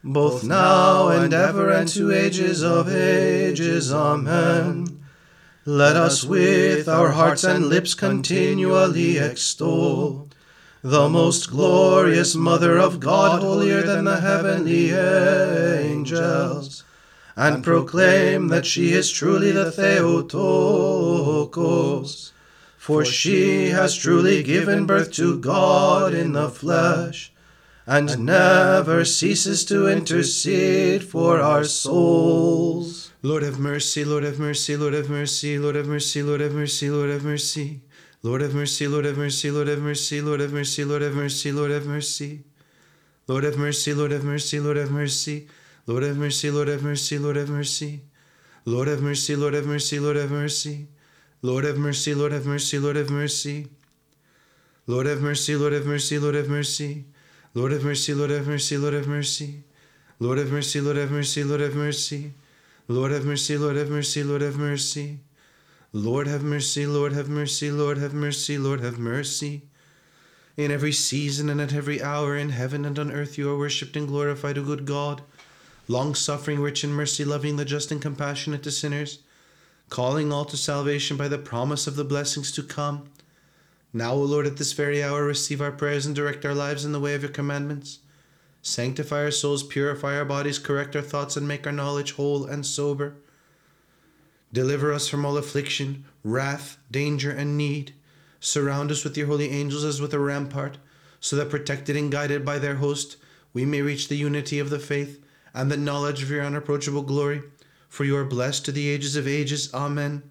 Both 0.01 0.45
now 0.45 1.09
and 1.09 1.33
ever 1.33 1.69
and 1.69 1.89
to 1.89 2.13
ages 2.13 2.63
of 2.63 2.87
ages, 2.87 3.91
Amen. 3.91 5.03
Let 5.65 5.97
us 5.97 6.23
with 6.23 6.87
our 6.87 7.11
hearts 7.11 7.43
and 7.43 7.65
lips 7.65 7.93
continually 7.93 9.17
extol 9.17 10.29
the 10.81 11.09
most 11.09 11.49
glorious 11.51 12.35
Mother 12.35 12.77
of 12.77 13.01
God, 13.01 13.41
holier 13.41 13.81
than 13.81 14.05
the 14.05 14.21
heavenly 14.21 14.91
angels, 14.93 16.85
and 17.35 17.61
proclaim 17.61 18.47
that 18.47 18.65
she 18.65 18.93
is 18.93 19.11
truly 19.11 19.51
the 19.51 19.69
Theotokos, 19.71 20.31
for 22.89 23.05
she 23.05 23.69
has 23.69 23.95
truly 23.95 24.41
given 24.41 24.87
birth 24.87 25.13
to 25.13 25.37
God 25.39 26.11
in 26.11 26.31
the 26.31 26.49
flesh, 26.49 27.31
and 27.85 28.25
never 28.25 29.05
ceases 29.05 29.63
to 29.65 29.87
intercede 29.87 31.03
for 31.03 31.39
our 31.39 31.63
souls. 31.63 33.11
Lord 33.21 33.43
have 33.43 33.59
mercy, 33.59 34.03
Lord 34.03 34.23
have 34.23 34.39
mercy, 34.39 34.75
Lord 34.75 34.93
have 34.95 35.07
mercy, 35.07 35.59
Lord 35.59 35.75
have 35.75 35.85
mercy, 35.85 36.23
Lord 36.23 36.41
have 36.41 36.53
mercy, 36.53 36.89
Lord 36.89 37.11
have 37.11 37.23
mercy. 37.23 37.81
Lord 38.23 38.41
have 38.41 38.55
mercy, 38.55 38.87
Lord 38.87 39.05
have 39.05 39.17
mercy, 39.19 39.51
Lord 39.51 39.67
have 39.67 39.81
mercy, 39.83 40.21
Lord 40.21 40.39
have 40.39 40.51
mercy, 40.51 40.83
Lord 40.83 41.01
have 41.03 41.13
mercy, 41.13 41.51
Lord 41.51 41.69
have 41.69 41.85
mercy. 41.85 42.43
Lord 43.27 43.43
have 43.43 43.57
mercy, 43.59 43.93
Lord 43.93 44.11
have 44.11 44.23
mercy, 44.23 44.59
Lord 44.59 44.77
have 44.77 44.89
mercy. 44.89 45.47
Lord 45.85 46.01
have 46.01 46.17
mercy, 46.17 46.49
Lord 46.49 46.67
have 46.69 46.81
mercy, 46.81 47.19
Lord 47.19 47.35
have 47.35 47.49
mercy. 47.49 48.01
Lord 48.65 48.87
have 48.87 49.03
mercy, 49.03 49.35
Lord 49.35 49.53
have 49.53 49.67
mercy, 49.67 49.99
Lord 49.99 50.15
have 50.15 50.31
mercy. 50.31 50.87
Lord 51.41 51.63
have 51.63 51.77
mercy, 51.77 52.13
Lord 52.13 52.33
have 52.33 52.45
mercy. 52.45 52.79
Lord 52.79 52.97
have 55.05 55.21
mercy, 55.21 55.55
Lord 55.55 55.71
have 55.71 55.85
mercy, 55.85 56.19
Lord 56.19 56.35
have 56.35 56.49
mercy. 56.49 57.05
Lord 57.53 57.71
have 57.71 57.83
mercy, 57.83 58.13
Lord 58.13 58.31
have 58.31 58.47
mercy, 58.47 58.77
Lord 58.77 58.93
have 58.93 59.07
mercy. 59.07 59.63
Lord 60.19 60.37
have 60.37 60.51
mercy, 60.51 60.81
Lord 60.81 60.97
have 60.97 61.11
mercy, 61.11 61.43
Lord 61.43 61.61
have 61.61 61.75
mercy. 61.75 62.33
Lord 62.89 63.11
have 63.11 63.23
mercy, 63.23 63.57
Lord 63.57 63.75
have 63.77 63.89
mercy, 63.89 64.23
Lord 64.23 64.41
have 64.41 64.57
mercy. 64.57 65.19
Lord 65.93 66.27
have 66.27 66.43
mercy, 66.43 66.85
Lord 66.85 67.13
have 67.13 67.29
mercy, 67.29 67.71
Lord 67.71 67.97
have 67.97 68.13
mercy, 68.13 68.57
Lord 68.57 68.57
have 68.57 68.57
mercy. 68.57 68.57
Lord 68.57 68.81
have 68.81 68.99
mercy. 68.99 69.61
In 70.57 70.71
every 70.71 70.91
season 70.91 71.49
and 71.49 71.61
at 71.61 71.73
every 71.73 72.01
hour, 72.01 72.35
in 72.35 72.49
heaven 72.49 72.83
and 72.83 72.99
on 72.99 73.11
earth, 73.13 73.37
you 73.37 73.49
are 73.49 73.57
worshipped 73.57 73.95
and 73.95 74.09
glorified, 74.09 74.57
O 74.57 74.63
good 74.63 74.85
God, 74.85 75.21
long 75.87 76.15
suffering, 76.15 76.59
rich 76.59 76.83
in 76.83 76.91
mercy, 76.91 77.23
loving 77.23 77.55
the 77.55 77.63
just 77.63 77.91
and 77.91 78.01
compassionate 78.01 78.61
to 78.63 78.71
sinners, 78.71 79.19
calling 79.89 80.31
all 80.31 80.45
to 80.45 80.57
salvation 80.57 81.17
by 81.17 81.27
the 81.27 81.37
promise 81.37 81.87
of 81.87 81.95
the 81.95 82.03
blessings 82.03 82.51
to 82.51 82.63
come. 82.63 83.09
Now, 83.91 84.13
O 84.13 84.19
Lord, 84.19 84.45
at 84.45 84.57
this 84.57 84.73
very 84.73 85.03
hour, 85.03 85.23
receive 85.23 85.61
our 85.61 85.71
prayers 85.71 86.05
and 86.05 86.15
direct 86.15 86.45
our 86.45 86.53
lives 86.53 86.85
in 86.85 86.91
the 86.91 86.99
way 86.99 87.15
of 87.15 87.23
your 87.23 87.31
commandments. 87.31 87.99
Sanctify 88.61 89.23
our 89.23 89.31
souls, 89.31 89.63
purify 89.63 90.17
our 90.17 90.25
bodies, 90.25 90.59
correct 90.59 90.95
our 90.95 91.01
thoughts, 91.01 91.35
and 91.35 91.47
make 91.47 91.65
our 91.65 91.73
knowledge 91.73 92.13
whole 92.13 92.45
and 92.45 92.65
sober. 92.65 93.15
Deliver 94.53 94.93
us 94.93 95.07
from 95.07 95.25
all 95.25 95.37
affliction, 95.37 96.05
wrath, 96.23 96.77
danger, 96.91 97.31
and 97.31 97.57
need. 97.57 97.93
Surround 98.39 98.91
us 98.91 99.03
with 99.03 99.17
your 99.17 99.27
holy 99.27 99.49
angels 99.49 99.83
as 99.83 100.01
with 100.01 100.13
a 100.13 100.19
rampart, 100.19 100.77
so 101.19 101.35
that 101.35 101.49
protected 101.49 101.95
and 101.95 102.11
guided 102.11 102.45
by 102.45 102.59
their 102.59 102.75
host, 102.75 103.17
we 103.53 103.65
may 103.65 103.81
reach 103.81 104.07
the 104.07 104.15
unity 104.15 104.59
of 104.59 104.69
the 104.69 104.79
faith 104.79 105.23
and 105.53 105.71
the 105.71 105.77
knowledge 105.77 106.21
of 106.21 106.29
your 106.29 106.43
unapproachable 106.43 107.01
glory, 107.01 107.41
for 107.89 108.05
you 108.05 108.15
are 108.15 108.23
blessed 108.23 108.63
to 108.65 108.71
the 108.71 108.87
ages 108.87 109.15
of 109.15 109.27
ages. 109.27 109.73
Amen. 109.73 110.23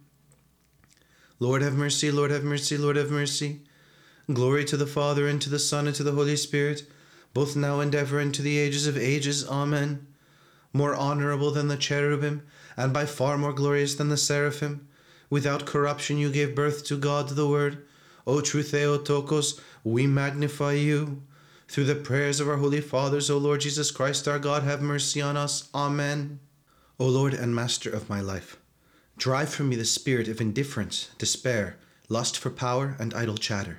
Lord 1.41 1.61
have 1.61 1.75
mercy, 1.75 2.11
Lord 2.11 2.31
have 2.31 2.45
mercy, 2.45 2.79
Lord 2.79 2.97
have 2.97 3.11
mercy. 3.11 3.61
Glory 4.33 4.65
to 4.65 4.77
the 4.77 4.87
Father, 4.87 5.27
and 5.27 5.41
to 5.43 5.51
the 5.51 5.59
Son, 5.59 5.87
and 5.87 5.97
to 5.97 6.03
the 6.03 6.13
Holy 6.13 6.37
Spirit, 6.37 6.83
both 7.35 7.57
now 7.57 7.81
and 7.81 7.95
ever, 7.95 8.19
and 8.19 8.35
to 8.35 8.43
the 8.43 8.59
ages 8.59 8.87
of 8.87 8.97
ages. 8.97 9.47
Amen. 9.49 10.07
More 10.73 10.95
honorable 10.95 11.51
than 11.51 11.69
the 11.69 11.77
cherubim, 11.77 12.43
and 12.77 12.93
by 12.93 13.07
far 13.07 13.37
more 13.39 13.53
glorious 13.53 13.95
than 13.95 14.09
the 14.09 14.17
seraphim, 14.17 14.89
without 15.31 15.67
corruption 15.67 16.19
you 16.19 16.31
gave 16.31 16.55
birth 16.55 16.85
to 16.87 16.97
God 16.97 17.29
the 17.29 17.49
Word. 17.49 17.87
O 18.27 18.41
true 18.41 18.63
Theotokos, 18.63 19.61
we 19.83 20.07
magnify 20.07 20.73
you. 20.73 21.23
Through 21.69 21.85
the 21.85 21.95
prayers 21.95 22.41
of 22.41 22.49
our 22.49 22.57
holy 22.57 22.81
fathers, 22.81 23.31
O 23.31 23.39
Lord 23.39 23.61
Jesus 23.61 23.91
Christ 23.91 24.29
our 24.29 24.39
God, 24.39 24.63
have 24.63 24.83
mercy 24.83 25.21
on 25.21 25.37
us. 25.37 25.69
Amen. 25.75 26.41
O 27.01 27.07
Lord 27.07 27.33
and 27.33 27.55
Master 27.55 27.91
of 27.91 28.09
my 28.09 28.21
life, 28.21 28.57
drive 29.17 29.51
from 29.51 29.69
me 29.69 29.77
the 29.77 29.85
spirit 29.85 30.27
of 30.27 30.41
indifference, 30.41 31.11
despair, 31.17 31.77
lust 32.09 32.37
for 32.37 32.51
power, 32.51 32.97
and 32.99 33.15
idle 33.15 33.37
chatter. 33.37 33.79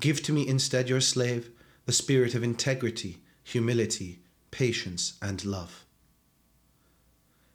Give 0.00 0.20
to 0.24 0.32
me 0.32 0.48
instead, 0.48 0.88
your 0.88 1.00
slave, 1.00 1.50
the 1.86 1.92
spirit 1.92 2.34
of 2.34 2.42
integrity, 2.42 3.18
humility, 3.44 4.18
patience, 4.50 5.16
and 5.22 5.44
love. 5.44 5.84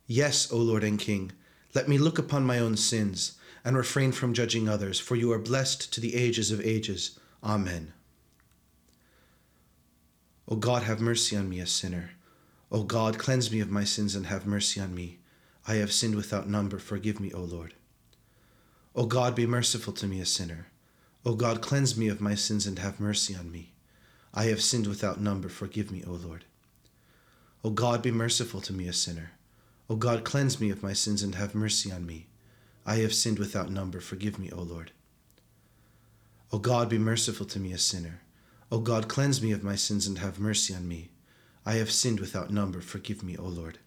Yes, 0.07 0.49
O 0.49 0.57
Lord 0.57 0.83
and 0.85 0.97
King, 0.97 1.33
let 1.75 1.89
me 1.89 1.97
look 1.97 2.17
upon 2.17 2.45
my 2.45 2.57
own 2.57 2.77
sins 2.77 3.33
and 3.65 3.75
refrain 3.75 4.13
from 4.13 4.33
judging 4.33 4.69
others, 4.69 4.97
for 4.97 5.17
you 5.17 5.29
are 5.33 5.39
blessed 5.39 5.91
to 5.93 5.99
the 5.99 6.15
ages 6.15 6.51
of 6.51 6.61
ages. 6.61 7.19
Amen. 7.43 7.91
O 10.47 10.55
God, 10.55 10.83
have 10.83 11.01
mercy 11.01 11.35
on 11.35 11.49
me, 11.49 11.59
a 11.59 11.67
sinner. 11.67 12.11
O 12.71 12.83
God, 12.83 13.17
cleanse 13.17 13.51
me 13.51 13.59
of 13.59 13.71
my 13.71 13.83
sins 13.83 14.15
and 14.15 14.27
have 14.27 14.45
mercy 14.45 14.79
on 14.79 14.93
me. 14.93 15.19
I 15.67 15.75
have 15.75 15.91
sinned 15.91 16.15
without 16.15 16.47
number. 16.47 16.77
Forgive 16.77 17.19
me, 17.19 17.31
O 17.33 17.41
Lord. 17.41 17.73
O 18.95 19.05
God, 19.05 19.35
be 19.35 19.45
merciful 19.47 19.93
to 19.93 20.07
me, 20.07 20.19
a 20.19 20.25
sinner. 20.25 20.67
O 21.25 21.33
God, 21.35 21.61
cleanse 21.61 21.97
me 21.97 22.07
of 22.07 22.21
my 22.21 22.35
sins 22.35 22.65
and 22.67 22.79
have 22.79 22.99
mercy 22.99 23.35
on 23.35 23.51
me. 23.51 23.71
I 24.33 24.45
have 24.45 24.61
sinned 24.61 24.87
without 24.87 25.19
number. 25.19 25.49
Forgive 25.49 25.91
me, 25.91 26.03
O 26.05 26.11
Lord. 26.11 26.45
O 27.63 27.71
God, 27.71 28.01
be 28.01 28.11
merciful 28.11 28.61
to 28.61 28.73
me, 28.73 28.87
a 28.87 28.93
sinner. 28.93 29.31
O 29.89 29.95
God, 29.95 30.23
cleanse 30.23 30.61
me 30.61 30.69
of 30.69 30.83
my 30.83 30.93
sins 30.93 31.23
and 31.23 31.35
have 31.35 31.55
mercy 31.55 31.91
on 31.91 32.05
me. 32.05 32.27
I 32.85 32.97
have 32.97 33.13
sinned 33.13 33.39
without 33.39 33.71
number. 33.71 33.99
Forgive 33.99 34.37
me, 34.37 34.51
O 34.51 34.61
Lord. 34.61 34.91
O 36.51 36.59
God, 36.59 36.89
be 36.89 36.97
merciful 36.97 37.45
to 37.47 37.59
me, 37.59 37.73
a 37.73 37.77
sinner. 37.77 38.21
O 38.71 38.79
God, 38.79 39.07
cleanse 39.07 39.41
me 39.41 39.51
of 39.51 39.63
my 39.63 39.75
sins 39.75 40.05
and 40.07 40.19
have 40.19 40.39
mercy 40.39 40.73
on 40.73 40.87
me. 40.87 41.09
I 41.65 41.73
have 41.75 41.91
sinned 41.91 42.19
without 42.19 42.51
number. 42.51 42.81
Forgive 42.81 43.23
me, 43.23 43.37
O 43.37 43.43
Lord. 43.43 43.79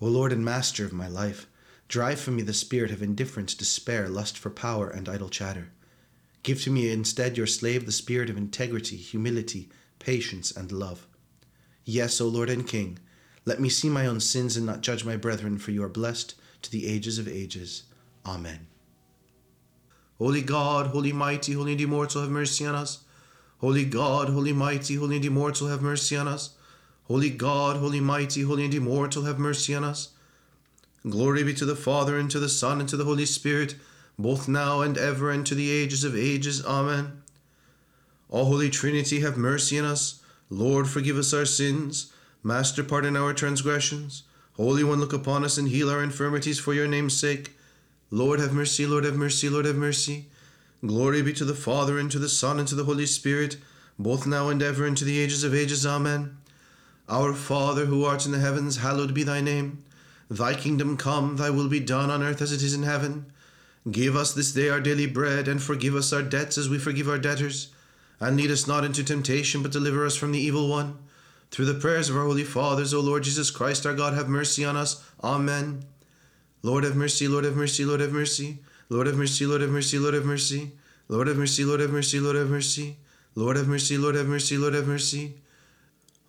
O 0.00 0.06
Lord 0.06 0.32
and 0.32 0.44
Master 0.44 0.84
of 0.84 0.92
my 0.92 1.08
life, 1.08 1.46
drive 1.88 2.20
from 2.20 2.36
me 2.36 2.42
the 2.42 2.52
spirit 2.52 2.90
of 2.90 3.02
indifference, 3.02 3.54
despair, 3.54 4.08
lust 4.08 4.36
for 4.36 4.50
power, 4.50 4.88
and 4.88 5.08
idle 5.08 5.28
chatter. 5.28 5.68
Give 6.42 6.60
to 6.62 6.70
me 6.70 6.90
instead, 6.90 7.36
your 7.36 7.46
slave, 7.46 7.86
the 7.86 7.92
spirit 7.92 8.30
of 8.30 8.36
integrity, 8.36 8.96
humility, 8.96 9.68
patience, 9.98 10.50
and 10.50 10.70
love. 10.70 11.06
Yes, 11.84 12.20
O 12.20 12.28
Lord 12.28 12.50
and 12.50 12.66
King, 12.66 12.98
let 13.44 13.60
me 13.60 13.68
see 13.68 13.88
my 13.88 14.06
own 14.06 14.20
sins 14.20 14.56
and 14.56 14.66
not 14.66 14.80
judge 14.80 15.04
my 15.04 15.16
brethren, 15.16 15.56
for 15.56 15.70
you 15.70 15.82
are 15.82 15.88
blessed 15.88 16.34
to 16.62 16.70
the 16.70 16.86
ages 16.86 17.18
of 17.18 17.28
ages. 17.28 17.84
Amen. 18.24 18.66
Holy 20.18 20.42
God, 20.42 20.88
holy 20.88 21.12
mighty, 21.12 21.52
holy 21.52 21.80
immortal, 21.80 22.22
have 22.22 22.30
mercy 22.30 22.66
on 22.66 22.74
us. 22.74 23.04
Holy 23.58 23.84
God, 23.84 24.28
holy 24.28 24.52
mighty, 24.52 24.96
holy 24.96 25.16
and 25.16 25.24
immortal, 25.24 25.68
have 25.68 25.80
mercy 25.80 26.16
on 26.16 26.28
us. 26.28 26.50
Holy 27.04 27.30
God, 27.30 27.76
holy 27.76 28.00
mighty, 28.00 28.42
holy 28.42 28.64
and 28.64 28.74
immortal, 28.74 29.24
have 29.24 29.38
mercy 29.38 29.74
on 29.74 29.84
us. 29.84 30.10
Glory 31.08 31.44
be 31.44 31.54
to 31.54 31.64
the 31.64 31.76
Father, 31.76 32.18
and 32.18 32.30
to 32.30 32.40
the 32.40 32.48
Son, 32.48 32.80
and 32.80 32.88
to 32.88 32.96
the 32.96 33.04
Holy 33.04 33.24
Spirit, 33.24 33.76
both 34.18 34.48
now 34.48 34.80
and 34.80 34.98
ever, 34.98 35.30
and 35.30 35.46
to 35.46 35.54
the 35.54 35.70
ages 35.70 36.04
of 36.04 36.16
ages. 36.16 36.64
Amen. 36.66 37.22
O 38.30 38.44
Holy 38.44 38.68
Trinity, 38.68 39.20
have 39.20 39.36
mercy 39.36 39.78
on 39.78 39.84
us. 39.84 40.20
Lord, 40.50 40.88
forgive 40.88 41.16
us 41.16 41.32
our 41.32 41.44
sins. 41.44 42.12
Master, 42.42 42.82
pardon 42.82 43.16
our 43.16 43.32
transgressions. 43.32 44.24
Holy 44.54 44.82
One, 44.84 45.00
look 45.00 45.12
upon 45.12 45.44
us 45.44 45.58
and 45.58 45.68
heal 45.68 45.88
our 45.90 46.02
infirmities 46.02 46.58
for 46.58 46.74
your 46.74 46.88
name's 46.88 47.16
sake. 47.16 47.52
Lord, 48.10 48.40
have 48.40 48.52
mercy, 48.52 48.86
Lord, 48.86 49.04
have 49.04 49.16
mercy, 49.16 49.48
Lord, 49.48 49.64
have 49.64 49.76
mercy. 49.76 50.26
Glory 50.84 51.22
be 51.22 51.32
to 51.32 51.44
the 51.44 51.54
Father, 51.54 51.98
and 51.98 52.10
to 52.10 52.18
the 52.18 52.28
Son, 52.28 52.58
and 52.58 52.68
to 52.68 52.74
the 52.74 52.84
Holy 52.84 53.06
Spirit, 53.06 53.56
both 53.98 54.26
now 54.26 54.48
and 54.48 54.62
ever, 54.62 54.84
and 54.84 54.96
to 54.96 55.04
the 55.04 55.18
ages 55.18 55.42
of 55.42 55.54
ages. 55.54 55.86
Amen. 55.86 56.36
Our 57.08 57.32
Father, 57.32 57.86
who 57.86 58.04
art 58.04 58.26
in 58.26 58.32
the 58.32 58.40
heavens, 58.40 58.78
hallowed 58.78 59.14
be 59.14 59.22
thy 59.22 59.40
name. 59.40 59.84
Thy 60.28 60.54
kingdom 60.54 60.96
come, 60.96 61.36
thy 61.36 61.50
will 61.50 61.68
be 61.68 61.80
done 61.80 62.10
on 62.10 62.22
earth 62.22 62.42
as 62.42 62.52
it 62.52 62.62
is 62.62 62.74
in 62.74 62.82
heaven. 62.82 63.26
Give 63.90 64.16
us 64.16 64.34
this 64.34 64.52
day 64.52 64.68
our 64.68 64.80
daily 64.80 65.06
bread, 65.06 65.48
and 65.48 65.62
forgive 65.62 65.94
us 65.94 66.12
our 66.12 66.22
debts 66.22 66.58
as 66.58 66.68
we 66.68 66.78
forgive 66.78 67.08
our 67.08 67.18
debtors. 67.18 67.68
And 68.18 68.36
lead 68.36 68.50
us 68.50 68.66
not 68.66 68.84
into 68.84 69.04
temptation, 69.04 69.62
but 69.62 69.72
deliver 69.72 70.04
us 70.04 70.16
from 70.16 70.32
the 70.32 70.40
evil 70.40 70.68
one. 70.68 70.98
Through 71.50 71.66
the 71.66 71.74
prayers 71.74 72.10
of 72.10 72.16
our 72.16 72.24
holy 72.24 72.44
fathers, 72.44 72.92
O 72.92 73.00
Lord 73.00 73.22
Jesus 73.22 73.50
Christ, 73.50 73.86
our 73.86 73.94
God, 73.94 74.14
have 74.14 74.28
mercy 74.28 74.64
on 74.64 74.76
us. 74.76 75.04
Amen. 75.22 75.84
Lord 76.62 76.84
have 76.84 76.96
mercy, 76.96 77.28
Lord 77.28 77.44
have 77.44 77.56
mercy, 77.56 77.84
Lord 77.84 78.00
have 78.00 78.12
mercy. 78.12 78.58
Lord 78.88 79.06
have 79.06 79.16
mercy, 79.16 79.46
Lord 79.46 79.62
have 79.62 79.70
mercy, 79.70 79.98
Lord 79.98 80.14
have 80.14 80.24
mercy. 80.24 80.72
Lord 81.08 81.28
have 81.28 81.36
mercy, 81.36 81.64
Lord 81.64 81.80
have 81.80 81.90
mercy, 81.90 82.20
Lord 82.20 82.36
have 82.36 82.50
mercy. 82.50 82.96
Lord 83.34 83.56
have 83.56 83.68
mercy, 83.68 83.98
Lord 83.98 84.14
have 84.14 84.26
mercy, 84.26 84.56
Lord 84.56 84.86
mercy. 84.86 85.34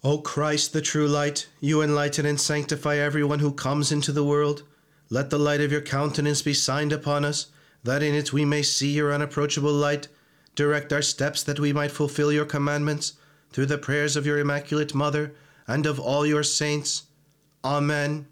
O 0.04 0.20
Christ, 0.20 0.74
the 0.74 0.82
true 0.82 1.08
light, 1.08 1.48
you 1.60 1.82
enlighten 1.82 2.26
and 2.26 2.40
sanctify 2.40 2.98
everyone 2.98 3.40
who 3.40 3.52
comes 3.52 3.92
into 3.92 4.12
the 4.12 4.24
world. 4.24 4.64
Let 5.10 5.30
the 5.30 5.40
light 5.40 5.62
of 5.62 5.72
your 5.72 5.82
countenance 5.82 6.42
be 6.42 6.54
signed 6.54 6.92
upon 6.92 7.26
us, 7.26 7.48
that 7.84 8.04
in 8.04 8.14
it 8.14 8.34
we 8.34 8.46
may 8.46 8.62
see 8.62 8.92
your 8.92 9.14
unapproachable 9.14 9.74
light. 9.74 10.08
Direct 10.56 10.92
our 10.92 11.02
steps 11.02 11.44
that 11.44 11.60
we 11.60 11.74
might 11.74 11.92
fulfill 11.92 12.32
your 12.32 12.46
commandments, 12.46 13.14
through 13.52 13.68
the 13.68 13.78
prayers 13.78 14.16
of 14.16 14.26
your 14.26 14.40
Immaculate 14.40 14.94
Mother 14.94 15.34
and 15.68 15.86
of 15.86 16.00
all 16.00 16.26
your 16.26 16.44
saints. 16.44 17.04
Amen. 17.64 18.28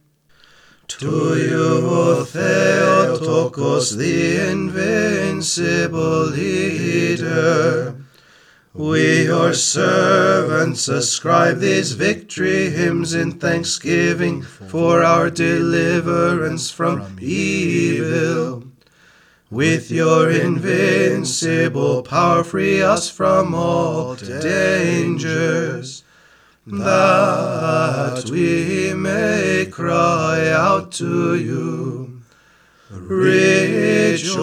To 0.87 1.35
you, 1.35 1.89
O 1.89 2.23
Theotokos, 2.23 3.97
the 3.97 4.51
invincible 4.51 6.27
leader, 6.27 7.95
we, 8.73 9.23
your 9.23 9.53
servants, 9.53 10.87
ascribe 10.87 11.59
these 11.59 11.93
victory 11.93 12.69
hymns 12.69 13.13
in 13.13 13.33
thanksgiving 13.33 14.43
for 14.43 15.03
our 15.03 15.29
deliverance 15.29 16.69
from 16.69 17.17
evil. 17.19 18.63
With 19.49 19.89
your 19.91 20.29
invincible 20.29 22.03
power, 22.03 22.43
free 22.43 22.81
us 22.81 23.09
from 23.09 23.55
all 23.55 24.15
dangers, 24.15 26.03
that 26.67 28.27
we 28.29 28.93
may 28.95 29.67
cry 29.71 30.49
out 30.49 30.91
to 30.93 31.35
you. 31.35 32.21
Rejoice, 32.89 34.33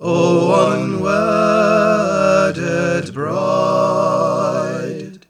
O 0.00 0.76
unwedded 0.76 1.02
bride. 3.12 5.26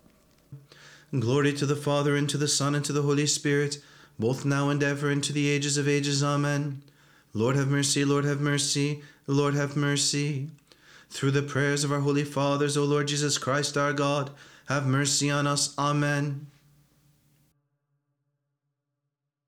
Glory 1.19 1.55
to 1.55 1.65
the 1.65 1.75
Father, 1.75 2.15
and 2.15 2.29
to 2.29 2.37
the 2.37 2.47
Son, 2.47 2.75
and 2.75 2.85
to 2.85 2.93
the 2.93 3.01
Holy 3.01 3.27
Spirit, 3.27 3.79
both 4.19 4.45
now 4.45 4.69
and 4.69 4.83
ever, 4.83 5.09
and 5.09 5.25
to 5.25 5.33
the 5.33 5.49
ages 5.49 5.79
of 5.79 5.89
ages. 5.89 6.23
Amen. 6.23 6.83
Lord 7.33 7.57
have 7.57 7.69
mercy, 7.69 8.05
Lord 8.05 8.27
have 8.27 8.43
mercy, 8.43 9.03
Lord 9.27 9.55
have 9.55 9.77
mercy. 9.77 10.51
Through 11.11 11.31
the 11.33 11.43
prayers 11.43 11.85
of 11.85 11.93
our 11.93 12.01
holy 12.01 12.25
fathers, 12.25 12.77
O 12.77 12.85
Lord 12.85 13.09
Jesus 13.09 13.39
Christ 13.39 13.77
our 13.77 13.93
God, 13.93 14.31
have 14.69 14.87
mercy 14.87 15.31
on 15.31 15.47
us. 15.47 15.75
Amen. 15.79 16.47